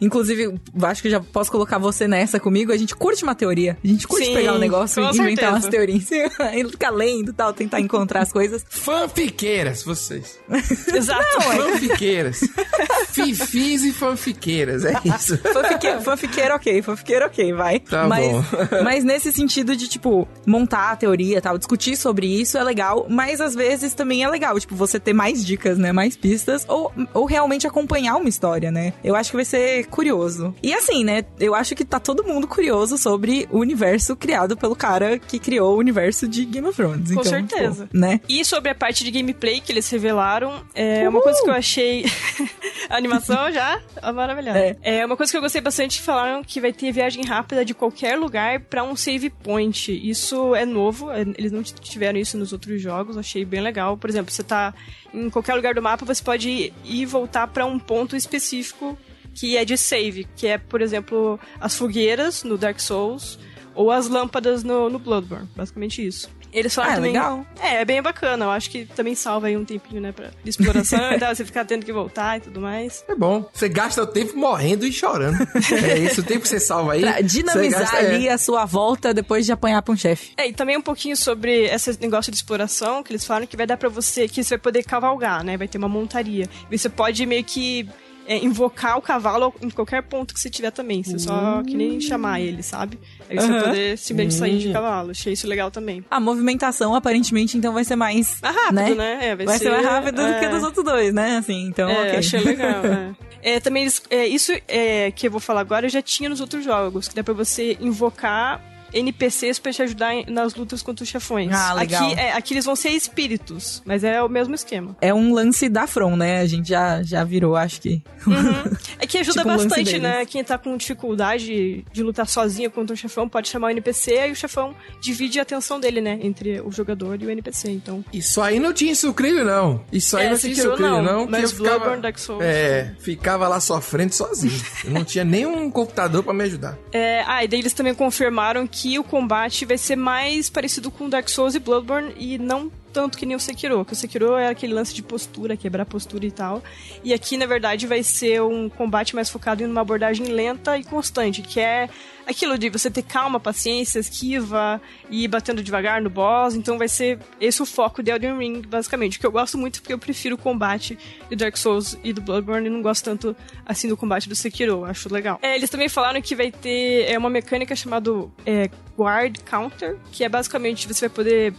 inclusive, 0.00 0.58
acho 0.82 1.02
que 1.02 1.10
já 1.10 1.20
posso 1.20 1.50
colocar 1.50 1.78
você 1.78 2.06
nessa 2.06 2.40
comigo, 2.40 2.72
a 2.72 2.76
gente 2.76 2.94
curte 2.94 3.22
uma 3.22 3.34
teoria. 3.34 3.76
A 3.82 3.86
gente 3.86 4.06
curte 4.06 4.26
Sim, 4.26 4.34
pegar 4.34 4.54
um 4.54 4.58
negócio 4.58 5.02
e 5.02 5.06
inventar 5.06 5.26
certeza. 5.26 5.50
umas 5.50 5.66
teorias. 5.66 6.10
e 6.54 6.70
ficar 6.70 6.90
lendo 6.90 7.30
e 7.30 7.32
tal, 7.32 7.52
tentar 7.52 7.80
encontrar 7.80 8.22
as 8.22 8.32
coisas. 8.32 8.64
Fanfiqueiras, 8.68 9.82
vocês. 9.82 10.38
Exato. 10.94 11.24
Não, 11.38 11.52
é. 11.52 11.56
fanfiqueiras. 11.56 12.40
Fifis 13.12 13.84
e 13.84 13.92
fanfiqueiras, 13.92 14.84
é 14.84 14.94
isso. 15.04 15.38
Fanfique, 15.38 16.00
fanfiqueira, 16.02 16.54
ok. 16.56 16.82
Fanfiqueira, 16.82 17.26
ok, 17.26 17.52
vai. 17.52 17.80
Tá 17.80 18.08
mas, 18.08 18.26
bom. 18.26 18.42
mas 18.82 19.04
nesse 19.04 19.32
sentido 19.32 19.76
de, 19.76 19.88
tipo, 19.88 20.26
montar 20.46 20.92
a 20.92 20.96
teoria 20.96 21.40
tal, 21.40 21.56
discutir 21.56 21.96
sobre 21.96 22.26
isso 22.26 22.53
é 22.58 22.62
legal, 22.62 23.06
mas 23.08 23.40
às 23.40 23.54
vezes 23.54 23.94
também 23.94 24.22
é 24.22 24.28
legal, 24.28 24.58
tipo, 24.58 24.74
você 24.74 24.98
ter 24.98 25.12
mais 25.12 25.44
dicas, 25.44 25.78
né? 25.78 25.92
Mais 25.92 26.16
pistas, 26.16 26.64
ou, 26.68 26.92
ou 27.12 27.24
realmente 27.24 27.66
acompanhar 27.66 28.16
uma 28.16 28.28
história, 28.28 28.70
né? 28.70 28.92
Eu 29.02 29.14
acho 29.14 29.30
que 29.30 29.36
vai 29.36 29.44
ser 29.44 29.86
curioso. 29.86 30.54
E 30.62 30.72
assim, 30.72 31.04
né? 31.04 31.24
Eu 31.38 31.54
acho 31.54 31.74
que 31.74 31.84
tá 31.84 31.98
todo 31.98 32.24
mundo 32.24 32.46
curioso 32.46 32.96
sobre 32.98 33.48
o 33.50 33.58
universo 33.58 34.16
criado 34.16 34.56
pelo 34.56 34.76
cara 34.76 35.18
que 35.18 35.38
criou 35.38 35.74
o 35.76 35.78
universo 35.78 36.26
de 36.26 36.44
Game 36.44 36.66
of 36.66 36.76
Thrones. 36.76 37.08
Com 37.08 37.20
então, 37.20 37.24
certeza. 37.24 37.88
Pô, 37.90 37.98
né? 37.98 38.20
E 38.28 38.44
sobre 38.44 38.70
a 38.70 38.74
parte 38.74 39.04
de 39.04 39.10
gameplay 39.10 39.60
que 39.60 39.72
eles 39.72 39.88
revelaram, 39.90 40.62
é 40.74 41.08
uma 41.08 41.20
coisa 41.20 41.42
que 41.42 41.50
eu 41.50 41.54
achei. 41.54 42.04
a 42.88 42.96
animação 42.96 43.50
já 43.52 43.80
maravilhosa. 44.12 44.58
É. 44.58 44.76
é 44.82 45.06
uma 45.06 45.16
coisa 45.16 45.30
que 45.30 45.36
eu 45.36 45.42
gostei 45.42 45.60
bastante 45.60 46.00
falaram 46.00 46.42
que 46.42 46.60
vai 46.60 46.72
ter 46.72 46.92
viagem 46.92 47.24
rápida 47.24 47.64
de 47.64 47.74
qualquer 47.74 48.16
lugar 48.18 48.60
para 48.60 48.82
um 48.82 48.96
save 48.96 49.30
point. 49.30 49.92
Isso 50.08 50.54
é 50.54 50.64
novo, 50.64 51.10
é, 51.10 51.22
eles 51.36 51.52
não 51.52 51.62
tiveram 51.62 52.18
isso 52.18 52.36
nos 52.44 52.52
outros 52.52 52.80
jogos, 52.80 53.16
achei 53.16 53.44
bem 53.44 53.60
legal. 53.60 53.96
Por 53.96 54.10
exemplo, 54.10 54.30
você 54.30 54.44
tá 54.44 54.74
em 55.12 55.30
qualquer 55.30 55.54
lugar 55.54 55.74
do 55.74 55.82
mapa, 55.82 56.04
você 56.04 56.22
pode 56.22 56.48
ir 56.48 56.74
e 56.84 57.06
voltar 57.06 57.48
para 57.48 57.64
um 57.64 57.78
ponto 57.78 58.14
específico 58.14 58.96
que 59.34 59.56
é 59.56 59.64
de 59.64 59.76
save, 59.76 60.28
que 60.36 60.46
é, 60.46 60.58
por 60.58 60.80
exemplo, 60.80 61.40
as 61.58 61.74
fogueiras 61.74 62.44
no 62.44 62.56
Dark 62.56 62.78
Souls 62.78 63.38
ou 63.74 63.90
as 63.90 64.08
lâmpadas 64.08 64.62
no, 64.62 64.88
no 64.88 64.98
Bloodborne. 64.98 65.48
Basicamente 65.54 66.06
isso. 66.06 66.30
Eles 66.52 66.72
falaram 66.72 66.92
ah, 66.92 66.96
também. 66.96 67.12
legal. 67.12 67.46
É, 67.60 67.80
é 67.80 67.84
bem 67.84 68.00
bacana. 68.00 68.44
Eu 68.44 68.50
acho 68.50 68.70
que 68.70 68.86
também 68.86 69.16
salva 69.16 69.48
aí 69.48 69.56
um 69.56 69.64
tempinho, 69.64 70.00
né, 70.00 70.12
pra 70.12 70.30
de 70.42 70.50
exploração 70.50 71.12
e 71.12 71.18
tal, 71.18 71.34
você 71.34 71.44
ficar 71.44 71.64
tendo 71.64 71.84
que 71.84 71.92
voltar 71.92 72.38
e 72.38 72.40
tudo 72.42 72.60
mais. 72.60 73.04
É 73.08 73.14
bom. 73.14 73.44
Você 73.52 73.68
gasta 73.68 74.02
o 74.02 74.06
tempo 74.06 74.38
morrendo 74.38 74.86
e 74.86 74.92
chorando. 74.92 75.36
é 75.84 75.98
isso, 75.98 76.20
o 76.20 76.24
tempo 76.24 76.42
que 76.42 76.48
você 76.48 76.60
salva 76.60 76.92
aí. 76.92 77.00
Pra 77.00 77.20
dinamizar 77.20 77.80
gasta, 77.80 77.96
ali 77.96 78.28
é. 78.28 78.32
a 78.32 78.38
sua 78.38 78.64
volta 78.64 79.12
depois 79.12 79.44
de 79.44 79.52
apanhar 79.52 79.82
pra 79.82 79.92
um 79.92 79.96
chefe. 79.96 80.32
É, 80.36 80.48
e 80.48 80.52
também 80.52 80.76
um 80.76 80.82
pouquinho 80.82 81.16
sobre 81.16 81.64
esse 81.64 82.00
negócio 82.00 82.30
de 82.30 82.36
exploração, 82.36 83.02
que 83.02 83.12
eles 83.12 83.24
falaram 83.24 83.46
que 83.46 83.56
vai 83.56 83.66
dar 83.66 83.76
pra 83.76 83.88
você, 83.88 84.28
que 84.28 84.42
você 84.44 84.50
vai 84.50 84.58
poder 84.58 84.84
cavalgar, 84.84 85.42
né? 85.42 85.56
Vai 85.56 85.66
ter 85.66 85.78
uma 85.78 85.88
montaria. 85.88 86.48
E 86.70 86.78
você 86.78 86.88
pode 86.88 87.26
meio 87.26 87.42
que 87.42 87.88
é, 88.26 88.38
invocar 88.44 88.96
o 88.98 89.02
cavalo 89.02 89.54
em 89.60 89.70
qualquer 89.70 90.02
ponto 90.02 90.34
que 90.34 90.40
você 90.40 90.50
tiver 90.50 90.70
também. 90.70 91.02
Você 91.02 91.18
só 91.18 91.62
que 91.62 91.76
nem 91.76 92.00
chamar 92.00 92.40
ele, 92.40 92.62
sabe? 92.62 92.98
Aí 93.28 93.36
você 93.36 93.50
uhum. 93.50 93.62
poder 93.62 93.98
simplesmente 93.98 94.34
sair 94.34 94.58
de 94.58 94.72
cavalo. 94.72 95.10
Achei 95.10 95.32
isso 95.32 95.46
legal 95.46 95.70
também. 95.70 96.04
A 96.10 96.20
movimentação, 96.20 96.94
aparentemente, 96.94 97.56
então 97.56 97.72
vai 97.72 97.84
ser 97.84 97.96
mais. 97.96 98.38
Ah, 98.42 98.50
rápido, 98.50 98.74
né? 98.74 98.94
né? 98.94 99.28
É, 99.28 99.36
vai, 99.36 99.46
vai 99.46 99.58
ser, 99.58 99.64
ser, 99.64 99.70
mais 99.70 99.86
rápido 99.86 100.20
é... 100.20 100.32
do 100.32 100.38
que 100.38 100.44
é. 100.44 100.48
dos 100.48 100.62
outros 100.62 100.84
dois, 100.84 101.12
né? 101.12 101.36
Assim, 101.36 101.66
então. 101.66 101.88
É, 101.88 102.02
okay. 102.02 102.18
achei 102.18 102.40
legal. 102.40 102.84
é. 102.86 103.14
É, 103.44 103.60
também 103.60 103.86
é, 104.08 104.26
isso 104.26 104.52
é, 104.66 105.10
que 105.10 105.26
eu 105.26 105.30
vou 105.30 105.38
falar 105.38 105.60
agora 105.60 105.84
eu 105.84 105.90
já 105.90 106.00
tinha 106.00 106.30
nos 106.30 106.40
outros 106.40 106.64
jogos, 106.64 107.08
que 107.08 107.14
dá 107.14 107.22
pra 107.22 107.34
você 107.34 107.76
invocar 107.78 108.58
NPCs 108.94 109.58
para 109.58 109.72
te 109.72 109.82
ajudar 109.82 110.14
nas 110.28 110.54
lutas 110.54 110.82
contra 110.82 111.02
os 111.02 111.08
chefões. 111.08 111.52
Ah, 111.52 111.74
legal. 111.74 112.06
Aqui, 112.06 112.20
é, 112.20 112.32
aqui 112.32 112.54
eles 112.54 112.64
vão 112.64 112.76
ser 112.76 112.90
espíritos, 112.90 113.82
mas 113.84 114.04
é 114.04 114.22
o 114.22 114.28
mesmo 114.28 114.54
esquema. 114.54 114.96
É 115.00 115.12
um 115.12 115.34
lance 115.34 115.68
da 115.68 115.86
From, 115.86 116.16
né? 116.16 116.40
A 116.40 116.46
gente 116.46 116.68
já, 116.68 117.02
já 117.02 117.24
virou, 117.24 117.56
acho 117.56 117.80
que. 117.80 118.02
Uhum. 118.26 118.76
É 118.98 119.06
que 119.06 119.18
ajuda 119.18 119.42
tipo 119.42 119.50
um 119.50 119.56
bastante, 119.56 119.98
né? 119.98 120.24
Quem 120.24 120.42
tá 120.44 120.56
com 120.56 120.76
dificuldade 120.76 121.84
de 121.92 122.02
lutar 122.02 122.26
sozinho 122.26 122.70
contra 122.70 122.94
o 122.94 122.96
chefão 122.96 123.28
pode 123.28 123.48
chamar 123.48 123.68
o 123.68 123.70
NPC 123.70 124.28
e 124.28 124.32
o 124.32 124.36
chefão 124.36 124.74
divide 125.00 125.38
a 125.38 125.42
atenção 125.42 125.80
dele, 125.80 126.00
né? 126.00 126.18
Entre 126.22 126.60
o 126.60 126.70
jogador 126.70 127.20
e 127.20 127.26
o 127.26 127.30
NPC, 127.30 127.70
então. 127.70 128.04
Isso 128.12 128.40
aí 128.40 128.58
não 128.58 128.72
tinha 128.72 128.94
sucrilho, 128.94 129.44
não. 129.44 129.84
Isso 129.92 130.16
aí 130.16 130.26
é, 130.26 130.30
não 130.30 130.38
tinha 130.38 130.54
sucrilho, 130.54 130.78
não. 130.78 131.02
não 131.02 131.26
mas 131.26 131.42
eu 131.42 131.48
ficava, 131.48 131.70
Bloodborne, 131.70 132.02
Dark 132.02 132.18
Souls. 132.18 132.42
É, 132.44 132.94
ficava 132.98 133.48
lá 133.48 133.60
sofrendo 133.60 134.14
sozinho. 134.14 134.60
eu 134.84 134.90
não 134.90 135.04
tinha 135.04 135.24
nenhum 135.24 135.70
computador 135.70 136.22
para 136.22 136.32
me 136.32 136.44
ajudar. 136.44 136.78
É, 136.94 137.24
ah, 137.26 137.42
e 137.42 137.48
daí 137.48 137.58
eles 137.58 137.72
também 137.72 137.92
confirmaram 137.92 138.68
que 138.68 138.83
o 138.98 139.04
combate 139.04 139.64
vai 139.64 139.78
ser 139.78 139.96
mais 139.96 140.50
parecido 140.50 140.90
com 140.90 141.08
Dark 141.08 141.28
Souls 141.28 141.54
e 141.54 141.58
Bloodborne 141.58 142.14
e 142.18 142.38
não 142.38 142.70
tanto 142.94 143.18
que 143.18 143.26
nem 143.26 143.36
o 143.36 143.40
Sekiro, 143.40 143.84
que 143.84 143.92
o 143.92 143.96
Sekiro 143.96 144.36
é 144.36 144.46
aquele 144.46 144.72
lance 144.72 144.94
de 144.94 145.02
postura, 145.02 145.56
quebrar 145.56 145.84
postura 145.84 146.24
e 146.24 146.30
tal. 146.30 146.62
E 147.02 147.12
aqui, 147.12 147.36
na 147.36 147.44
verdade, 147.44 147.88
vai 147.88 148.04
ser 148.04 148.40
um 148.40 148.68
combate 148.68 149.16
mais 149.16 149.28
focado 149.28 149.64
em 149.64 149.66
uma 149.66 149.80
abordagem 149.80 150.26
lenta 150.28 150.78
e 150.78 150.84
constante, 150.84 151.42
que 151.42 151.58
é 151.58 151.88
aquilo 152.24 152.56
de 152.56 152.70
você 152.70 152.88
ter 152.88 153.02
calma, 153.02 153.40
paciência, 153.40 153.98
esquiva 153.98 154.80
e 155.10 155.24
ir 155.24 155.28
batendo 155.28 155.60
devagar 155.60 156.00
no 156.00 156.08
boss. 156.08 156.54
Então 156.54 156.78
vai 156.78 156.86
ser 156.86 157.18
esse 157.40 157.60
o 157.60 157.66
foco 157.66 158.00
de 158.00 158.12
Elden 158.12 158.38
Ring, 158.38 158.62
basicamente. 158.62 159.18
Que 159.18 159.26
eu 159.26 159.32
gosto 159.32 159.58
muito 159.58 159.80
porque 159.80 159.92
eu 159.92 159.98
prefiro 159.98 160.36
o 160.36 160.38
combate 160.38 160.96
de 161.28 161.34
Dark 161.34 161.56
Souls 161.56 161.98
e 162.04 162.12
do 162.12 162.20
Bloodborne 162.20 162.68
e 162.68 162.70
não 162.70 162.80
gosto 162.80 163.04
tanto 163.04 163.36
assim 163.66 163.88
do 163.88 163.96
combate 163.96 164.28
do 164.28 164.36
Sekiro. 164.36 164.84
Acho 164.84 165.12
legal. 165.12 165.40
É, 165.42 165.56
eles 165.56 165.68
também 165.68 165.88
falaram 165.88 166.22
que 166.22 166.36
vai 166.36 166.52
ter 166.52 167.10
é, 167.10 167.18
uma 167.18 167.28
mecânica 167.28 167.74
chamada 167.74 168.10
é, 168.46 168.70
Guard 168.96 169.38
Counter, 169.44 169.98
que 170.12 170.22
é 170.22 170.28
basicamente 170.28 170.86
você 170.86 171.08
vai 171.08 171.14
poder 171.14 171.54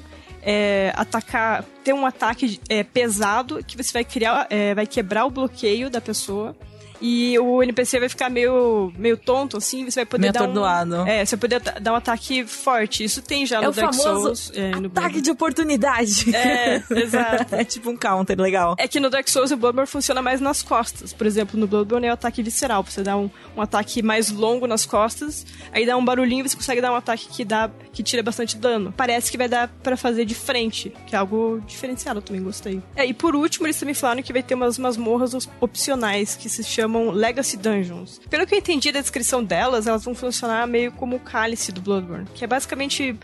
é, 0.46 0.94
atacar, 0.96 1.64
ter 1.84 1.94
um 1.94 2.06
ataque 2.06 2.60
é, 2.70 2.84
pesado 2.84 3.64
que 3.66 3.76
você 3.76 3.92
vai 3.92 4.06
criar, 4.06 4.46
é, 4.50 4.76
vai 4.76 4.86
quebrar 4.86 5.26
o 5.26 5.32
bloqueio 5.32 5.90
da 5.90 6.00
pessoa 6.00 6.56
e 7.02 7.38
o 7.40 7.62
NPC 7.62 8.00
vai 8.00 8.10
ficar 8.10 8.30
meio, 8.30 8.92
meio 8.98 9.18
tonto, 9.18 9.58
assim, 9.58 9.90
você 9.90 10.02
vai 10.02 10.06
poder 10.06 10.22
meio 10.22 10.34
dar 10.34 10.44
atordoado. 10.44 10.96
um... 11.04 11.08
É, 11.08 11.26
você 11.26 11.36
vai 11.36 11.42
poder 11.42 11.60
dar 11.82 11.94
um 11.94 11.96
ataque 11.96 12.46
forte. 12.46 13.04
Isso 13.04 13.22
tem 13.22 13.46
já 13.46 13.62
é 13.62 13.66
no 13.66 13.72
Dark 13.72 13.94
Souls. 13.94 14.52
É, 14.56 14.72
no 14.72 14.88
ataque 14.88 15.22
de 15.22 15.32
oportunidade. 15.32 16.36
É, 16.36 16.84
exato. 16.92 17.56
é 17.56 17.64
tipo 17.64 17.90
um 17.90 17.98
counter, 17.98 18.40
legal. 18.40 18.76
É 18.78 18.88
que 18.88 19.00
no 19.00 19.10
Dark 19.10 19.28
Souls 19.28 19.52
o 19.52 19.58
Bloodborne 19.58 19.88
funciona 19.88 20.22
mais 20.22 20.40
nas 20.40 20.62
costas. 20.62 21.14
Por 21.14 21.28
exemplo, 21.28 21.60
no 21.60 21.68
Bloodborne 21.68 22.08
é 22.08 22.12
o 22.12 22.14
ataque 22.14 22.42
visceral. 22.42 22.84
Você 22.84 23.04
dá 23.04 23.18
um, 23.18 23.30
um 23.56 23.62
ataque 23.62 24.02
mais 24.02 24.32
longo 24.32 24.68
nas 24.68 24.86
costas, 24.86 25.46
aí 25.72 25.86
dá 25.86 25.98
um 25.98 26.06
barulhinho 26.06 26.46
e 26.46 26.50
você 26.50 26.56
consegue 26.56 26.82
dar 26.82 26.92
um 26.92 26.96
ataque 26.96 27.28
que 27.28 27.44
dá 27.44 27.70
que 27.92 28.04
tira 28.04 28.22
bastante 28.22 28.58
dano. 28.58 28.94
Parece 28.96 29.32
que 29.32 29.38
vai 29.38 29.48
dar 29.48 29.68
para 29.84 29.96
fazer 29.96 30.26
de 30.26 30.36
frente, 30.36 30.94
que 31.08 31.16
é 31.16 31.20
algo 31.20 31.62
diferenciado, 31.66 32.20
eu 32.20 32.24
também 32.24 32.44
gostei. 32.44 32.82
É, 32.96 33.06
e 33.06 33.14
por 33.14 33.36
último, 33.36 33.66
eles 33.66 33.80
também 33.80 33.96
falaram 33.96 34.22
que 34.22 34.34
vai 34.34 34.44
ter 34.44 34.54
umas 34.54 34.78
masmorras 34.78 35.48
opcionais 35.62 36.36
que 36.36 36.50
se 36.50 36.64
chamam 36.64 36.85
chamam 36.86 37.10
Legacy 37.10 37.58
Dungeons. 37.58 38.22
Pelo 38.30 38.46
que 38.46 38.54
eu 38.54 38.60
entendi 38.60 38.92
da 38.92 39.02
descrição 39.02 39.44
delas, 39.44 39.88
elas 39.88 40.06
vão 40.06 40.14
funcionar 40.14 40.68
meio 40.68 40.92
como 40.92 41.16
o 41.16 41.20
cálice 41.20 41.72
do 41.72 41.82
Bloodborne, 41.82 42.28
que 42.34 42.44
é 42.44 42.48
basicamente 42.48 43.18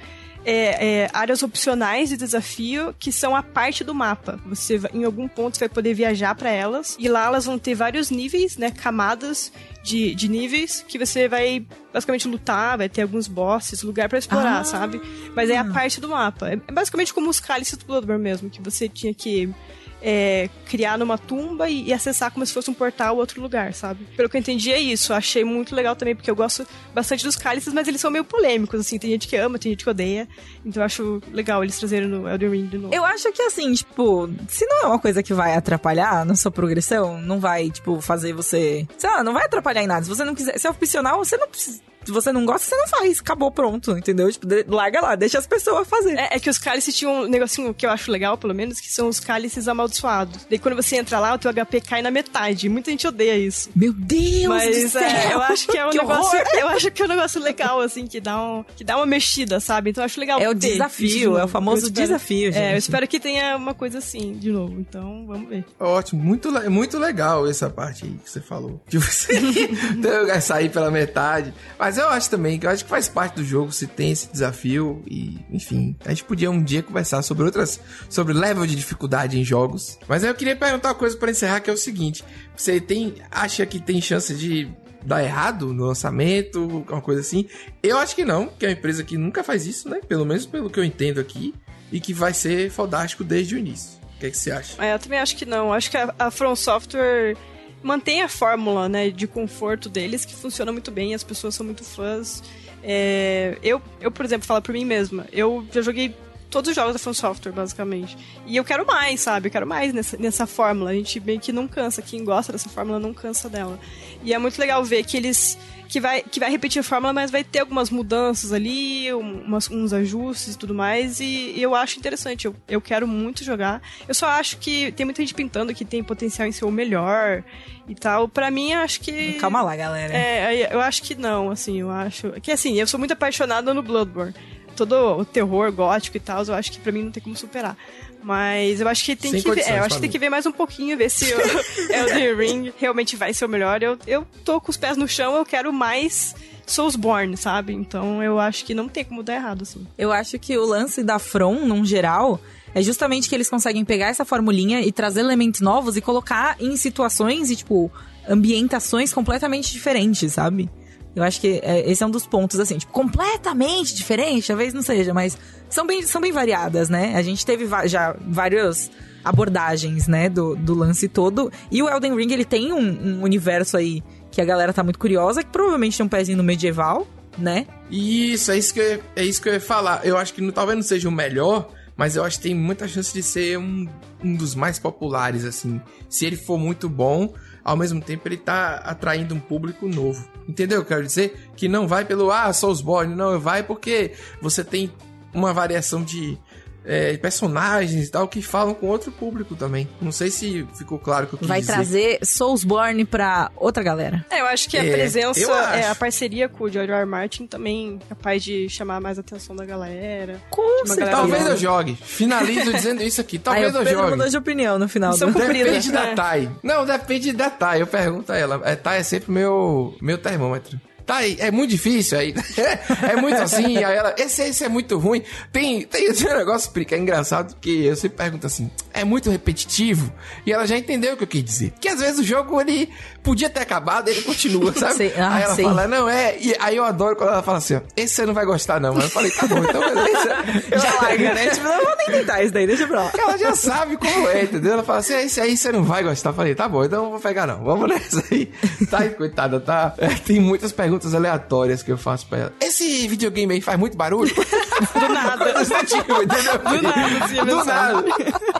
é, 0.44 1.04
é, 1.04 1.10
áreas 1.14 1.44
opcionais 1.44 2.10
de 2.10 2.18
desafio 2.18 2.96
que 2.98 3.12
são 3.12 3.36
a 3.36 3.44
parte 3.44 3.84
do 3.84 3.94
mapa. 3.94 4.40
Você 4.48 4.82
em 4.94 5.04
algum 5.04 5.28
ponto 5.28 5.60
vai 5.60 5.70
poder 5.70 5.94
viajar 5.94 6.34
para 6.34 6.50
elas 6.50 6.96
e 7.00 7.08
lá 7.08 7.28
elas 7.28 7.46
vão 7.46 7.60
ter 7.60 7.76
vários 7.76 8.10
níveis, 8.10 8.58
né, 8.58 8.72
camadas 8.72 9.52
de, 9.84 10.16
de 10.16 10.28
níveis 10.28 10.84
que 10.88 10.98
você 10.98 11.28
vai 11.28 11.66
basicamente 11.94 12.28
lutar, 12.28 12.80
vai 12.80 12.90
ter 12.90 13.04
alguns 13.04 13.28
bosses, 13.28 13.84
lugar 13.84 14.10
para 14.10 14.18
explorar, 14.18 14.62
ah. 14.62 14.64
sabe? 14.64 15.00
Mas 15.36 15.50
é 15.52 15.58
a 15.58 15.66
parte 15.66 16.02
do 16.02 16.10
mapa. 16.10 16.50
É, 16.50 16.54
é 16.54 16.72
basicamente 16.72 17.14
como 17.14 17.30
os 17.30 17.40
cálices 17.40 17.78
do 17.78 17.86
Bloodborne 17.86 18.24
mesmo, 18.24 18.50
que 18.50 18.62
você 18.62 18.90
tinha 18.90 19.14
que 19.14 19.54
é, 20.02 20.50
criar 20.66 20.98
numa 20.98 21.18
tumba 21.18 21.70
e, 21.70 21.88
e, 21.88 21.94
acessar 21.94 22.32
como 22.32 22.46
se 22.46 22.54
fosse 22.54 22.70
um 22.70 22.74
portal 22.74 23.18
outro 23.18 23.42
lugar, 23.42 23.74
sabe? 23.74 24.04
Pelo 24.18 24.30
que 24.30 24.36
eu 24.36 24.40
entendi 24.40 24.72
é 24.72 24.80
isso. 24.80 25.14
Achei 25.14 25.44
muito 25.44 25.76
legal 25.76 25.96
também, 25.96 26.16
porque 26.16 26.30
eu 26.30 26.36
gosto 26.36 26.66
bastante 26.94 27.24
dos 27.24 27.36
cálices, 27.36 27.74
mas 27.74 27.88
eles 27.88 28.02
são 28.02 28.10
meio 28.10 28.24
polêmicos, 28.24 28.80
assim. 28.80 28.98
Tem 28.98 29.12
gente 29.12 29.28
que 29.28 29.36
ama, 29.36 29.60
tem 29.60 29.72
gente 29.72 29.84
que 29.84 29.90
odeia. 29.90 30.28
Então 30.66 30.82
eu 30.82 30.86
acho 30.86 31.22
legal 31.32 31.64
eles 31.64 31.78
trazerem 31.78 32.08
no 32.08 32.28
Elden 32.28 32.50
Ring 32.50 32.66
de 32.66 32.78
novo. 32.78 32.94
Eu 32.94 33.06
acho 33.06 33.32
que 33.32 33.42
assim, 33.44 33.74
tipo, 33.74 34.30
se 34.48 34.66
não 34.66 34.84
é 34.84 34.88
uma 34.88 35.00
coisa 35.00 35.22
que 35.22 35.34
vai 35.34 35.56
atrapalhar 35.56 36.26
na 36.26 36.36
sua 36.36 36.52
progressão, 36.52 37.22
não 37.22 37.40
vai, 37.40 37.70
tipo, 37.70 38.02
fazer 38.02 38.34
você. 38.34 38.88
Sei 38.98 39.10
lá, 39.10 39.24
não 39.24 39.34
vai 39.34 39.46
atrapalhar 39.46 39.84
em 39.84 39.88
nada. 39.88 40.04
Se 40.04 40.10
você 40.10 40.24
não 40.24 40.34
quiser. 40.34 40.58
Se 40.58 40.68
é 40.68 40.70
opcional, 40.70 41.18
você 41.18 41.38
não 41.38 41.48
precisa 41.48 41.91
você 42.08 42.32
não 42.32 42.46
gosta, 42.46 42.68
você 42.68 42.76
não 42.76 42.88
faz. 42.88 43.20
Acabou, 43.20 43.52
pronto, 43.52 43.98
entendeu? 43.98 44.32
Tipo, 44.32 44.48
larga 44.68 45.02
lá, 45.02 45.16
deixa 45.16 45.38
as 45.38 45.46
pessoas 45.48 45.88
fazer. 45.88 46.18
É, 46.18 46.30
é 46.36 46.40
que 46.40 46.50
os 46.50 46.58
cálices 46.58 46.96
tinham 46.96 47.24
um 47.24 47.28
negocinho 47.28 47.74
que 47.74 47.86
eu 47.86 47.90
acho 47.90 48.12
legal, 48.12 48.38
pelo 48.38 48.56
menos, 48.56 48.80
que 48.80 48.92
são 48.92 49.08
os 49.08 49.20
cálices 49.20 49.68
amaldiçoados. 49.68 50.46
Daí 50.50 50.58
quando 50.60 50.76
você 50.76 50.96
entra 50.98 51.20
lá, 51.20 51.34
o 51.34 51.38
teu 51.38 51.52
HP 51.54 51.82
cai 51.82 52.02
na 52.02 52.10
metade. 52.12 52.70
Muita 52.70 52.92
gente 52.92 53.08
odeia 53.08 53.38
isso. 53.38 53.70
Meu 53.76 53.92
Deus 53.94 54.44
do 54.44 54.50
Mas 54.50 54.92
céu! 54.92 55.02
é, 55.02 55.34
eu 55.34 55.42
acho 55.42 55.68
que 55.68 55.78
é 55.78 55.86
um 55.86 55.90
Que 55.92 55.98
negócio. 55.98 56.40
horror! 56.40 56.48
Eu 56.60 56.68
acho 56.70 56.92
que 56.92 57.02
é 57.02 57.06
um 57.06 57.10
negócio 57.10 57.42
legal, 57.42 57.82
assim, 57.82 58.08
que 58.08 58.20
dá, 58.22 58.42
um, 58.42 58.64
que 58.76 58.84
dá 58.84 58.96
uma 58.98 59.06
mexida, 59.06 59.60
sabe? 59.60 59.90
Então 59.92 60.02
eu 60.02 60.06
acho 60.06 60.20
legal. 60.20 60.40
É 60.40 60.50
o 60.50 60.56
ter 60.56 60.72
desafio, 60.72 61.38
é 61.38 61.44
o 61.44 61.48
famoso 61.48 61.88
espero- 61.88 62.08
desafio, 62.08 62.50
É, 62.50 62.52
gente. 62.52 62.72
eu 62.72 62.78
espero 62.78 63.08
que 63.08 63.20
tenha 63.20 63.56
uma 63.58 63.74
coisa 63.74 63.98
assim 64.00 64.34
de 64.34 64.52
novo. 64.52 64.80
Então, 64.80 65.26
vamos 65.28 65.50
ver. 65.50 65.66
Ótimo, 65.80 66.24
muito, 66.24 66.52
muito 66.70 66.98
legal 66.98 67.48
essa 67.48 67.70
parte 67.70 68.06
aí 68.06 68.12
que 68.24 68.30
você 68.30 68.40
falou. 68.42 68.82
De 68.88 68.98
você 68.98 69.34
sair 70.42 70.70
pela 70.70 70.90
metade. 70.92 71.54
Mas 71.78 71.91
eu 71.98 72.10
acho 72.10 72.30
também 72.30 72.60
que 72.60 72.66
eu 72.66 72.70
acho 72.70 72.84
que 72.84 72.90
faz 72.90 73.08
parte 73.08 73.36
do 73.36 73.44
jogo 73.44 73.72
se 73.72 73.88
tem 73.88 74.12
esse 74.12 74.32
desafio. 74.32 75.04
E, 75.08 75.40
enfim, 75.50 75.96
a 76.06 76.10
gente 76.10 76.24
podia 76.24 76.50
um 76.52 76.64
dia 76.64 76.84
conversar 76.84 77.22
sobre 77.22 77.44
outras. 77.44 77.80
sobre 78.10 78.34
level 78.34 78.66
de 78.66 78.76
dificuldade 78.76 79.40
em 79.40 79.44
jogos. 79.44 79.98
Mas 80.08 80.24
eu 80.24 80.34
queria 80.34 80.56
perguntar 80.56 80.90
uma 80.90 80.96
coisa 80.96 81.18
pra 81.18 81.32
encerrar, 81.32 81.60
que 81.60 81.70
é 81.70 81.74
o 81.74 81.78
seguinte: 81.78 82.24
você 82.56 82.80
tem. 82.80 83.16
acha 83.30 83.66
que 83.66 83.80
tem 83.80 84.02
chance 84.02 84.34
de 84.36 84.70
dar 85.04 85.24
errado 85.24 85.74
no 85.74 85.86
lançamento, 85.86 86.86
uma 86.88 87.02
coisa 87.02 87.22
assim? 87.22 87.48
Eu 87.82 87.98
acho 87.98 88.16
que 88.16 88.24
não, 88.24 88.48
que 88.48 88.66
é 88.66 88.70
uma 88.70 88.74
empresa 88.74 89.04
que 89.04 89.18
nunca 89.18 89.44
faz 89.44 89.66
isso, 89.66 89.90
né? 89.90 90.00
Pelo 90.08 90.26
menos 90.26 90.46
pelo 90.46 90.70
que 90.70 90.80
eu 90.80 90.84
entendo 90.84 91.20
aqui. 91.20 91.54
E 91.92 92.00
que 92.00 92.14
vai 92.14 92.34
ser 92.34 92.72
fodástico 92.72 93.22
desde 93.22 93.54
o 93.54 93.58
início. 93.58 94.00
O 94.16 94.20
que, 94.22 94.28
é 94.28 94.30
que 94.30 94.38
você 94.38 94.50
acha? 94.50 94.82
É, 94.82 94.94
eu 94.94 95.00
também 95.00 95.20
acho 95.20 95.36
que 95.36 95.46
não. 95.46 95.74
Acho 95.74 95.92
que 95.92 95.98
a, 95.98 96.14
a 96.18 96.32
From 96.32 96.56
Software 96.56 97.36
mantém 97.84 98.22
a 98.22 98.30
fórmula, 98.30 98.88
né, 98.88 99.10
de 99.10 99.28
conforto 99.28 99.90
deles, 99.90 100.26
que 100.26 100.36
funciona 100.36 100.72
muito 100.72 100.92
bem, 100.92 101.14
as 101.14 101.24
pessoas 101.24 101.56
são 101.56 101.66
muito 101.66 101.84
fãs. 101.84 102.44
É, 102.84 103.58
eu, 103.62 103.82
eu, 104.00 104.12
por 104.12 104.26
exemplo, 104.26 104.48
falo 104.48 104.62
por 104.62 104.74
mim 104.74 104.86
mesma, 104.86 105.28
eu 105.32 105.66
já 105.72 105.82
joguei 105.82 106.16
todos 106.52 106.70
os 106.70 106.76
jogos 106.76 106.94
da 106.94 107.00
From 107.00 107.14
Software, 107.14 107.52
basicamente. 107.52 108.16
E 108.46 108.56
eu 108.58 108.64
quero 108.64 108.86
mais, 108.86 109.22
sabe? 109.22 109.48
Eu 109.48 109.52
quero 109.52 109.66
mais 109.66 109.92
nessa, 109.94 110.18
nessa 110.18 110.46
fórmula. 110.46 110.92
A 110.92 110.94
gente 110.94 111.20
meio 111.20 111.40
que 111.40 111.52
não 111.52 111.68
cansa. 111.68 112.02
Quem 112.02 112.24
gosta 112.24 112.52
dessa 112.52 112.70
fórmula 112.70 113.00
não 113.00 113.14
cansa 113.14 113.50
dela. 113.50 113.80
E 114.24 114.34
é 114.34 114.38
muito 114.38 114.60
legal 114.60 114.84
ver 114.84 115.04
que 115.04 115.18
eles. 115.18 115.58
Que 115.88 116.00
vai, 116.00 116.22
que 116.22 116.40
vai 116.40 116.50
repetir 116.50 116.80
a 116.80 116.84
fórmula, 116.84 117.12
mas 117.12 117.30
vai 117.32 117.44
ter 117.44 117.60
algumas 117.60 117.90
mudanças 117.90 118.54
ali, 118.54 119.14
um- 119.14 119.42
umas- 119.44 119.70
uns 119.70 119.92
ajustes 119.92 120.56
e 120.56 120.58
tudo 120.58 120.74
mais. 120.74 121.20
E, 121.20 121.26
e 121.54 121.62
eu 121.62 121.76
acho 121.76 122.00
interessante. 122.00 122.46
Eu, 122.46 122.56
eu 122.66 122.80
quero 122.80 123.06
muito 123.06 123.44
jogar. 123.44 123.82
Eu 124.08 124.14
só 124.14 124.28
acho 124.28 124.58
que 124.58 124.94
tem 124.94 125.06
muita 125.06 125.22
gente 125.22 125.34
pintando 125.34 125.74
que 125.74 125.84
tem 125.84 126.02
potencial 126.02 126.48
em 126.48 126.52
ser 126.54 126.64
o 126.64 126.72
melhor 126.72 127.44
e 127.90 127.94
tal. 127.96 128.30
Pra 128.30 128.50
mim, 128.50 128.72
eu 128.72 128.80
acho 128.80 129.02
que. 129.02 129.34
Calma 129.34 129.62
lá, 129.62 129.76
galera. 129.76 130.14
É, 130.14 130.74
eu 130.74 130.80
acho 130.80 131.04
que 131.04 131.14
não, 131.14 131.52
assim, 131.52 131.82
eu 131.82 131.92
acho. 131.92 132.32
Que 132.42 132.52
assim, 132.54 132.80
eu 132.80 132.88
sou 132.88 132.98
muito 132.98 133.12
apaixonada 133.12 133.74
no 133.74 133.84
Bloodborne. 133.84 134.34
Todo 134.76 135.20
o 135.20 135.26
terror 135.26 135.72
gótico 135.72 136.18
e 136.18 136.20
tal, 136.20 136.44
eu 136.44 136.54
acho 136.54 136.72
que 136.72 136.80
pra 136.80 136.92
mim 136.92 137.04
não 137.04 137.12
tem 137.12 137.22
como 137.22 137.36
superar. 137.36 137.78
Mas 138.24 138.80
eu 138.80 138.88
acho 138.88 139.04
que 139.04 139.16
tem 139.16 139.32
Sem 139.32 139.42
que 139.42 139.52
ver. 139.52 139.62
É, 139.62 139.80
eu 139.80 139.84
acho 139.84 139.96
que 139.96 140.02
tem 140.02 140.10
que 140.10 140.20
ver 140.20 140.30
mais 140.30 140.46
um 140.46 140.52
pouquinho, 140.52 140.98
ver 140.98 141.10
se 141.10 141.26
o 141.34 141.40
Elden 141.92 142.36
Ring 142.36 142.74
realmente 142.78 143.16
vai 143.16 143.34
ser 143.34 143.46
o 143.46 143.50
melhor. 143.50 143.82
Eu, 143.82 143.98
eu 144.06 144.28
tô 144.46 144.62
com 144.62 144.70
os 144.70 144.78
pés 144.78 144.96
no 144.96 145.08
chão, 145.08 145.36
eu 145.36 145.46
quero 145.46 145.74
mais 145.74 146.36
Soulsborne, 146.66 147.36
sabe? 147.36 147.74
Então 147.74 148.22
eu 148.24 148.40
acho 148.40 148.64
que 148.64 148.74
não 148.74 148.88
tem 148.88 149.04
como 149.04 149.24
dar 149.24 149.36
errado, 149.36 149.64
assim. 149.64 149.86
Eu 149.98 150.12
acho 150.12 150.38
que 150.38 150.58
o 150.58 150.66
lance 150.66 151.04
da 151.04 151.20
From, 151.20 151.66
num 151.66 151.84
geral, 151.84 152.40
é 152.74 152.82
justamente 152.82 153.28
que 153.28 153.36
eles 153.36 153.50
conseguem 153.50 153.84
pegar 153.84 154.08
essa 154.08 154.24
formulinha 154.24 154.82
e 154.82 154.92
trazer 154.92 155.20
elementos 155.22 155.62
novos 155.62 155.98
e 155.98 156.02
colocar 156.02 156.56
em 156.60 156.78
situações 156.78 157.50
e, 157.50 157.56
tipo, 157.56 157.92
ambientações 158.28 159.12
completamente 159.14 159.72
diferentes, 159.72 160.34
sabe? 160.34 160.70
Eu 161.16 161.24
acho 161.24 161.42
que 161.42 161.60
é, 161.64 161.90
esse 161.92 162.02
é 162.02 162.06
um 162.06 162.10
dos 162.10 162.26
pontos, 162.26 162.60
assim, 162.60 162.78
tipo, 162.78 162.92
completamente 162.94 163.94
diferente, 163.94 164.48
talvez 164.48 164.74
não 164.74 164.82
seja, 164.82 165.14
mas 165.14 165.38
são 165.70 165.86
bem, 165.86 166.02
são 166.04 166.22
bem 166.22 166.32
variadas, 166.32 166.88
né? 166.90 167.14
A 167.16 167.22
gente 167.22 167.46
teve 167.46 167.68
já 167.88 168.16
várias 168.28 168.90
abordagens, 169.24 170.08
né, 170.08 170.30
do, 170.30 170.56
do 170.56 170.74
lance 170.74 171.08
todo. 171.08 171.52
E 171.70 171.82
o 171.84 171.90
Elden 171.90 172.16
Ring, 172.16 172.32
ele 172.32 172.46
tem 172.46 172.74
um, 172.74 172.80
um 173.20 173.24
universo 173.24 173.78
aí 173.78 174.02
que 174.32 174.42
a 174.42 174.46
galera 174.46 174.74
tá 174.74 174.84
muito 174.84 174.98
curiosa, 174.98 175.44
que 175.44 175.50
provavelmente 175.50 175.98
tem 175.98 176.06
um 176.06 176.10
pezinho 176.10 176.38
no 176.38 176.44
medieval, 176.44 177.06
né? 177.38 177.68
Isso, 177.90 178.52
é 178.52 178.58
isso 178.58 178.74
que 178.74 178.80
eu, 178.80 179.04
é 179.16 179.24
isso 179.24 179.42
que 179.42 179.50
eu 179.50 179.54
ia 179.54 179.60
falar. 179.62 180.06
Eu 180.06 180.18
acho 180.18 180.34
que 180.34 180.42
não- 180.42 180.52
talvez 180.52 180.76
não 180.78 180.84
seja 180.84 181.08
o 181.08 181.12
melhor, 181.12 181.70
mas 181.96 182.16
eu 182.16 182.24
acho 182.24 182.38
que 182.38 182.44
tem 182.44 182.56
muita 182.56 182.88
chance 182.88 183.14
de 183.14 183.22
ser 183.22 183.58
um, 183.60 183.88
um 184.24 184.34
dos 184.34 184.56
mais 184.56 184.80
populares, 184.80 185.44
assim. 185.46 185.80
Se 186.10 186.26
ele 186.26 186.38
for 186.38 186.58
muito 186.58 186.88
bom, 186.90 187.34
ao 187.64 187.76
mesmo 187.76 188.02
tempo 188.02 188.28
ele 188.28 188.38
tá 188.38 188.76
atraindo 188.78 189.36
um 189.36 189.40
público 189.40 189.88
novo. 189.88 190.26
Entendeu 190.48 190.84
quero 190.86 191.04
dizer? 191.04 191.52
Que 191.56 191.68
não 191.68 191.88
vai 191.88 192.06
pelo, 192.06 192.32
ah, 192.32 192.52
Soulsborne, 192.52 193.16
não, 193.16 193.40
vai 193.40 193.64
porque 193.64 194.12
você 194.42 194.64
tem 194.64 194.92
uma 195.34 195.54
variação 195.54 196.04
de 196.04 196.38
é, 196.86 197.16
personagens 197.18 198.08
e 198.08 198.12
tal 198.12 198.28
que 198.28 198.42
falam 198.42 198.74
com 198.74 198.88
outro 198.88 199.12
público 199.12 199.56
também. 199.56 199.88
Não 200.02 200.12
sei 200.12 200.30
se 200.32 200.68
ficou 200.78 200.98
claro 201.00 201.28
que 201.28 201.34
eu 201.34 201.40
quis 201.40 201.48
Vai 201.48 201.60
dizer. 201.62 201.74
trazer 201.74 202.20
Soulsborne 202.24 203.06
pra 203.06 203.52
outra 203.56 203.84
galera. 203.84 204.26
É, 204.30 204.42
eu 204.42 204.46
acho 204.48 204.68
que 204.70 204.78
a 204.78 204.84
É, 204.84 204.92
presença, 204.92 205.40
é, 205.76 205.88
a 205.88 205.96
parceria 205.96 206.50
com 206.50 206.64
o 206.64 206.70
George 206.70 206.92
R. 206.92 207.02
R. 207.02 207.06
Martin 207.06 207.46
também 207.48 208.00
é 208.06 208.10
capaz 208.10 208.44
de 208.44 208.68
chamar 208.70 209.00
mais 209.00 209.18
a 209.18 209.22
atenção 209.22 209.56
da 209.56 209.66
galera. 209.66 210.42
Com 210.50 210.84
galera 210.88 211.12
Talvez 211.12 211.46
eu 211.48 211.58
jogue. 211.58 211.96
Finalizo 211.96 212.74
dizendo 212.74 213.04
isso 213.04 213.22
aqui. 213.22 213.38
Aí 213.46 213.72
Talvez 213.72 213.76
o 213.76 213.78
eu 213.80 213.86
jogue. 213.86 214.12
mudou 214.12 214.28
de 214.30 214.38
opinião 214.38 214.80
no 214.80 214.90
final. 214.90 215.14
São 215.14 215.32
do- 215.32 215.40
cumpridas, 215.40 215.68
Depende 215.68 215.92
da 215.92 216.04
né? 216.08 216.16
Thay. 216.16 216.50
Não, 216.64 216.86
depende 216.86 217.32
da 217.34 217.50
Thay. 217.50 217.82
Eu 217.82 217.88
pergunto 217.88 218.32
a 218.32 218.38
ela. 218.38 218.62
É, 218.66 218.76
Thay 218.76 219.00
é 219.00 219.04
sempre 219.04 219.32
meu, 219.32 219.96
meu 220.02 220.18
termômetro. 220.18 220.80
Thay, 221.06 221.38
é 221.40 221.52
muito 221.52 221.72
difícil 221.72 222.18
aí. 222.18 222.34
é 223.10 223.16
muito 223.20 223.42
assim. 223.42 223.78
Aí 223.84 223.96
ela, 223.96 224.16
esse, 224.18 224.42
esse 224.44 224.64
é 224.64 224.70
muito 224.70 224.98
ruim. 224.98 225.24
Tem, 225.52 225.84
tem 225.84 226.06
esse 226.06 226.24
negócio 226.26 226.72
que 226.72 226.96
é 226.96 226.98
engraçado 226.98 227.56
que 227.60 227.86
eu 227.86 227.96
sempre 227.96 228.18
pergunto 228.18 228.48
assim: 228.48 228.70
é 228.94 229.04
muito 229.04 229.30
repetitivo? 229.30 230.12
E 230.46 230.52
ela 230.52 230.66
já 230.66 230.78
entendeu 230.78 231.14
o 231.14 231.18
que 231.18 231.24
eu 231.24 231.28
quis 231.28 231.44
dizer. 231.44 231.74
Que 231.80 231.88
às 231.90 232.00
vezes 232.00 232.20
o 232.20 232.24
jogo 232.24 232.60
ele 232.60 232.90
podia 233.24 233.50
ter 233.50 233.60
acabado 233.60 234.10
ele 234.10 234.22
continua, 234.22 234.74
sabe? 234.78 234.96
Sei. 234.96 235.14
Ah, 235.18 235.36
aí 235.36 235.44
ela 235.44 235.56
sei. 235.56 235.66
fala, 235.66 235.88
não, 235.88 236.10
é. 236.10 236.38
E 236.40 236.56
aí 236.60 236.78
eu 236.78 236.84
adoro 236.84 237.16
quando 237.16 237.30
ela 237.30 237.44
fala 237.44 237.58
assim: 237.58 237.76
ó, 237.76 237.82
esse 237.96 238.16
você 238.16 238.26
não 238.26 238.34
vai 238.34 238.46
gostar, 238.46 238.80
não. 238.80 238.94
Mas 238.94 239.06
eu 239.06 239.10
falei, 239.10 239.32
tá 239.32 239.48
bom, 239.48 239.60
então 239.64 239.82
beleza. 239.82 240.30
Eu 240.72 240.80
Já 240.82 240.94
larga, 241.02 241.34
né? 241.34 241.50
Tipo, 241.50 241.68
não 241.68 241.84
vou 241.86 241.96
nem 241.98 242.08
tentar 242.08 242.44
isso 242.44 242.54
daí, 242.54 242.68
deixa 242.68 242.88
pra 242.88 243.04
lá. 243.04 243.12
ela 243.18 243.38
já 243.38 243.56
sabe 243.56 243.98
como 243.98 244.28
é, 244.30 244.44
entendeu? 244.44 244.74
Ela 244.74 244.84
fala 244.84 245.00
assim, 245.00 245.14
"Ah, 245.14 245.22
esse 245.24 245.40
aí 245.42 245.56
você 245.58 245.72
não 245.72 245.84
vai 245.84 246.04
gostar. 246.04 246.30
Eu 246.30 246.34
falei, 246.34 246.56
tá 246.56 246.68
bom, 246.68 246.84
então 246.84 247.00
eu 247.00 247.04
não 247.04 247.12
vou 247.12 247.20
pegar 247.20 247.46
não. 247.48 247.64
Vamos 247.64 247.88
nessa 247.90 248.24
aí. 248.32 248.52
Tá 248.90 249.00
aí, 249.00 249.10
coitada, 249.12 249.60
tá? 249.60 249.94
É, 249.98 250.08
tem 250.10 250.40
muitas 250.40 250.72
perguntas 250.72 250.91
aleatórias 251.14 251.82
que 251.84 251.92
eu 251.92 251.98
faço 251.98 252.26
pra 252.28 252.38
ela. 252.40 252.54
Esse 252.62 253.08
videogame 253.08 253.54
aí 253.56 253.62
faz 253.62 253.78
muito 253.80 253.96
barulho? 253.98 254.34
Do 255.00 255.10
nada. 255.14 255.54
Desse 255.60 255.86
tipo? 255.86 256.14
Do 256.14 256.82
nada, 256.82 257.26
assim, 257.26 257.46
Do 257.46 257.64
nada. 257.66 258.04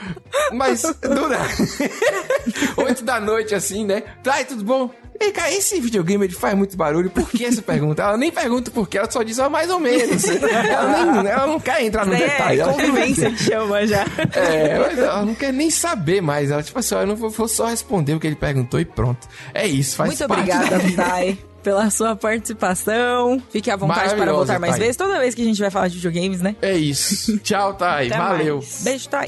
Mas, 0.54 0.82
do 0.82 1.28
nada. 1.30 1.48
Oito 2.78 3.04
da 3.04 3.20
noite, 3.20 3.54
assim, 3.56 3.86
né? 3.86 4.04
Tá, 4.24 4.44
tudo 4.44 4.64
bom? 4.64 4.90
Ei, 5.20 5.32
cara, 5.32 5.52
esse 5.54 5.80
videogame 5.80 6.26
ele 6.26 6.34
faz 6.34 6.56
muito 6.56 6.76
barulho. 6.76 7.10
Por 7.12 7.30
que 7.30 7.46
essa 7.46 7.62
pergunta? 7.62 8.02
Ela 8.02 8.18
nem 8.18 8.32
pergunta 8.32 8.72
por 8.72 8.88
quê, 8.90 8.98
ela 8.98 9.10
só 9.12 9.22
diz 9.22 9.38
ó, 9.38 9.50
mais 9.50 9.70
ou 9.70 9.80
menos. 9.80 10.24
Ela, 10.28 11.22
nem, 11.22 11.32
ela 11.32 11.46
não 11.48 11.60
quer 11.60 11.84
entrar 11.84 12.06
no 12.06 12.12
Daí 12.12 12.22
detalhe. 12.22 12.60
é 12.60 12.64
ela- 12.64 12.74
convivência 12.74 13.30
que 13.32 13.44
chama 13.44 13.86
já. 13.86 14.04
é, 14.34 14.80
mas 14.80 14.98
ela 14.98 15.24
não 15.24 15.36
quer 15.36 15.54
nem 15.54 15.70
saber 15.70 16.22
mais. 16.22 16.50
Ela, 16.50 16.64
tipo 16.64 16.80
assim, 16.80 16.96
ó, 16.96 17.02
eu 17.02 17.08
não 17.08 17.16
vou, 17.16 17.30
vou 17.30 17.48
só 17.48 17.68
responder 17.68 18.16
o 18.16 18.20
que 18.20 18.26
ele 18.26 18.36
perguntou 18.36 18.80
e 18.80 18.86
pronto. 18.86 19.28
É 19.54 19.68
isso, 19.68 19.96
faz 19.96 20.10
Muito 20.10 20.28
parte 20.28 20.50
obrigada, 20.52 20.70
da 20.70 20.78
vida. 20.80 21.04
Thay, 21.04 21.40
pela 21.62 21.90
sua 21.90 22.16
participação. 22.16 23.42
Fique 23.52 23.70
à 23.72 23.76
vontade 23.76 24.16
para 24.16 24.32
voltar 24.34 24.60
mais 24.60 24.74
Thay. 24.74 24.82
vezes. 24.82 24.98
Toda 24.98 25.20
vez 25.20 25.34
que 25.36 25.42
a 25.42 25.46
gente 25.46 25.60
vai 25.62 25.70
falar 25.70 25.88
de 25.88 25.96
videogames, 25.96 26.42
né? 26.42 26.56
É 26.62 26.76
isso. 26.76 27.38
Tchau, 27.44 27.74
Thay. 27.74 28.08
Até 28.08 28.18
Valeu. 28.18 28.56
mais. 28.58 28.82
Beijo, 28.84 29.10
Thay. 29.10 29.28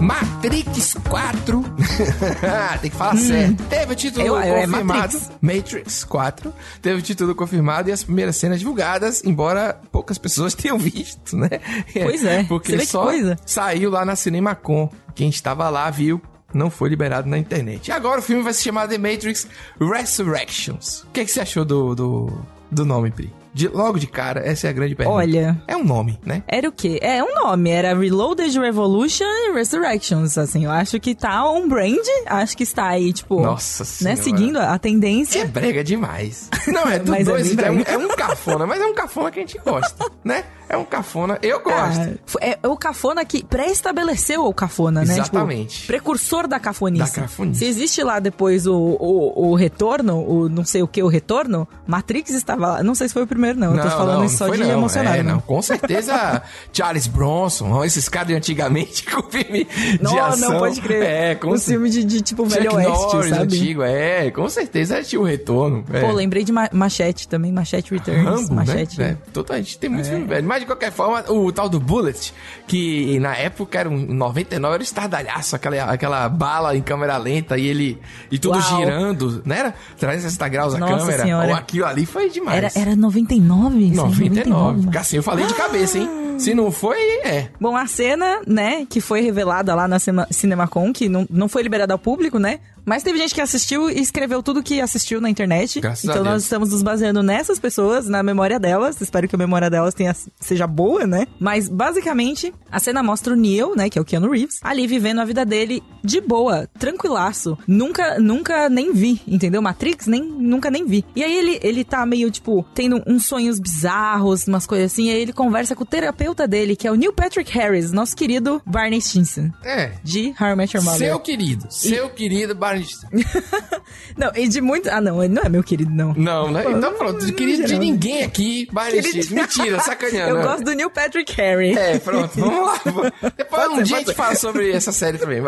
Matrix 0.00 0.94
4. 1.08 1.62
Tem 2.80 2.90
que 2.90 2.96
falar 2.96 3.16
sério. 3.16 3.56
Teve 3.68 3.92
o 3.92 3.96
título 3.96 4.26
Eu- 4.26 4.34
eu- 4.34 4.40
é 4.42 4.66
confirmado. 4.66 4.84
Matrix. 4.84 5.30
Matrix 5.40 6.04
4. 6.04 6.54
Teve 6.80 6.98
o 6.98 7.02
título 7.02 7.34
confirmado 7.36 7.88
e 7.88 7.92
as 7.92 8.02
primeiras 8.02 8.34
cenas 8.36 8.58
divulgadas, 8.58 9.22
embora 9.24 9.78
poucas 9.92 10.18
pessoas 10.18 10.54
tenham 10.56 10.76
visto, 10.78 11.36
né? 11.36 11.48
Pois 11.92 12.24
é. 12.24 12.42
Porque 12.44 12.72
Você 12.72 12.76
vê 12.78 12.82
que 12.84 12.90
só 12.90 13.04
coisa. 13.04 13.36
saiu 13.46 13.90
lá 13.90 14.04
na 14.04 14.16
CinemaCon. 14.16 14.90
Quem 15.14 15.28
estava 15.28 15.68
lá 15.70 15.88
viu. 15.90 16.20
Não 16.54 16.70
foi 16.70 16.88
liberado 16.88 17.28
na 17.28 17.38
internet. 17.38 17.88
E 17.88 17.92
agora 17.92 18.20
o 18.20 18.22
filme 18.22 18.42
vai 18.42 18.52
se 18.52 18.62
chamar 18.62 18.88
The 18.88 18.98
Matrix 18.98 19.46
Resurrections. 19.80 21.02
O 21.04 21.10
que, 21.12 21.20
é 21.20 21.24
que 21.24 21.30
você 21.30 21.40
achou 21.40 21.64
do, 21.64 21.94
do, 21.94 22.32
do 22.70 22.84
nome, 22.84 23.10
Pri? 23.10 23.32
De- 23.54 23.68
logo 23.68 23.98
de 23.98 24.06
cara, 24.06 24.40
essa 24.40 24.66
é 24.66 24.70
a 24.70 24.72
grande 24.72 24.94
pergunta. 24.94 25.18
Olha. 25.18 25.62
É 25.68 25.76
um 25.76 25.84
nome, 25.84 26.18
né? 26.24 26.42
Era 26.48 26.66
o 26.68 26.72
quê? 26.72 26.98
É 27.02 27.22
um 27.22 27.34
nome, 27.34 27.68
era 27.68 27.94
Reloaded 27.94 28.58
Revolution 28.58 29.26
e 29.26 29.52
Resurrections, 29.52 30.38
assim, 30.38 30.64
eu 30.64 30.70
acho 30.70 30.98
que 30.98 31.14
tá 31.14 31.46
on 31.50 31.68
brand, 31.68 31.98
acho 32.26 32.56
que 32.56 32.62
está 32.62 32.86
aí, 32.88 33.12
tipo, 33.12 33.42
Nossa 33.42 33.82
né, 34.02 34.16
Senhora. 34.16 34.22
seguindo 34.22 34.56
a 34.58 34.78
tendência. 34.78 35.40
É 35.40 35.44
brega 35.44 35.84
demais. 35.84 36.48
Não, 36.66 36.88
é 36.88 36.98
Mas 37.06 37.28
é 37.28 37.30
dois, 37.30 37.54
bem 37.54 37.66
é, 37.66 37.70
um, 37.70 37.80
é 37.82 37.98
um 37.98 38.08
cafona, 38.16 38.66
mas 38.66 38.80
é 38.80 38.86
um 38.86 38.94
cafona 38.94 39.30
que 39.30 39.40
a 39.40 39.42
gente 39.42 39.58
gosta, 39.58 40.10
né? 40.24 40.44
É 40.68 40.76
um 40.76 40.84
cafona. 40.84 41.38
Eu 41.42 41.60
gosto. 41.60 42.00
Ah, 42.00 42.38
é, 42.40 42.58
é 42.62 42.68
o 42.68 42.76
cafona 42.76 43.24
que 43.24 43.44
pré-estabeleceu 43.44 44.44
o 44.46 44.54
cafona, 44.54 45.04
né? 45.04 45.14
Exatamente. 45.14 45.74
Tipo, 45.76 45.86
precursor 45.88 46.46
da 46.46 46.58
cafonice. 46.58 47.14
Da 47.16 47.22
cafonice. 47.22 47.58
Se 47.60 47.64
existe 47.66 48.02
lá 48.02 48.18
depois 48.18 48.66
o, 48.66 48.74
o, 48.74 49.50
o 49.50 49.54
retorno, 49.54 50.18
o 50.18 50.48
não 50.48 50.64
sei 50.64 50.82
o 50.82 50.88
que, 50.88 51.02
o 51.02 51.08
retorno, 51.08 51.68
Matrix 51.86 52.30
estava 52.30 52.66
lá. 52.68 52.82
Não 52.82 52.94
sei 52.94 53.08
se 53.08 53.14
foi 53.14 53.22
o 53.22 53.26
primeiro, 53.26 53.58
não. 53.58 53.74
Eu 53.76 53.82
tô 53.82 53.90
falando 53.90 54.24
isso 54.24 54.38
só 54.38 54.46
foi 54.46 54.56
de 54.56 54.64
não. 54.64 54.70
emocionado. 54.70 55.16
É, 55.16 55.22
né? 55.22 55.32
não, 55.32 55.40
com 55.40 55.60
certeza 55.60 56.42
Charles 56.72 57.06
Bronson, 57.06 57.84
esses 57.84 58.08
caras 58.08 58.28
de 58.28 58.34
antigamente 58.34 59.04
com 59.04 59.22
filme 59.30 59.64
de 59.64 60.02
Não, 60.02 60.16
ação. 60.24 60.50
não 60.52 60.58
pode 60.58 60.80
crer. 60.80 61.02
É, 61.02 61.34
com 61.34 61.50
o 61.50 61.58
filme 61.58 61.90
de, 61.90 62.04
de 62.04 62.22
tipo 62.22 62.44
Chuck 62.44 62.54
Velho 62.56 62.74
Oeste, 62.74 62.90
Norris, 62.90 63.30
sabe? 63.30 63.42
antigo, 63.42 63.82
é, 63.82 64.30
com 64.30 64.48
certeza 64.48 65.02
tinha 65.02 65.20
o 65.20 65.24
retorno. 65.24 65.84
É. 65.92 66.00
Pô, 66.00 66.12
lembrei 66.12 66.44
de 66.44 66.52
Ma 66.52 66.68
Machete 66.72 67.28
também, 67.28 67.52
Machete 67.52 67.92
Returns. 67.92 68.24
Rambo, 68.24 68.54
Machete. 68.54 68.98
né? 68.98 69.10
É, 69.10 69.30
totalmente. 69.32 69.78
Tem 69.78 69.90
muito 69.90 70.08
filme 70.08 70.24
velho. 70.24 70.46
Mas 70.46 70.61
de 70.62 70.66
qualquer 70.66 70.90
forma, 70.92 71.24
o 71.30 71.52
tal 71.52 71.68
do 71.68 71.78
Bullet, 71.78 72.32
que 72.66 73.18
na 73.20 73.36
época 73.36 73.78
era 73.78 73.88
um 73.88 73.96
99, 74.14 74.74
era 74.74 74.82
estardalhaço, 74.82 75.54
aquela, 75.56 75.84
aquela 75.84 76.28
bala 76.28 76.76
em 76.76 76.82
câmera 76.82 77.16
lenta 77.16 77.56
e 77.58 77.66
ele. 77.66 77.98
E 78.30 78.38
tudo 78.38 78.58
Uau. 78.58 78.76
girando, 78.78 79.42
não 79.44 79.54
era? 79.54 79.74
360 79.98 80.48
graus 80.48 80.74
a 80.74 80.78
Nossa 80.78 80.96
câmera. 80.98 81.22
Senhora. 81.22 81.48
Ou 81.48 81.54
aquilo 81.54 81.86
ali 81.86 82.06
foi 82.06 82.28
demais. 82.30 82.56
Era, 82.56 82.88
era 82.88 82.96
99? 82.96 83.78
Sim, 83.78 83.94
99. 83.94 84.86
mano. 84.86 84.98
Assim, 84.98 85.16
eu 85.16 85.22
falei 85.22 85.46
de 85.46 85.54
cabeça, 85.54 85.98
hein? 85.98 86.08
Se 86.38 86.54
não 86.54 86.72
foi, 86.72 86.96
é. 87.24 87.48
Bom, 87.60 87.76
a 87.76 87.86
cena, 87.86 88.40
né, 88.46 88.86
que 88.88 89.00
foi 89.00 89.20
revelada 89.20 89.74
lá 89.74 89.86
na 89.86 89.98
Cema- 89.98 90.26
CinemaCon, 90.30 90.92
que 90.92 91.08
não, 91.08 91.26
não 91.30 91.46
foi 91.48 91.62
liberada 91.62 91.92
ao 91.92 91.98
público, 91.98 92.38
né? 92.38 92.58
Mas 92.84 93.02
teve 93.02 93.18
gente 93.18 93.34
que 93.34 93.40
assistiu 93.40 93.88
e 93.88 94.00
escreveu 94.00 94.42
tudo 94.42 94.62
que 94.62 94.80
assistiu 94.80 95.20
na 95.20 95.30
internet. 95.30 95.80
Graças 95.80 96.04
então 96.04 96.24
nós 96.24 96.42
estamos 96.42 96.70
nos 96.70 96.82
baseando 96.82 97.22
nessas 97.22 97.58
pessoas, 97.58 98.08
na 98.08 98.22
memória 98.22 98.58
delas. 98.58 99.00
Espero 99.00 99.28
que 99.28 99.34
a 99.34 99.38
memória 99.38 99.70
delas 99.70 99.94
tenha, 99.94 100.14
seja 100.40 100.66
boa, 100.66 101.06
né? 101.06 101.26
Mas 101.38 101.68
basicamente, 101.68 102.52
a 102.70 102.80
cena 102.80 103.02
mostra 103.02 103.32
o 103.32 103.36
Neo, 103.36 103.74
né, 103.76 103.88
que 103.88 103.98
é 103.98 104.02
o 104.02 104.04
Keanu 104.04 104.30
Reeves, 104.30 104.58
ali 104.62 104.86
vivendo 104.86 105.20
a 105.20 105.24
vida 105.24 105.44
dele 105.44 105.82
de 106.02 106.20
boa, 106.20 106.68
tranquilaço. 106.78 107.56
Nunca, 107.66 108.18
nunca 108.18 108.68
nem 108.68 108.92
vi, 108.92 109.20
entendeu? 109.26 109.62
Matrix, 109.62 110.06
nem, 110.06 110.22
nunca 110.22 110.70
nem 110.70 110.84
vi. 110.84 111.04
E 111.14 111.22
aí 111.22 111.36
ele, 111.36 111.60
ele 111.62 111.84
tá 111.84 112.04
meio, 112.04 112.30
tipo, 112.30 112.64
tendo 112.74 113.02
uns 113.06 113.26
sonhos 113.26 113.60
bizarros, 113.60 114.46
umas 114.46 114.66
coisas 114.66 114.92
assim. 114.92 115.06
E 115.06 115.10
aí 115.10 115.22
ele 115.22 115.32
conversa 115.32 115.76
com 115.76 115.84
o 115.84 115.86
terapeuta 115.86 116.48
dele, 116.48 116.74
que 116.74 116.88
é 116.88 116.90
o 116.90 116.94
Neil 116.94 117.12
Patrick 117.12 117.52
Harris, 117.52 117.92
nosso 117.92 118.16
querido 118.16 118.60
Barney 118.66 119.00
Stinson. 119.00 119.50
É. 119.64 119.92
De 120.02 120.34
How 120.40 120.48
I 120.48 120.56
Met 120.56 120.76
Your 120.76 120.84
Mother. 120.84 120.98
Seu 120.98 121.20
querido, 121.20 121.66
seu 121.70 122.10
querido 122.10 122.54
Barney. 122.54 122.71
Não, 124.16 124.30
e 124.34 124.48
de 124.48 124.60
muito... 124.60 124.88
Ah, 124.90 125.00
não, 125.00 125.22
ele 125.22 125.32
não 125.32 125.42
é 125.42 125.48
meu 125.48 125.62
querido, 125.62 125.90
não. 125.90 126.12
Não, 126.14 126.50
né? 126.50 126.64
Então 126.68 126.92
pronto, 126.94 127.24
no 127.24 127.32
querido 127.32 127.64
de 127.64 127.78
ninguém 127.78 128.22
aqui, 128.22 128.68
Barney 128.70 129.02
Querido-. 129.02 129.34
Mentira, 129.34 129.80
sacaneando. 129.80 130.30
Eu 130.30 130.36
né? 130.36 130.42
gosto 130.42 130.64
do 130.64 130.72
Neil 130.74 130.90
Patrick 130.90 131.32
Harris. 131.34 131.76
É, 131.76 131.98
pronto, 131.98 132.38
vamos 132.38 132.66
lá. 132.66 132.80
Depois 133.36 133.62
Pode 133.62 133.72
um 133.72 133.76
ser, 133.76 133.82
dia 133.84 133.96
a 133.96 133.98
gente 134.00 134.14
fala 134.14 134.34
sobre 134.34 134.70
essa 134.70 134.92
série 134.92 135.18
também. 135.18 135.42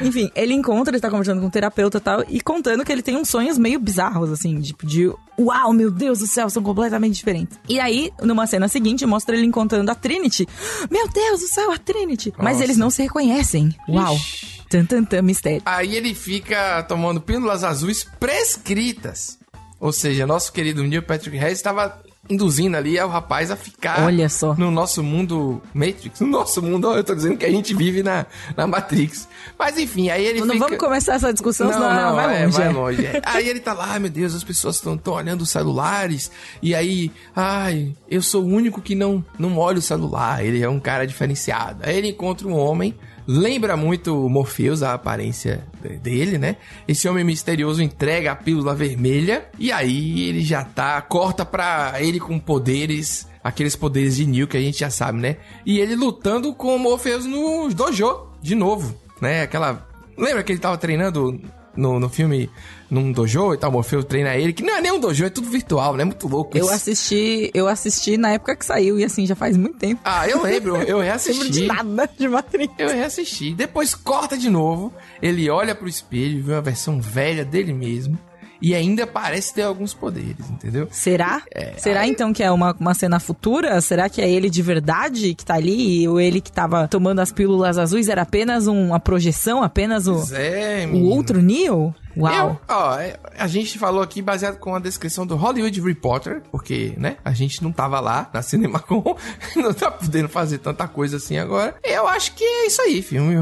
Enfim, 0.00 0.30
ele 0.34 0.52
encontra, 0.54 0.94
ele 0.94 1.00
tá 1.00 1.10
conversando 1.10 1.40
com 1.40 1.46
o 1.46 1.50
terapeuta 1.50 1.98
e 1.98 2.00
tal, 2.00 2.24
e 2.28 2.40
contando 2.40 2.84
que 2.84 2.92
ele 2.92 3.02
tem 3.02 3.16
uns 3.16 3.28
sonhos 3.28 3.56
meio 3.56 3.80
bizarros, 3.80 4.30
assim, 4.30 4.60
tipo, 4.60 4.86
de 4.86 5.10
uau, 5.44 5.72
meu 5.72 5.90
Deus 5.90 6.18
do 6.18 6.26
céu, 6.26 6.50
são 6.50 6.62
completamente 6.62 7.14
diferentes. 7.14 7.58
E 7.68 7.80
aí, 7.80 8.12
numa 8.22 8.46
cena 8.46 8.68
seguinte, 8.68 9.06
mostra 9.06 9.36
ele 9.36 9.46
encontrando 9.46 9.90
a 9.90 9.94
Trinity. 9.94 10.46
Meu 10.90 11.08
Deus 11.08 11.40
do 11.40 11.46
céu, 11.46 11.72
a 11.72 11.78
Trinity! 11.78 12.32
Mas 12.38 12.54
Nossa. 12.54 12.64
eles 12.64 12.76
não 12.76 12.90
se 12.90 13.02
reconhecem. 13.02 13.74
Uau. 13.88 14.14
Ixi. 14.14 14.60
Tan, 14.70 14.84
tan, 14.84 15.04
tan, 15.04 15.22
mistério. 15.22 15.62
Aí 15.66 15.96
ele 15.96 16.14
fica 16.14 16.82
tomando 16.84 17.20
pílulas 17.20 17.64
azuis 17.64 18.04
prescritas. 18.04 19.36
Ou 19.80 19.90
seja, 19.92 20.26
nosso 20.26 20.52
querido 20.52 20.84
Neil 20.84 21.02
Patrick 21.02 21.36
Harris 21.36 21.58
estava 21.58 22.00
induzindo 22.30 22.76
ali 22.76 22.98
o 23.00 23.08
rapaz 23.08 23.50
a 23.50 23.56
ficar 23.56 24.04
Olha 24.04 24.28
só. 24.28 24.54
no 24.54 24.70
nosso 24.70 25.02
mundo 25.02 25.60
Matrix. 25.74 26.20
No 26.20 26.28
nosso 26.28 26.62
mundo, 26.62 26.92
eu 26.92 27.02
tô 27.02 27.14
dizendo 27.14 27.36
que 27.36 27.44
a 27.44 27.50
gente 27.50 27.74
vive 27.74 28.02
na, 28.02 28.24
na 28.56 28.66
Matrix. 28.66 29.28
Mas 29.58 29.76
enfim, 29.76 30.08
aí 30.08 30.24
ele 30.24 30.40
Não 30.40 30.54
fica... 30.54 30.58
vamos 30.60 30.78
começar 30.78 31.14
essa 31.14 31.32
discussão, 31.32 31.72
senão 31.72 31.90
ela 31.90 32.12
vai 32.12 32.42
é, 32.42 32.44
longe. 32.44 32.56
vai 32.56 32.66
é. 32.66 32.70
longe. 32.70 33.06
é. 33.06 33.22
Aí 33.24 33.48
ele 33.48 33.60
tá 33.60 33.72
lá, 33.72 33.98
meu 33.98 34.08
Deus, 34.08 34.34
as 34.34 34.44
pessoas 34.44 34.76
estão 34.76 34.98
olhando 35.12 35.42
os 35.42 35.50
celulares. 35.50 36.30
E 36.62 36.74
aí, 36.74 37.10
ai, 37.34 37.94
eu 38.08 38.22
sou 38.22 38.44
o 38.44 38.46
único 38.46 38.80
que 38.80 38.94
não, 38.94 39.24
não 39.38 39.58
olha 39.58 39.78
o 39.78 39.82
celular. 39.82 40.44
Ele 40.44 40.62
é 40.62 40.68
um 40.68 40.80
cara 40.80 41.06
diferenciado. 41.06 41.80
Aí 41.82 41.96
ele 41.96 42.08
encontra 42.08 42.46
um 42.46 42.56
homem, 42.56 42.94
lembra 43.38 43.76
muito 43.76 44.26
o 44.26 44.28
Morpheus, 44.28 44.82
a 44.82 44.94
aparência 44.94 45.64
de- 45.82 45.96
dele, 45.98 46.38
né? 46.38 46.56
Esse 46.88 47.08
homem 47.08 47.22
misterioso 47.24 47.82
entrega 47.82 48.32
a 48.32 48.36
pílula 48.36 48.74
vermelha. 48.74 49.46
E 49.58 49.70
aí 49.70 50.28
ele 50.28 50.40
já 50.42 50.64
tá, 50.64 51.00
corta 51.02 51.44
pra 51.44 51.94
ele 52.00 52.18
com 52.18 52.38
poderes. 52.38 53.28
Aqueles 53.42 53.74
poderes 53.76 54.16
de 54.16 54.26
Neo 54.26 54.46
que 54.48 54.56
a 54.56 54.60
gente 54.60 54.80
já 54.80 54.90
sabe, 54.90 55.18
né? 55.20 55.36
E 55.64 55.78
ele 55.78 55.94
lutando 55.96 56.52
com 56.52 56.74
o 56.76 56.78
Morpheus 56.78 57.24
no 57.24 57.68
dojo, 57.72 58.26
de 58.42 58.54
novo, 58.54 58.94
né? 59.20 59.42
Aquela 59.42 59.88
Lembra 60.18 60.42
que 60.42 60.52
ele 60.52 60.58
tava 60.60 60.76
treinando 60.76 61.40
no, 61.76 62.00
no 62.00 62.08
filme, 62.08 62.50
num 62.90 63.12
dojo 63.12 63.54
e 63.54 63.56
tal, 63.58 63.70
Morfeu 63.70 64.02
treina 64.02 64.34
ele, 64.36 64.52
que 64.52 64.62
não 64.62 64.76
é 64.76 64.80
nem 64.80 64.92
um 64.92 64.98
dojo, 65.00 65.24
é 65.24 65.30
tudo 65.30 65.48
virtual, 65.48 65.96
né? 65.96 66.04
Muito 66.04 66.26
louco 66.28 66.56
Eu 66.56 66.64
isso. 66.64 66.74
assisti, 66.74 67.50
eu 67.54 67.68
assisti 67.68 68.16
na 68.16 68.30
época 68.32 68.56
que 68.56 68.64
saiu, 68.66 68.98
e 68.98 69.04
assim, 69.04 69.26
já 69.26 69.34
faz 69.36 69.56
muito 69.56 69.78
tempo. 69.78 70.00
Ah, 70.04 70.28
eu 70.28 70.42
lembro, 70.42 70.76
eu 70.76 70.98
Lembro 71.00 71.02
de 71.02 71.04
reassisti. 71.04 71.66
nada 71.66 72.10
de 72.18 72.28
Matrix. 72.28 72.74
Eu 72.78 72.88
reassisti. 72.88 73.54
Depois 73.54 73.94
corta 73.94 74.36
de 74.36 74.50
novo, 74.50 74.92
ele 75.22 75.48
olha 75.48 75.74
pro 75.74 75.88
espelho 75.88 76.38
e 76.38 76.42
vê 76.42 76.52
uma 76.52 76.60
versão 76.62 77.00
velha 77.00 77.44
dele 77.44 77.72
mesmo. 77.72 78.18
E 78.62 78.74
ainda 78.74 79.06
parece 79.06 79.54
ter 79.54 79.62
alguns 79.62 79.94
poderes, 79.94 80.48
entendeu? 80.50 80.86
Será? 80.90 81.42
Será 81.78 82.06
então 82.06 82.32
que 82.32 82.42
é 82.42 82.50
uma, 82.50 82.76
uma 82.78 82.92
cena 82.94 83.18
futura? 83.18 83.80
Será 83.80 84.08
que 84.08 84.20
é 84.20 84.30
ele 84.30 84.50
de 84.50 84.60
verdade 84.62 85.34
que 85.34 85.44
tá 85.44 85.54
ali? 85.54 86.06
Ou 86.06 86.20
ele 86.20 86.40
que 86.40 86.52
tava 86.52 86.86
tomando 86.86 87.20
as 87.20 87.32
pílulas 87.32 87.78
azuis 87.78 88.08
era 88.08 88.22
apenas 88.22 88.66
um- 88.66 88.88
uma 88.88 89.00
projeção? 89.00 89.62
Apenas 89.62 90.06
o, 90.06 90.22
é, 90.34 90.86
o 90.92 91.04
outro 91.04 91.40
Neo? 91.40 91.94
Uau. 92.16 92.32
Eu, 92.34 92.60
ó, 92.68 92.98
a 93.38 93.46
gente 93.46 93.78
falou 93.78 94.02
aqui 94.02 94.20
baseado 94.20 94.58
com 94.58 94.74
a 94.74 94.78
descrição 94.78 95.26
do 95.26 95.36
Hollywood 95.36 95.80
Reporter, 95.80 96.42
porque, 96.50 96.92
né, 96.96 97.16
a 97.24 97.32
gente 97.32 97.62
não 97.62 97.70
tava 97.72 98.00
lá 98.00 98.28
na 98.32 98.42
CinemaCon, 98.42 99.16
não 99.56 99.72
tá 99.72 99.90
podendo 99.90 100.28
fazer 100.28 100.58
tanta 100.58 100.86
coisa 100.88 101.16
assim 101.18 101.38
agora. 101.38 101.74
Eu 101.84 102.08
acho 102.08 102.34
que 102.34 102.44
é 102.44 102.66
isso 102.66 102.82
aí, 102.82 103.00
filme. 103.02 103.34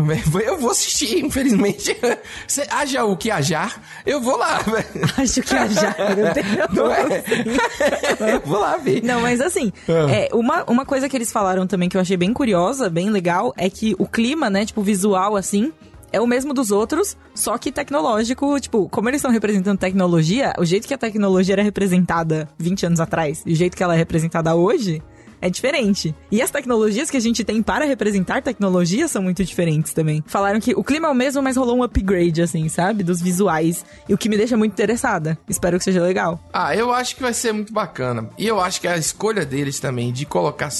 Eu 0.45 0.59
vou 0.59 0.71
assistir, 0.71 1.25
infelizmente. 1.25 1.97
Se 2.47 2.63
haja 2.71 3.05
o 3.05 3.17
que 3.17 3.31
hajar, 3.31 3.81
eu 4.05 4.21
vou 4.21 4.37
lá. 4.37 4.59
Acho 5.19 5.43
que 5.43 5.69
já, 5.69 5.95
meu 6.15 6.33
Deus. 6.33 6.75
Não 6.75 6.93
é? 6.93 8.35
Eu 8.35 8.41
vou 8.41 8.59
lá 8.61 8.77
ver. 8.77 9.03
Não, 9.03 9.21
mas 9.21 9.41
assim, 9.41 9.73
Ah. 9.89 10.11
é, 10.11 10.29
uma, 10.33 10.65
uma 10.65 10.85
coisa 10.85 11.09
que 11.09 11.17
eles 11.17 11.33
falaram 11.33 11.67
também 11.67 11.89
que 11.89 11.97
eu 11.97 12.01
achei 12.01 12.17
bem 12.17 12.33
curiosa, 12.33 12.89
bem 12.91 13.11
legal, 13.11 13.53
é 13.57 13.69
que 13.71 13.95
o 13.99 14.07
clima, 14.07 14.49
né, 14.51 14.65
tipo, 14.65 14.83
visual, 14.83 15.37
assim, 15.37 15.73
é 16.13 16.21
o 16.21 16.27
mesmo 16.27 16.53
dos 16.53 16.71
outros, 16.71 17.17
só 17.35 17.57
que 17.59 17.73
tecnológico, 17.73 18.59
tipo, 18.61 18.89
como 18.89 19.09
eles 19.09 19.19
estão 19.19 19.31
representando 19.31 19.79
tecnologia, 19.79 20.53
o 20.59 20.65
jeito 20.65 20.87
que 20.87 20.95
a 20.95 20.99
tecnologia 20.99 21.55
era 21.55 21.63
representada 21.63 22.49
20 22.59 22.87
anos 22.87 23.01
atrás 23.01 23.43
e 23.47 23.53
o 23.53 23.57
jeito 23.57 23.77
que 23.77 23.83
ela 23.83 23.95
é 23.95 23.99
representada 23.99 24.55
hoje 24.55 25.03
é 25.41 25.49
diferente. 25.49 26.15
E 26.31 26.43
as 26.43 26.51
tecnologias 26.51 27.11
que 27.11 27.17
a 27.17 27.21
gente 27.21 27.45
tem 27.45 27.63
para 27.63 27.85
representar 27.85 28.43
tecnologia 28.43 29.09
são 29.09 29.23
muito 29.23 29.45
diferentes 29.45 29.93
também. 29.93 30.23
Falaram 30.27 30.61
que 30.61 30.75
o 30.75 30.85
clima 30.85 31.09
é 31.09 31.11
o 31.11 31.15
mesmo, 31.15 31.43
mas 31.43 31.57
rolou 31.57 31.77
um 31.77 31.83
upgrade, 31.83 32.43
assim, 32.43 32.69
sabe? 32.69 33.03
Dos 33.03 33.21
visuais. 33.21 33.85
E 34.09 34.15
o 34.15 34.19
que 34.19 34.29
me 34.29 34.37
deixa 34.37 34.57
muito 34.57 34.73
interessada. 34.73 35.39
Espero 35.49 35.79
que 35.79 35.85
seja 35.85 36.03
legal. 36.03 36.41
Ah, 36.53 36.75
eu 36.75 36.93
acho 36.93 37.17
que 37.17 37.23
vai 37.23 37.33
ser 37.33 37.53
muito 37.53 37.73
bacana. 37.73 38.29
E 38.37 38.47
eu 38.47 38.61
acho 38.61 38.81
que 38.81 38.89
a 38.89 38.97
escolha 38.97 39.45
deles 39.45 39.79
também 39.79 40.13
de 40.13 40.27
colocar 40.27 40.71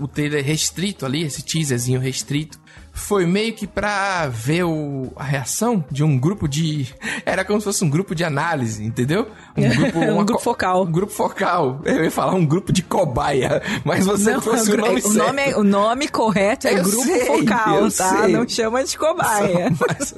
o 0.00 0.08
trailer 0.08 0.44
restrito 0.44 1.06
ali, 1.06 1.22
esse 1.22 1.42
teaserzinho 1.42 2.00
restrito, 2.00 2.58
foi 2.98 3.24
meio 3.24 3.52
que 3.54 3.66
pra 3.66 4.26
ver 4.28 4.64
o, 4.64 5.12
a 5.16 5.24
reação 5.24 5.84
de 5.90 6.02
um 6.02 6.18
grupo 6.18 6.48
de. 6.48 6.92
Era 7.24 7.44
como 7.44 7.60
se 7.60 7.64
fosse 7.64 7.84
um 7.84 7.88
grupo 7.88 8.14
de 8.14 8.24
análise, 8.24 8.84
entendeu? 8.84 9.28
Um 9.56 9.68
grupo, 9.74 9.98
Um 9.98 10.24
grupo 10.24 10.42
focal. 10.42 10.82
Um 10.84 10.92
grupo 10.92 11.12
focal. 11.12 11.80
Eu 11.84 12.04
ia 12.04 12.10
falar 12.10 12.34
um 12.34 12.44
grupo 12.44 12.72
de 12.72 12.82
cobaia, 12.82 13.62
mas 13.84 14.04
você 14.04 14.32
Não, 14.32 14.40
trouxe 14.40 14.72
o 14.72 14.76
nome 14.76 15.00
o, 15.00 15.12
nome, 15.12 15.42
certo. 15.42 15.60
o 15.60 15.64
nome 15.64 16.08
correto 16.08 16.66
é 16.68 16.78
Eu 16.78 16.82
grupo 16.82 17.04
sei, 17.04 17.24
focal, 17.26 17.82
tá? 17.90 18.22
sei. 18.22 18.32
Não 18.32 18.48
chama 18.48 18.84
de 18.84 18.98
cobaia. 18.98 19.72
Mas, 19.88 20.14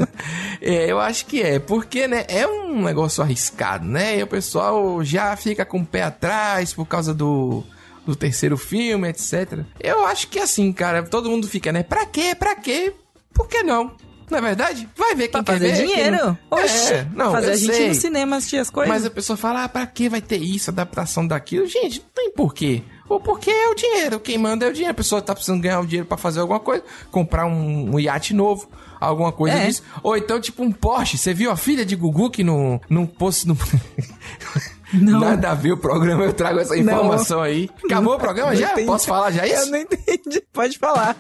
é, 0.60 0.90
eu 0.90 0.98
acho 0.98 1.26
que 1.26 1.42
é, 1.42 1.58
porque, 1.58 2.08
né, 2.08 2.24
é 2.28 2.46
um 2.46 2.82
negócio 2.82 3.22
arriscado, 3.22 3.84
né? 3.84 4.18
E 4.18 4.22
o 4.22 4.26
pessoal 4.26 5.04
já 5.04 5.36
fica 5.36 5.64
com 5.64 5.80
o 5.80 5.86
pé 5.86 6.02
atrás 6.02 6.72
por 6.72 6.86
causa 6.86 7.12
do, 7.14 7.62
do 8.10 8.16
terceiro 8.16 8.56
filme, 8.56 9.08
etc. 9.08 9.60
Eu 9.78 10.04
acho 10.06 10.28
que 10.28 10.38
assim, 10.38 10.72
cara, 10.72 11.02
todo 11.02 11.30
mundo 11.30 11.46
fica, 11.48 11.72
né? 11.72 11.82
Pra 11.82 12.04
quê? 12.06 12.34
Pra 12.34 12.54
quê? 12.54 12.92
Por 13.32 13.48
que 13.48 13.62
não? 13.62 13.92
Não 14.30 14.38
é 14.38 14.40
verdade? 14.40 14.88
Vai 14.96 15.14
ver 15.16 15.28
quem 15.28 15.42
Pra 15.42 15.54
quer 15.58 15.60
fazer 15.60 15.72
ver. 15.72 15.76
quem 15.78 15.86
dinheiro. 15.88 16.16
não- 16.24 16.38
Oxe, 16.52 16.92
É, 16.92 17.06
não, 17.14 17.32
fazer 17.32 17.50
a 17.50 17.56
gente 17.56 17.74
sei. 17.74 17.86
ir 17.86 17.88
no 17.88 17.94
cinema 17.96 18.36
assistir 18.36 18.58
as 18.58 18.70
coisas. 18.70 18.88
Mas 18.94 19.04
a 19.04 19.10
pessoa 19.10 19.36
fala, 19.36 19.64
ah, 19.64 19.68
pra 19.68 19.84
que 19.86 20.08
vai 20.08 20.20
ter 20.20 20.36
isso, 20.38 20.70
adaptação 20.70 21.26
daquilo? 21.26 21.66
Gente, 21.66 21.98
não 22.00 22.08
tem 22.14 22.30
porquê. 22.32 22.82
Ou 23.08 23.18
porque 23.20 23.50
é 23.50 23.68
o 23.68 23.74
dinheiro, 23.74 24.20
quem 24.20 24.38
manda 24.38 24.64
é 24.66 24.68
o 24.68 24.72
dinheiro. 24.72 24.92
A 24.92 24.94
pessoa 24.94 25.20
tá 25.20 25.34
precisando 25.34 25.60
ganhar 25.60 25.80
o 25.80 25.86
dinheiro 25.86 26.06
pra 26.06 26.16
fazer 26.16 26.38
alguma 26.38 26.60
coisa, 26.60 26.84
comprar 27.10 27.44
um, 27.44 27.94
um 27.94 27.98
iate 27.98 28.32
novo, 28.32 28.68
alguma 29.00 29.32
coisa 29.32 29.56
É. 29.58 29.66
disso. 29.66 29.82
Ou 30.00 30.16
então, 30.16 30.40
tipo, 30.40 30.62
um 30.62 30.70
Porsche. 30.70 31.18
Você 31.18 31.34
viu 31.34 31.50
a 31.50 31.56
filha 31.56 31.84
de 31.84 31.96
Gugu 31.96 32.30
que 32.30 32.44
não, 32.44 32.80
não 32.88 33.06
pôs... 33.06 33.44
Não... 33.44 33.56
Não. 34.92 35.20
Nada 35.20 35.50
a 35.50 35.54
ver 35.54 35.72
o 35.72 35.76
programa, 35.76 36.24
eu 36.24 36.32
trago 36.32 36.58
essa 36.60 36.76
informação 36.76 37.40
aí. 37.40 37.68
Acabou 37.84 38.14
o 38.14 38.18
programa 38.18 38.50
Não 38.50 38.56
já? 38.56 38.72
entendi. 38.72 38.86
Posso 38.86 39.06
falar 39.06 39.30
já 39.30 39.46
isso? 39.46 39.66
Eu 39.66 39.70
não 39.70 39.78
entendi. 39.78 40.42
Pode 40.52 40.78
falar. 40.78 41.16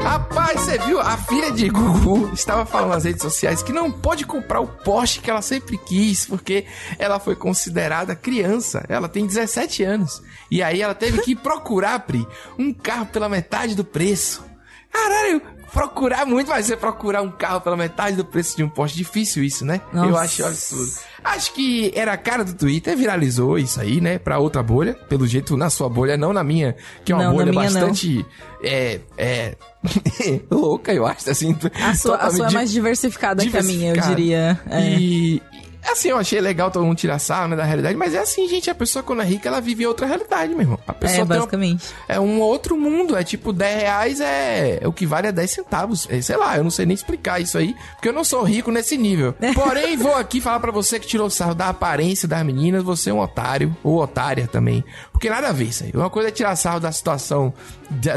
Rapaz, 0.00 0.60
você 0.60 0.78
viu? 0.78 1.00
A 1.00 1.16
filha 1.16 1.50
de 1.50 1.68
Gugu 1.68 2.30
estava 2.32 2.64
falando 2.64 2.90
nas 2.90 3.04
redes 3.04 3.22
sociais 3.22 3.62
que 3.62 3.72
não 3.72 3.90
pode 3.90 4.24
comprar 4.24 4.60
o 4.60 4.66
Porsche 4.66 5.20
que 5.20 5.30
ela 5.30 5.42
sempre 5.42 5.76
quis, 5.78 6.24
porque 6.26 6.64
ela 6.98 7.18
foi 7.18 7.34
considerada 7.34 8.14
criança. 8.14 8.84
Ela 8.88 9.08
tem 9.08 9.26
17 9.26 9.82
anos. 9.82 10.22
E 10.50 10.62
aí 10.62 10.80
ela 10.80 10.94
teve 10.94 11.20
que 11.22 11.34
procurar, 11.34 12.00
Pri, 12.00 12.26
um 12.58 12.72
carro 12.72 13.06
pela 13.06 13.28
metade 13.28 13.74
do 13.74 13.84
preço. 13.84 14.44
Caralho, 14.92 15.42
procurar 15.72 16.24
muito 16.26 16.48
vai 16.48 16.62
ser 16.62 16.76
procurar 16.76 17.22
um 17.22 17.30
carro 17.30 17.60
pela 17.60 17.76
metade 17.76 18.16
do 18.16 18.24
preço 18.24 18.56
de 18.56 18.62
um 18.64 18.68
Porsche. 18.68 18.96
Difícil 18.96 19.44
isso, 19.44 19.64
né? 19.64 19.80
Eu 19.92 20.06
Nossa. 20.10 20.22
acho 20.22 20.44
absurdo. 20.44 20.92
Acho 21.24 21.52
que 21.52 21.92
era 21.94 22.12
a 22.12 22.16
cara 22.16 22.44
do 22.44 22.54
Twitter, 22.54 22.96
viralizou 22.96 23.58
isso 23.58 23.80
aí, 23.80 24.00
né? 24.00 24.18
Pra 24.18 24.38
outra 24.38 24.62
bolha. 24.62 24.94
Pelo 25.08 25.26
jeito, 25.26 25.56
na 25.56 25.68
sua 25.70 25.88
bolha, 25.88 26.16
não 26.16 26.32
na 26.32 26.44
minha, 26.44 26.76
que 27.04 27.12
é 27.12 27.14
uma 27.14 27.24
Não, 27.24 27.32
bolha 27.34 27.50
minha, 27.50 27.70
não. 27.70 27.80
bastante. 27.80 28.24
É. 28.62 29.00
É. 29.18 29.56
louca, 30.50 30.92
eu 30.94 31.06
acho, 31.06 31.28
assim. 31.30 31.56
A 31.82 31.94
sua, 31.94 32.16
a 32.16 32.30
sua 32.30 32.48
é 32.48 32.50
mais 32.52 32.70
diversificada 32.70 33.44
que 33.44 33.56
a 33.56 33.62
minha, 33.62 33.90
eu 33.90 33.94
diversificada. 33.94 34.14
diria. 34.16 34.60
É. 34.70 34.98
E. 34.98 35.42
Assim, 35.90 36.08
eu 36.08 36.18
achei 36.18 36.40
legal 36.40 36.70
todo 36.70 36.84
mundo 36.84 36.96
tirar 36.98 37.18
sarro, 37.18 37.48
né, 37.48 37.56
da 37.56 37.64
realidade, 37.64 37.96
mas 37.96 38.14
é 38.14 38.18
assim, 38.18 38.46
gente, 38.48 38.68
a 38.68 38.74
pessoa 38.74 39.02
quando 39.02 39.22
é 39.22 39.24
rica, 39.24 39.48
ela 39.48 39.60
vive 39.60 39.86
outra 39.86 40.06
realidade, 40.06 40.50
meu 40.52 40.60
irmão. 40.62 40.78
A 40.86 40.92
pessoa 40.92 41.12
É, 41.12 41.16
tem 41.16 41.24
uma- 41.24 41.36
basicamente. 41.36 41.86
é 42.08 42.20
um 42.20 42.40
outro 42.40 42.76
mundo, 42.76 43.16
é 43.16 43.22
tipo 43.24 43.52
10 43.52 43.80
reais 43.80 44.20
é, 44.20 44.78
é 44.82 44.88
o 44.88 44.92
que 44.92 45.06
vale 45.06 45.28
a 45.28 45.30
10 45.30 45.50
centavos. 45.50 46.06
É, 46.10 46.20
sei 46.20 46.36
lá, 46.36 46.56
eu 46.56 46.64
não 46.64 46.70
sei 46.70 46.84
nem 46.86 46.94
explicar 46.94 47.40
isso 47.40 47.56
aí, 47.56 47.74
porque 47.94 48.08
eu 48.08 48.12
não 48.12 48.24
sou 48.24 48.42
rico 48.42 48.70
nesse 48.70 48.96
nível. 48.98 49.34
Porém, 49.54 49.96
vou 49.96 50.14
aqui 50.16 50.40
falar 50.40 50.60
pra 50.60 50.72
você 50.72 50.98
que 51.00 51.06
tirou 51.06 51.30
sarro 51.30 51.54
da 51.54 51.68
aparência 51.68 52.26
das 52.28 52.44
meninas, 52.44 52.82
você 52.82 53.10
é 53.10 53.14
um 53.14 53.20
otário, 53.20 53.74
ou 53.82 54.00
otária 54.02 54.46
também. 54.46 54.84
Porque 55.12 55.30
nada 55.30 55.48
a 55.48 55.52
ver 55.52 55.64
isso 55.64 55.84
aí. 55.84 55.92
Uma 55.94 56.10
coisa 56.10 56.28
é 56.28 56.32
tirar 56.32 56.54
sarro 56.56 56.80
da 56.80 56.92
situação 56.92 57.54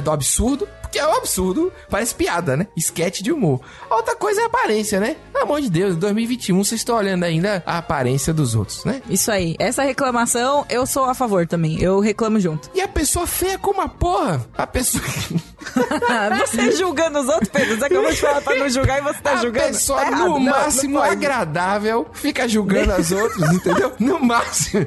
do 0.03 0.11
absurdo, 0.11 0.67
porque 0.89 0.99
é 0.99 1.07
um 1.07 1.13
absurdo, 1.13 1.71
parece 1.87 2.15
piada, 2.15 2.57
né? 2.57 2.67
Esquete 2.75 3.21
de 3.21 3.31
humor. 3.31 3.61
A 3.89 3.95
outra 3.95 4.15
coisa 4.15 4.41
é 4.41 4.45
aparência, 4.45 4.99
né? 4.99 5.15
Pelo 5.31 5.43
amor 5.43 5.61
de 5.61 5.69
Deus, 5.69 5.95
em 5.95 5.99
2021 5.99 6.63
vocês 6.63 6.81
estão 6.81 6.95
olhando 6.95 7.23
ainda 7.23 7.61
a 7.65 7.77
aparência 7.77 8.33
dos 8.33 8.55
outros, 8.55 8.83
né? 8.83 9.01
Isso 9.07 9.31
aí. 9.31 9.55
Essa 9.59 9.83
reclamação, 9.83 10.65
eu 10.67 10.87
sou 10.87 11.05
a 11.05 11.13
favor 11.13 11.45
também. 11.47 11.79
Eu 11.79 11.99
reclamo 11.99 12.39
junto. 12.39 12.71
E 12.73 12.81
a 12.81 12.87
pessoa 12.87 13.27
feia 13.27 13.59
como 13.59 13.81
a 13.81 13.87
porra. 13.87 14.43
A 14.57 14.65
pessoa. 14.65 15.03
você 16.47 16.71
julgando 16.73 17.19
os 17.19 17.27
outros, 17.27 17.49
Pedro. 17.49 17.77
Você 17.77 17.85
acabou 17.85 18.09
de 18.11 18.17
falar 18.17 18.41
pra 18.41 18.55
não 18.55 18.69
julgar 18.69 18.99
e 18.99 19.01
você 19.01 19.21
tá 19.21 19.31
a 19.33 19.35
julgando. 19.37 19.67
pessoa, 19.67 19.99
Tá 20.05 20.11
no 20.11 20.17
Não, 20.17 20.27
não 20.29 20.39
máximo, 20.39 20.99
pode. 20.99 21.11
agradável, 21.11 22.07
fica 22.13 22.47
julgando 22.47 22.93
as 22.93 23.11
outras, 23.11 23.51
entendeu? 23.53 23.93
No 23.99 24.19
máximo. 24.19 24.85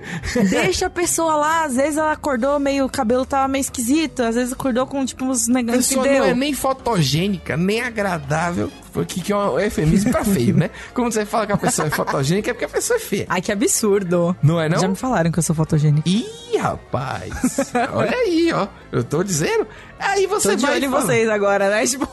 Deixa 0.51 0.87
a 0.87 0.91
pessoa 0.91 1.35
lá, 1.37 1.65
às 1.65 1.77
vezes 1.77 1.97
ela 1.97 2.13
acordou 2.13 2.59
meio, 2.59 2.87
o 2.87 2.91
cabelo 2.91 3.25
tava 3.27 3.49
meio 3.49 3.61
esquisito, 3.61 4.23
às 4.23 4.35
vezes 4.35 4.53
acordou 4.53 4.87
com 4.87 5.05
tipo 5.05 5.25
uns 5.25 5.49
A 5.49 5.53
negócios 5.53 5.89
que 5.89 5.95
pessoa 5.97 6.19
não 6.19 6.25
é 6.27 6.35
nem 6.35 6.55
fotogênica, 6.55 7.57
nem 7.57 7.81
agradável. 7.83 8.71
Porque 8.93 9.21
que 9.21 9.33
é 9.33 9.37
um 9.37 9.59
eufemismo 9.59 10.11
pra 10.11 10.25
feio, 10.25 10.57
né? 10.57 10.71
Quando 10.95 11.13
você 11.13 11.25
fala 11.25 11.47
que 11.47 11.53
a 11.53 11.57
pessoa 11.57 11.89
é 11.89 11.91
fotogênica, 11.91 12.51
é 12.51 12.55
porque 12.55 12.65
a 12.65 12.69
pessoa 12.69 12.97
é 12.97 13.01
feia. 13.01 13.27
Ai, 13.29 13.41
que 13.41 13.51
absurdo. 13.51 14.37
Não 14.43 14.61
é 14.61 14.69
não? 14.69 14.79
Já 14.79 14.89
me 14.89 14.97
falaram 14.97 15.31
que 15.31 15.39
eu 15.39 15.43
sou 15.43 15.55
fotogênica. 15.57 16.09
Ih, 16.09 16.57
rapaz. 16.59 17.73
Olha 17.93 18.17
aí, 18.17 18.53
ó. 18.53 18.69
Eu 18.91 19.03
tô 19.03 19.23
dizendo. 19.23 19.67
Aí 19.99 20.27
você 20.27 20.51
Tô 20.51 20.57
de 20.57 20.63
vai 20.63 20.75
olho 20.75 20.85
em 20.85 20.89
vocês 20.89 21.29
agora, 21.29 21.71
né? 21.71 21.87
Tipo, 21.93 22.09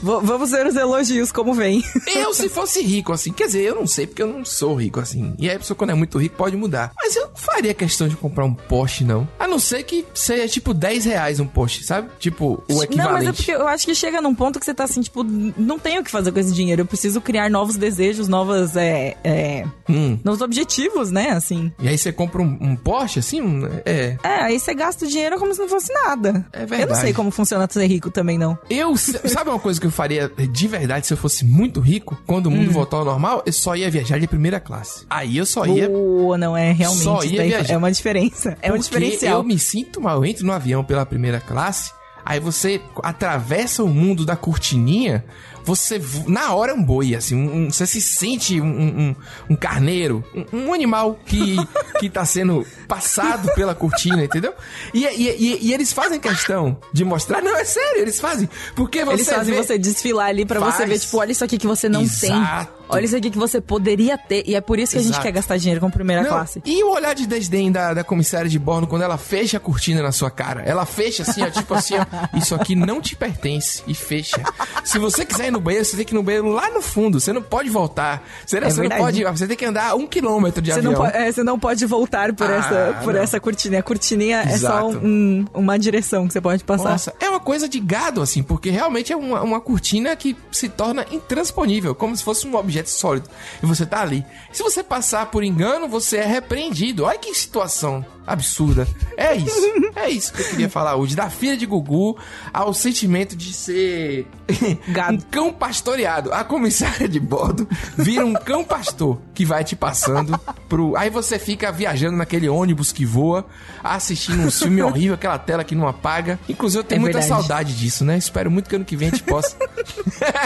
vamos 0.00 0.50
ver 0.50 0.66
os 0.66 0.76
elogios 0.76 1.32
como 1.32 1.54
vem. 1.54 1.82
Eu, 2.14 2.34
se 2.34 2.48
fosse 2.48 2.82
rico, 2.82 3.12
assim, 3.12 3.32
quer 3.32 3.46
dizer, 3.46 3.62
eu 3.62 3.74
não 3.74 3.86
sei 3.86 4.06
porque 4.06 4.22
eu 4.22 4.26
não 4.26 4.44
sou 4.44 4.74
rico, 4.74 5.00
assim. 5.00 5.34
E 5.38 5.48
aí 5.48 5.56
a 5.56 5.58
pessoa, 5.58 5.76
quando 5.76 5.90
é 5.90 5.94
muito 5.94 6.18
rico, 6.18 6.36
pode 6.36 6.56
mudar. 6.56 6.92
Mas 6.96 7.16
eu 7.16 7.28
não 7.28 7.34
faria 7.34 7.72
questão 7.72 8.06
de 8.06 8.16
comprar 8.16 8.44
um 8.44 8.52
Porsche, 8.52 9.04
não. 9.04 9.26
A 9.38 9.48
não 9.48 9.58
ser 9.58 9.82
que 9.84 10.04
seja, 10.14 10.46
tipo, 10.48 10.74
10 10.74 11.06
reais 11.06 11.40
um 11.40 11.46
Porsche, 11.46 11.84
sabe? 11.84 12.10
Tipo, 12.18 12.62
o 12.68 12.82
equivalente. 12.82 12.96
Não, 12.96 13.12
mas 13.12 13.26
é 13.26 13.32
porque 13.32 13.52
eu 13.52 13.66
acho 13.66 13.86
que 13.86 13.94
chega 13.94 14.20
num 14.20 14.34
ponto 14.34 14.60
que 14.60 14.66
você 14.66 14.74
tá 14.74 14.84
assim, 14.84 15.00
tipo, 15.00 15.24
não 15.24 15.78
tenho 15.78 16.02
o 16.02 16.04
que 16.04 16.11
fazer 16.12 16.30
com 16.32 16.38
esse 16.38 16.52
dinheiro. 16.52 16.82
Eu 16.82 16.86
preciso 16.86 17.20
criar 17.20 17.50
novos 17.50 17.76
desejos, 17.76 18.28
novas, 18.28 18.76
é, 18.76 19.16
é, 19.24 19.64
Hum. 19.88 20.18
novos 20.22 20.40
objetivos, 20.40 21.10
né? 21.10 21.30
Assim. 21.30 21.72
E 21.80 21.88
aí 21.88 21.98
você 21.98 22.12
compra 22.12 22.40
um, 22.42 22.58
um 22.60 22.76
Porsche, 22.76 23.18
assim? 23.18 23.40
um- 23.40 23.66
É. 23.84 24.16
É, 24.22 24.28
aí 24.42 24.60
você 24.60 24.74
gasta 24.74 25.04
o 25.04 25.08
dinheiro 25.08 25.38
como 25.38 25.52
se 25.54 25.60
não 25.60 25.68
fosse 25.68 25.92
nada. 25.92 26.46
É 26.52 26.62
Eu 26.62 26.66
verdade. 26.66 26.92
não 26.92 27.00
sei 27.00 27.12
como 27.12 27.30
funciona 27.30 27.66
ser 27.70 27.86
rico 27.86 28.10
também, 28.10 28.38
não. 28.38 28.56
Eu, 28.70 28.96
sabe 28.96 29.50
uma 29.50 29.58
coisa 29.58 29.80
que 29.80 29.86
eu 29.86 29.90
faria 29.90 30.30
de 30.50 30.68
verdade 30.68 31.06
se 31.06 31.12
eu 31.12 31.16
fosse 31.16 31.44
muito 31.44 31.80
rico? 31.80 32.16
Quando 32.26 32.46
o 32.46 32.50
mundo 32.50 32.70
Hum. 32.70 32.74
voltar 32.74 32.98
ao 32.98 33.04
normal, 33.04 33.42
eu 33.46 33.52
só 33.52 33.74
ia 33.74 33.90
viajar 33.90 34.18
de 34.20 34.26
primeira 34.26 34.60
classe. 34.60 35.04
Aí 35.08 35.36
eu 35.38 35.46
só 35.46 35.64
ia. 35.66 35.88
Ou 35.90 36.36
não 36.38 36.56
é 36.56 36.72
realmente. 36.72 37.02
Só 37.04 37.22
ia 37.24 37.38
daí 37.38 37.48
viajar. 37.48 37.74
é 37.74 37.76
uma 37.76 37.90
diferença. 37.90 38.56
É 38.60 38.68
um 38.68 38.74
Porque 38.76 38.82
diferencial. 38.84 39.38
eu 39.38 39.44
me 39.44 39.58
sinto 39.58 40.00
mal. 40.00 40.16
Eu 40.18 40.24
entro 40.26 40.44
no 40.46 40.52
avião 40.52 40.84
pela 40.84 41.06
primeira 41.06 41.40
classe, 41.40 41.90
aí 42.24 42.38
você 42.38 42.80
atravessa 43.02 43.82
o 43.82 43.88
mundo 43.88 44.24
da 44.24 44.36
cortininha, 44.36 45.24
você 45.64 45.98
vo- 45.98 46.28
na 46.28 46.52
hora 46.54 46.72
é 46.72 46.74
um 46.74 46.82
boi, 46.82 47.14
assim, 47.14 47.34
um- 47.34 47.66
um- 47.66 47.70
você 47.70 47.86
se 47.86 48.00
sente 48.00 48.60
um, 48.60 49.14
um- 49.50 49.56
carneiro, 49.56 50.24
um, 50.52 50.72
animal 50.74 51.18
que, 51.24 51.56
que 52.00 52.10
tá 52.10 52.24
sendo 52.24 52.66
passado 52.88 53.52
pela 53.54 53.74
cortina, 53.74 54.24
entendeu? 54.24 54.52
E, 54.92 55.04
e- 55.06 55.58
e- 55.68 55.72
eles 55.72 55.92
fazem 55.92 56.18
questão 56.18 56.78
de 56.92 57.04
mostrar, 57.04 57.40
não, 57.42 57.56
é 57.56 57.64
sério, 57.64 58.00
eles 58.02 58.18
fazem, 58.20 58.48
porque 58.74 59.04
você 59.04 59.12
Eles 59.14 59.28
fazem 59.28 59.54
vê- 59.54 59.62
você 59.62 59.78
desfilar 59.78 60.26
ali 60.28 60.44
pra 60.44 60.58
você 60.60 60.84
ver, 60.86 60.98
tipo, 60.98 61.16
olha 61.18 61.32
isso 61.32 61.44
aqui 61.44 61.58
que 61.58 61.66
você 61.66 61.88
não 61.88 62.02
Exato. 62.02 62.72
tem. 62.72 62.81
Olha 62.92 63.04
isso 63.04 63.16
aqui 63.16 63.30
que 63.30 63.38
você 63.38 63.60
poderia 63.60 64.16
ter. 64.18 64.44
E 64.46 64.54
é 64.54 64.60
por 64.60 64.78
isso 64.78 64.92
que 64.92 64.98
a 64.98 65.00
gente 65.02 65.10
Exato. 65.12 65.24
quer 65.24 65.32
gastar 65.32 65.56
dinheiro 65.56 65.80
com 65.80 65.90
primeira 65.90 66.22
Não, 66.22 66.28
classe. 66.30 66.62
E 66.64 66.82
o 66.84 66.90
olhar 66.92 67.14
de 67.14 67.26
desdém 67.26 67.70
da, 67.72 67.94
da 67.94 68.04
comissária 68.04 68.48
de 68.48 68.58
bordo 68.58 68.86
quando 68.86 69.02
ela 69.02 69.16
fecha 69.18 69.56
a 69.56 69.60
cortina 69.60 70.02
na 70.02 70.12
sua 70.12 70.30
cara? 70.30 70.62
Ela 70.62 70.84
fecha 70.86 71.22
assim, 71.22 71.42
ó, 71.42 71.50
tipo 71.50 71.72
assim, 71.74 71.94
ó, 71.96 72.04
isso 72.38 72.54
aqui 72.54 72.74
não 72.74 73.00
te 73.00 73.16
pertence 73.16 73.82
e 73.86 73.94
fecha. 73.94 74.42
Se 74.84 74.98
você 74.98 75.24
quiser 75.24 75.48
ir 75.48 75.50
no 75.50 75.60
banheiro, 75.60 75.84
você 75.84 75.96
tem 75.96 76.04
que 76.04 76.12
ir 76.14 76.16
no 76.16 76.22
banheiro 76.22 76.48
lá 76.48 76.70
no 76.70 76.82
fundo. 76.82 77.18
Você 77.20 77.32
não 77.32 77.42
pode 77.42 77.68
voltar. 77.70 78.22
Você, 78.46 78.60
não- 78.60 78.66
É 78.68 78.70
você 78.70 78.82
não 78.88 78.96
pode. 78.96 79.24
Você 79.24 79.46
tem 79.46 79.56
que 79.56 79.64
andar 79.64 79.94
um 79.94 80.06
quilômetro 80.06 80.60
de 80.60 80.72
Você 80.72 80.78
avião. 80.78 80.92
não, 80.92 81.00
pode, 81.00 81.16
é, 81.16 81.32
você 81.32 81.42
não 81.42 81.58
pode 81.58 81.86
voltar 81.86 82.32
por, 82.32 82.50
Ah, 82.50 82.54
essa, 82.54 83.00
por 83.02 83.14
não. 83.14 83.20
essa 83.22 83.40
cortina. 83.40 83.78
A 83.78 83.82
cortininha 83.82 84.38
é 84.40 84.48
só 84.58 84.90
Exato. 84.90 84.98
um- 85.02 85.44
uma 85.54 85.78
direção 85.78 86.26
que 86.26 86.32
você 86.32 86.40
pode 86.40 86.62
passar. 86.64 86.90
Nossa, 86.90 87.14
é 87.20 87.28
uma 87.28 87.40
coisa 87.40 87.68
de 87.68 87.80
gado, 87.80 88.20
assim, 88.20 88.42
porque 88.42 88.70
realmente 88.70 89.12
é 89.12 89.16
uma, 89.16 89.40
uma 89.42 89.60
cortina 89.60 90.14
que 90.16 90.36
se 90.50 90.68
torna 90.68 91.06
intransponível, 91.10 91.94
como 91.94 92.16
se 92.16 92.22
fosse 92.22 92.46
um 92.46 92.54
objeto 92.56 92.81
sólido. 92.90 93.28
E 93.62 93.66
você 93.66 93.86
tá 93.86 94.00
ali. 94.00 94.24
Se 94.52 94.62
você 94.62 94.82
passar 94.82 95.26
por 95.26 95.44
engano, 95.44 95.88
você 95.88 96.18
é 96.18 96.26
repreendido. 96.26 97.04
Olha 97.04 97.18
que 97.18 97.34
situação 97.34 98.04
absurda. 98.26 98.86
É 99.16 99.34
isso. 99.34 99.72
É 99.94 100.08
isso 100.08 100.32
que 100.32 100.40
eu 100.40 100.48
queria 100.48 100.70
falar 100.70 100.96
hoje. 100.96 101.14
Da 101.14 101.28
filha 101.28 101.56
de 101.56 101.66
Gugu 101.66 102.16
ao 102.52 102.72
sentimento 102.72 103.36
de 103.36 103.52
ser. 103.52 104.26
um 105.12 105.18
cão 105.30 105.52
pastoreado. 105.52 106.32
A 106.32 106.44
comissária 106.44 107.08
de 107.08 107.18
bordo 107.20 107.68
vira 107.96 108.24
um 108.24 108.34
cão 108.34 108.64
pastor 108.64 109.18
que 109.34 109.44
vai 109.44 109.64
te 109.64 109.74
passando 109.76 110.38
pro. 110.68 110.96
Aí 110.96 111.10
você 111.10 111.38
fica 111.38 111.70
viajando 111.72 112.16
naquele 112.16 112.48
ônibus 112.48 112.92
que 112.92 113.04
voa, 113.04 113.44
assistindo 113.82 114.42
um 114.42 114.50
filme 114.50 114.80
horrível, 114.82 115.14
aquela 115.14 115.38
tela 115.38 115.64
que 115.64 115.74
não 115.74 115.86
apaga. 115.88 116.38
Inclusive, 116.48 116.80
eu 116.80 116.84
tenho 116.84 116.98
É 116.98 117.02
muita 117.02 117.18
verdade. 117.20 117.40
saudade 117.40 117.76
disso, 117.76 118.04
né? 118.04 118.16
Espero 118.16 118.50
muito 118.50 118.68
que 118.68 118.76
ano 118.76 118.84
que 118.84 118.96
vem 118.96 119.08
a 119.08 119.10
gente 119.10 119.22
possa. 119.24 119.56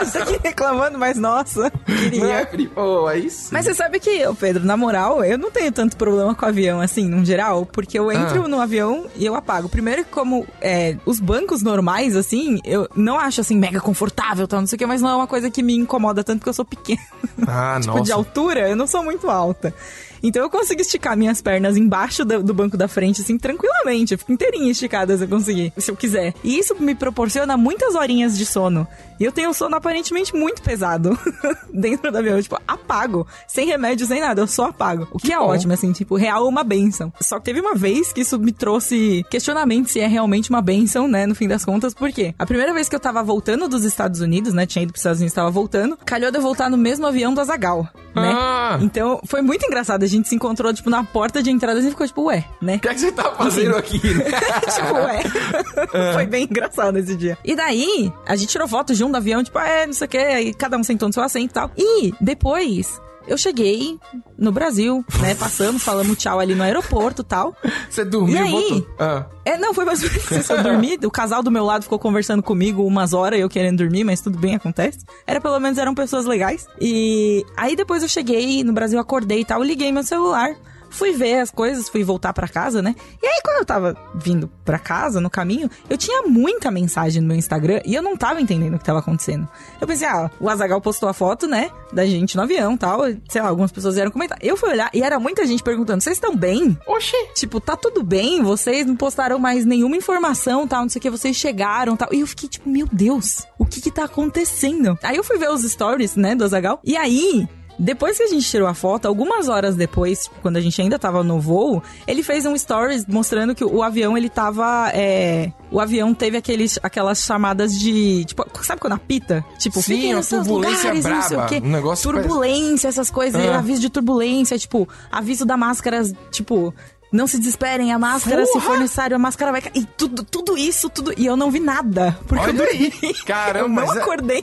Você 0.00 0.18
aqui 0.18 0.38
reclamando, 0.42 0.98
mas 0.98 1.16
nossa, 1.18 1.70
é, 1.86 2.44
queria. 2.46 2.68
É 3.12 3.18
isso. 3.18 3.48
Mas 3.52 3.64
você 3.64 3.74
sabe 3.74 4.00
que, 4.00 4.22
Pedro, 4.38 4.64
na 4.64 4.76
moral, 4.76 5.24
eu 5.24 5.36
não 5.38 5.50
tenho 5.50 5.70
tanto 5.72 5.96
problema 5.96 6.34
com 6.34 6.46
avião, 6.46 6.80
assim, 6.80 7.06
no 7.08 7.24
geral, 7.24 7.66
porque 7.66 7.98
eu 7.98 8.10
entro 8.10 8.44
Ah. 8.44 8.48
no 8.48 8.60
avião 8.60 9.06
e 9.16 9.24
eu 9.26 9.34
apago. 9.34 9.68
Primeiro 9.68 10.04
como 10.10 10.46
é, 10.60 10.96
os 11.04 11.20
bancos 11.20 11.62
normais, 11.62 12.16
assim, 12.16 12.60
eu 12.64 12.88
não 12.94 13.18
acho, 13.18 13.40
assim, 13.48 13.58
mega 13.58 13.80
confortável, 13.80 14.46
tal, 14.46 14.60
não 14.60 14.66
sei 14.66 14.76
o 14.76 14.78
que, 14.78 14.86
mas 14.86 15.00
não 15.00 15.08
é 15.08 15.16
uma 15.16 15.26
coisa 15.26 15.50
que 15.50 15.62
me 15.62 15.74
incomoda 15.74 16.22
tanto 16.22 16.40
porque 16.40 16.50
eu 16.50 16.54
sou 16.54 16.64
pequena. 16.64 17.00
Ah, 17.46 17.78
tipo, 17.80 17.94
de 17.94 17.98
nossa. 17.98 18.14
altura, 18.14 18.68
eu 18.68 18.76
não 18.76 18.86
sou 18.86 19.02
muito 19.02 19.28
alta. 19.30 19.74
Então 20.22 20.42
eu 20.42 20.50
consigo 20.50 20.80
esticar 20.80 21.16
minhas 21.16 21.40
pernas 21.40 21.76
embaixo 21.76 22.24
do, 22.24 22.42
do 22.42 22.54
banco 22.54 22.76
da 22.76 22.88
frente, 22.88 23.20
assim, 23.20 23.38
tranquilamente. 23.38 24.14
Eu 24.14 24.18
fico 24.18 24.32
inteirinha 24.32 24.70
esticada 24.70 25.16
se 25.16 25.24
eu 25.24 25.28
conseguir, 25.28 25.72
se 25.76 25.90
eu 25.90 25.96
quiser. 25.96 26.34
E 26.42 26.58
isso 26.58 26.74
me 26.78 26.94
proporciona 26.94 27.56
muitas 27.56 27.94
horinhas 27.94 28.36
de 28.36 28.46
sono. 28.46 28.86
E 29.20 29.24
eu 29.24 29.32
tenho 29.32 29.50
um 29.50 29.52
sono 29.52 29.74
aparentemente 29.74 30.34
muito 30.34 30.62
pesado 30.62 31.18
dentro 31.72 32.12
do 32.12 32.18
avião. 32.18 32.40
Tipo, 32.40 32.60
apago. 32.66 33.26
Sem 33.46 33.66
remédio, 33.66 34.06
sem 34.06 34.20
nada. 34.20 34.40
Eu 34.40 34.46
só 34.46 34.66
apago. 34.66 35.08
O 35.10 35.18
que, 35.18 35.32
é 35.32 35.38
bom. 35.38 35.46
ótimo, 35.46 35.72
assim, 35.72 35.92
tipo, 35.92 36.16
real 36.16 36.46
uma 36.46 36.62
benção. 36.62 37.12
Só 37.20 37.38
que 37.38 37.46
teve 37.46 37.60
uma 37.60 37.74
vez 37.74 38.12
que 38.12 38.20
isso 38.20 38.38
me 38.38 38.52
trouxe 38.52 39.24
questionamento 39.28 39.88
se 39.88 40.00
é 40.00 40.06
realmente 40.06 40.50
uma 40.50 40.62
benção, 40.62 41.08
né, 41.08 41.26
no 41.26 41.34
fim 41.34 41.48
das 41.48 41.64
contas. 41.64 41.94
Por 41.94 42.12
quê? 42.12 42.34
A 42.38 42.46
primeira 42.46 42.72
vez 42.72 42.88
que 42.88 42.94
eu 42.94 43.00
tava 43.00 43.22
voltando 43.22 43.68
dos 43.68 43.84
Estados 43.84 44.20
Unidos, 44.20 44.54
né, 44.54 44.66
tinha 44.66 44.82
ido 44.82 44.92
pros 44.92 45.00
Estados 45.00 45.18
Unidos, 45.18 45.34
tava 45.34 45.50
voltando, 45.50 45.96
calhou 46.04 46.30
de 46.30 46.38
eu 46.38 46.42
voltar 46.42 46.70
no 46.70 46.76
mesmo 46.76 47.06
avião 47.06 47.34
do 47.34 47.40
Azagal, 47.40 47.88
né? 48.14 48.32
Ah. 48.34 48.78
Então, 48.80 49.20
foi 49.24 49.42
muito 49.42 49.66
engraçado. 49.66 50.04
A 50.08 50.10
gente 50.10 50.26
se 50.26 50.34
encontrou, 50.34 50.72
tipo, 50.72 50.88
na 50.88 51.04
porta 51.04 51.42
de 51.42 51.50
entrada 51.50 51.78
e 51.80 51.90
ficou, 51.90 52.06
tipo, 52.06 52.22
ué, 52.24 52.46
né? 52.62 52.76
O 52.76 52.80
que 52.80 52.88
é 52.88 52.94
que 52.94 53.00
você 53.00 53.12
tá 53.12 53.30
fazendo 53.32 53.76
aqui? 53.76 54.00
né? 54.14 54.24
tipo, 54.74 54.94
ué. 54.94 56.14
Foi 56.14 56.24
bem 56.24 56.44
engraçado 56.44 56.96
esse 56.96 57.14
dia. 57.14 57.36
E 57.44 57.54
daí, 57.54 58.10
a 58.26 58.34
gente 58.34 58.48
tirou 58.48 58.66
foto 58.66 58.94
junto 58.94 59.12
do 59.12 59.16
avião, 59.18 59.44
tipo, 59.44 59.58
é, 59.58 59.86
não 59.86 59.92
sei 59.92 60.06
o 60.06 60.08
que, 60.08 60.16
aí 60.16 60.54
cada 60.54 60.78
um 60.78 60.82
sentou 60.82 61.10
no 61.10 61.12
seu 61.12 61.22
assento 61.22 61.50
e 61.50 61.52
tal. 61.52 61.70
E 61.76 62.14
depois. 62.18 62.98
Eu 63.28 63.38
cheguei 63.38 63.98
no 64.36 64.50
Brasil, 64.50 65.04
né? 65.20 65.34
Passamos, 65.34 65.82
falamos 65.82 66.16
tchau 66.16 66.40
ali 66.40 66.54
no 66.54 66.62
aeroporto 66.62 67.22
e 67.22 67.24
tal. 67.24 67.54
Você 67.88 68.04
dormiu 68.04 68.36
E 68.36 68.38
aí? 68.38 68.50
voltou? 68.50 68.86
Ah. 68.98 69.26
É, 69.44 69.56
não, 69.56 69.72
foi 69.72 69.84
mais 69.84 70.02
isso. 70.02 70.52
Eu 70.52 70.62
dormi, 70.62 70.98
o 71.04 71.10
casal 71.10 71.42
do 71.42 71.50
meu 71.50 71.64
lado 71.64 71.82
ficou 71.82 71.98
conversando 71.98 72.42
comigo 72.42 72.84
umas 72.84 73.12
horas, 73.12 73.38
eu 73.40 73.48
querendo 73.48 73.78
dormir, 73.78 74.04
mas 74.04 74.20
tudo 74.20 74.38
bem, 74.38 74.54
acontece. 74.56 74.98
Era 75.26 75.40
pelo 75.40 75.58
menos, 75.60 75.78
eram 75.78 75.94
pessoas 75.94 76.24
legais. 76.26 76.66
E 76.80 77.44
aí 77.56 77.76
depois 77.76 78.02
eu 78.02 78.08
cheguei 78.08 78.62
no 78.64 78.72
Brasil, 78.72 78.98
acordei 78.98 79.40
e 79.40 79.44
tal, 79.44 79.62
liguei 79.62 79.92
meu 79.92 80.02
celular. 80.02 80.54
Fui 80.90 81.12
ver 81.12 81.40
as 81.40 81.50
coisas, 81.50 81.88
fui 81.88 82.02
voltar 82.02 82.32
pra 82.32 82.48
casa, 82.48 82.82
né? 82.82 82.94
E 83.22 83.26
aí, 83.26 83.40
quando 83.44 83.58
eu 83.58 83.64
tava 83.64 83.96
vindo 84.14 84.50
pra 84.64 84.78
casa, 84.78 85.20
no 85.20 85.30
caminho, 85.30 85.70
eu 85.88 85.96
tinha 85.96 86.22
muita 86.22 86.70
mensagem 86.70 87.20
no 87.22 87.28
meu 87.28 87.36
Instagram 87.36 87.80
e 87.84 87.94
eu 87.94 88.02
não 88.02 88.16
tava 88.16 88.40
entendendo 88.40 88.74
o 88.74 88.78
que 88.78 88.84
tava 88.84 88.98
acontecendo. 88.98 89.48
Eu 89.80 89.86
pensei, 89.86 90.06
ah, 90.06 90.30
o 90.40 90.48
Azagal 90.48 90.80
postou 90.80 91.08
a 91.08 91.12
foto, 91.12 91.46
né? 91.46 91.70
Da 91.92 92.04
gente 92.06 92.36
no 92.36 92.42
avião 92.42 92.74
e 92.74 92.78
tal. 92.78 93.00
Sei 93.28 93.40
lá, 93.40 93.48
algumas 93.48 93.72
pessoas 93.72 93.94
vieram 93.94 94.10
comentar. 94.10 94.38
Eu 94.40 94.56
fui 94.56 94.70
olhar 94.70 94.90
e 94.92 95.02
era 95.02 95.18
muita 95.18 95.46
gente 95.46 95.62
perguntando: 95.62 96.02
vocês 96.02 96.16
estão 96.16 96.36
bem? 96.36 96.78
Oxi! 96.86 97.16
Tipo, 97.34 97.60
tá 97.60 97.76
tudo 97.76 98.02
bem, 98.02 98.42
vocês 98.42 98.86
não 98.86 98.96
postaram 98.96 99.38
mais 99.38 99.64
nenhuma 99.64 99.96
informação, 99.96 100.66
tal, 100.66 100.82
não 100.82 100.88
sei 100.88 100.98
o 100.98 101.02
que, 101.02 101.10
vocês 101.10 101.36
chegaram, 101.36 101.96
tal. 101.96 102.08
E 102.12 102.20
eu 102.20 102.26
fiquei 102.26 102.48
tipo, 102.48 102.68
meu 102.68 102.86
Deus, 102.90 103.46
o 103.58 103.64
que 103.64 103.80
que 103.80 103.90
tá 103.90 104.04
acontecendo? 104.04 104.98
Aí 105.02 105.16
eu 105.16 105.24
fui 105.24 105.38
ver 105.38 105.50
os 105.50 105.62
stories, 105.62 106.16
né, 106.16 106.34
do 106.34 106.44
Azagal. 106.44 106.80
E 106.84 106.96
aí, 106.96 107.48
depois 107.78 108.16
que 108.16 108.22
a 108.24 108.26
gente 108.26 108.48
tirou 108.48 108.66
a 108.66 108.74
foto, 108.74 109.06
algumas 109.06 109.48
horas 109.48 109.76
depois, 109.76 110.28
quando 110.42 110.56
a 110.56 110.60
gente 110.60 110.80
ainda 110.82 110.98
tava 110.98 111.22
no 111.22 111.38
voo, 111.40 111.82
ele 112.06 112.22
fez 112.22 112.44
um 112.44 112.56
stories 112.56 113.06
mostrando 113.06 113.54
que 113.54 113.64
o 113.64 113.82
avião, 113.82 114.16
ele 114.16 114.28
tava, 114.28 114.90
é... 114.92 115.52
O 115.70 115.78
avião 115.80 116.12
teve 116.14 116.36
aqueles, 116.36 116.78
aquelas 116.82 117.22
chamadas 117.22 117.78
de... 117.78 118.24
Tipo, 118.24 118.44
sabe 118.64 118.80
quando 118.80 118.94
apita? 118.94 119.44
Tipo, 119.58 119.80
Sim, 119.82 120.10
seus 120.22 120.28
turbulência 120.28 120.92
lugares, 120.92 121.04
não 121.04 121.22
sei 121.22 121.36
o 121.36 121.40
braba, 121.40 121.48
quê. 121.54 121.60
um 121.64 121.70
negócio 121.70 122.10
Turbulência, 122.10 122.88
essas 122.88 123.10
coisas, 123.10 123.40
Ah. 123.40 123.58
aviso 123.58 123.80
de 123.80 123.90
turbulência, 123.90 124.58
tipo, 124.58 124.88
aviso 125.12 125.44
da 125.46 125.56
máscara, 125.56 126.02
tipo... 126.30 126.74
Não 127.10 127.26
se 127.26 127.38
desesperem, 127.38 127.90
a 127.90 127.98
máscara, 127.98 128.44
se 128.44 128.52
Porra! 128.52 128.64
for 128.66 128.78
necessário, 128.78 129.16
a 129.16 129.18
máscara 129.18 129.50
vai 129.50 129.62
cair. 129.62 129.72
E 129.74 129.82
tudo, 129.96 130.22
tudo 130.22 130.58
isso, 130.58 130.90
tudo. 130.90 131.10
E 131.16 131.24
eu 131.24 131.38
não 131.38 131.50
vi 131.50 131.58
nada. 131.58 132.18
Porque 132.28 132.44
Olha 132.44 132.52
eu 132.52 132.66
dormi. 132.66 132.90
Caramba, 133.24 133.80
eu 133.80 133.86
não 133.86 133.94
é- 133.94 134.02
acordei. 134.02 134.42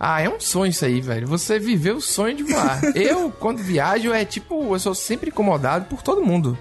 Ah, 0.00 0.20
é 0.20 0.28
um 0.28 0.38
sonho 0.38 0.70
isso 0.70 0.84
aí, 0.84 1.00
velho. 1.00 1.26
Você 1.26 1.58
viveu 1.58 1.96
o 1.96 2.00
sonho 2.00 2.36
de 2.36 2.44
voar. 2.44 2.80
eu, 2.94 3.30
quando 3.32 3.58
viajo, 3.58 4.12
é 4.12 4.24
tipo, 4.24 4.74
eu 4.74 4.78
sou 4.78 4.94
sempre 4.94 5.30
incomodado 5.30 5.86
por 5.86 6.02
todo 6.02 6.24
mundo. 6.24 6.56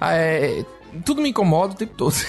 Ah, 0.00 0.14
É, 0.14 0.64
tudo 1.04 1.22
me 1.22 1.30
incomoda 1.30 1.74
o 1.74 1.76
tempo 1.76 1.94
todo. 1.96 2.14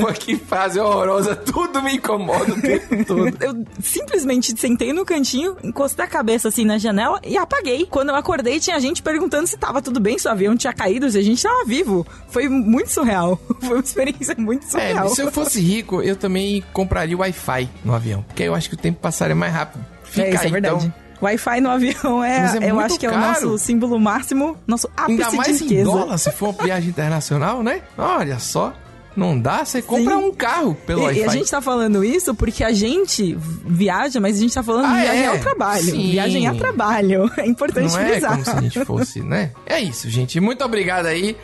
Pô, 0.00 0.12
que 0.12 0.36
frase 0.36 0.80
horrorosa. 0.80 1.36
Tudo 1.36 1.80
me 1.80 1.94
incomoda 1.94 2.52
o 2.54 2.60
tempo 2.60 3.04
todo. 3.04 3.36
Eu 3.40 3.64
simplesmente 3.80 4.52
sentei 4.58 4.92
no 4.92 5.04
cantinho, 5.04 5.56
encostei 5.62 6.04
a 6.04 6.08
cabeça 6.08 6.48
assim 6.48 6.64
na 6.64 6.76
janela 6.76 7.20
e 7.24 7.36
apaguei. 7.36 7.86
Quando 7.86 8.08
eu 8.08 8.16
acordei, 8.16 8.58
tinha 8.58 8.78
gente 8.80 9.00
perguntando 9.02 9.46
se 9.46 9.56
tava 9.56 9.80
tudo 9.80 10.00
bem, 10.00 10.18
se 10.18 10.26
o 10.26 10.30
avião 10.30 10.56
tinha 10.56 10.72
caído, 10.72 11.08
se 11.08 11.18
a 11.18 11.22
gente 11.22 11.40
tava 11.42 11.64
vivo. 11.64 12.04
Foi 12.28 12.48
muito 12.48 12.90
surreal. 12.90 13.40
Foi 13.60 13.76
uma 13.76 13.80
experiência 13.84 14.34
muito 14.36 14.64
É, 14.66 14.70
surreal. 14.70 15.08
se 15.10 15.20
eu 15.22 15.30
fosse 15.30 15.60
rico, 15.60 16.02
eu 16.02 16.16
também 16.16 16.62
compraria 16.72 17.16
Wi-Fi 17.16 17.68
no 17.84 17.94
avião. 17.94 18.22
Porque 18.22 18.42
aí 18.42 18.48
eu 18.48 18.54
acho 18.56 18.68
que 18.68 18.74
o 18.74 18.78
tempo 18.78 18.98
passaria 19.00 19.36
mais 19.36 19.52
rápido. 19.52 19.84
Fica 20.02 20.26
é, 20.26 20.30
isso 20.34 20.42
aí, 20.42 20.48
é 20.48 20.52
verdade. 20.52 20.86
então. 20.86 21.03
Wi-Fi 21.24 21.60
no 21.60 21.70
avião 21.70 22.22
é, 22.24 22.56
é 22.62 22.70
eu 22.70 22.78
acho 22.80 22.98
que 22.98 23.06
é 23.06 23.08
o 23.08 23.12
caro. 23.12 23.26
nosso 23.26 23.58
símbolo 23.58 23.98
máximo, 23.98 24.56
nosso 24.66 24.88
ápice 24.96 25.10
Ainda 25.22 25.30
mais 25.36 25.58
de 25.58 25.64
em 25.64 25.68
riqueza. 25.68 25.84
dólar, 25.90 26.18
se 26.18 26.30
for 26.32 26.50
uma 26.54 26.64
viagem 26.64 26.90
internacional, 26.90 27.62
né? 27.62 27.82
Olha 27.98 28.38
só. 28.38 28.72
Não 29.16 29.38
dá, 29.38 29.64
você 29.64 29.80
compra 29.80 30.16
Sim. 30.18 30.24
um 30.24 30.34
carro 30.34 30.74
pelo 30.74 31.02
E, 31.02 31.04
Wi-Fi. 31.04 31.20
e 31.20 31.24
a 31.24 31.28
gente 31.28 31.48
tá 31.48 31.60
falando 31.62 32.02
isso 32.04 32.34
porque 32.34 32.64
a 32.64 32.72
gente 32.72 33.38
viaja, 33.64 34.20
mas 34.20 34.36
a 34.36 34.40
gente 34.40 34.52
tá 34.52 34.60
falando 34.60 34.86
Ah, 34.86 34.94
viagem 35.00 35.22
é? 35.22 35.26
ao 35.28 35.38
trabalho. 35.38 35.84
Sim. 35.84 36.10
Viagem 36.10 36.46
a 36.48 36.54
trabalho. 36.56 37.30
É 37.38 37.46
importante 37.46 37.92
Não 37.92 38.00
é 38.00 38.10
frisar. 38.10 38.30
como 38.32 38.44
se 38.44 38.50
a 38.50 38.60
gente 38.60 38.84
fosse, 38.84 39.22
né? 39.22 39.52
É 39.66 39.78
isso, 39.80 40.10
gente. 40.10 40.40
Muito 40.40 40.64
obrigado 40.64 41.06
aí. 41.06 41.36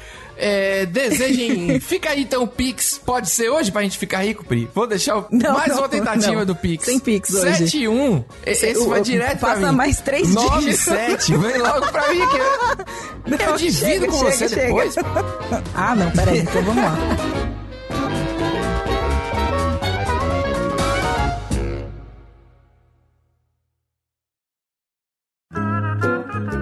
É, 0.43 0.87
desejem. 0.87 1.79
Fica 1.81 2.11
aí 2.11 2.23
então 2.23 2.43
o 2.43 2.47
Pix. 2.49 2.99
Pode 3.05 3.29
ser 3.29 3.51
hoje 3.51 3.71
pra 3.71 3.83
gente 3.83 3.99
ficar 3.99 4.21
rico, 4.25 4.43
Pri? 4.45 4.71
Vou 4.75 4.87
deixar 4.87 5.19
o- 5.19 5.27
Não, 5.31 5.53
mais 5.53 5.69
não, 5.69 5.79
uma 5.79 5.89
tentativa 5.89 6.33
não. 6.37 6.47
do 6.47 6.55
Pix. 6.57 6.85
Sem 6.87 6.99
Pix 6.99 7.35
hoje. 7.35 7.53
71. 7.59 8.25
E- 8.47 8.51
Esse 8.51 8.79
o- 8.79 8.89
vai 8.89 9.03
direto 9.03 9.39
pra 9.39 9.51
passa 9.55 9.71
mim. 9.71 9.77
mais 9.77 10.01
três 10.01 10.23
dígitos. 10.29 10.87
97. 10.87 11.37
Vem 11.37 11.59
logo 11.59 11.93
pra 11.93 12.09
mim 12.13 12.27
que 12.27 12.37
eu, 12.37 13.39
eu 13.39 13.49
Não, 13.51 13.57
divido 13.57 13.77
chega, 13.79 14.07
com 14.07 14.19
chega, 14.19 14.33
você 14.33 14.49
chega. 14.49 14.63
depois. 14.63 14.95
Ah, 15.75 15.95
não, 15.95 16.11
peraí. 16.11 16.39
Então 16.39 16.63
vamos 16.63 16.83
lá. 16.83 16.97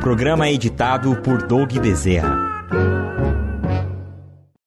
Programa 0.00 0.48
editado 0.48 1.16
por 1.22 1.42
Doug 1.46 1.72
Bezerra. 1.78 2.36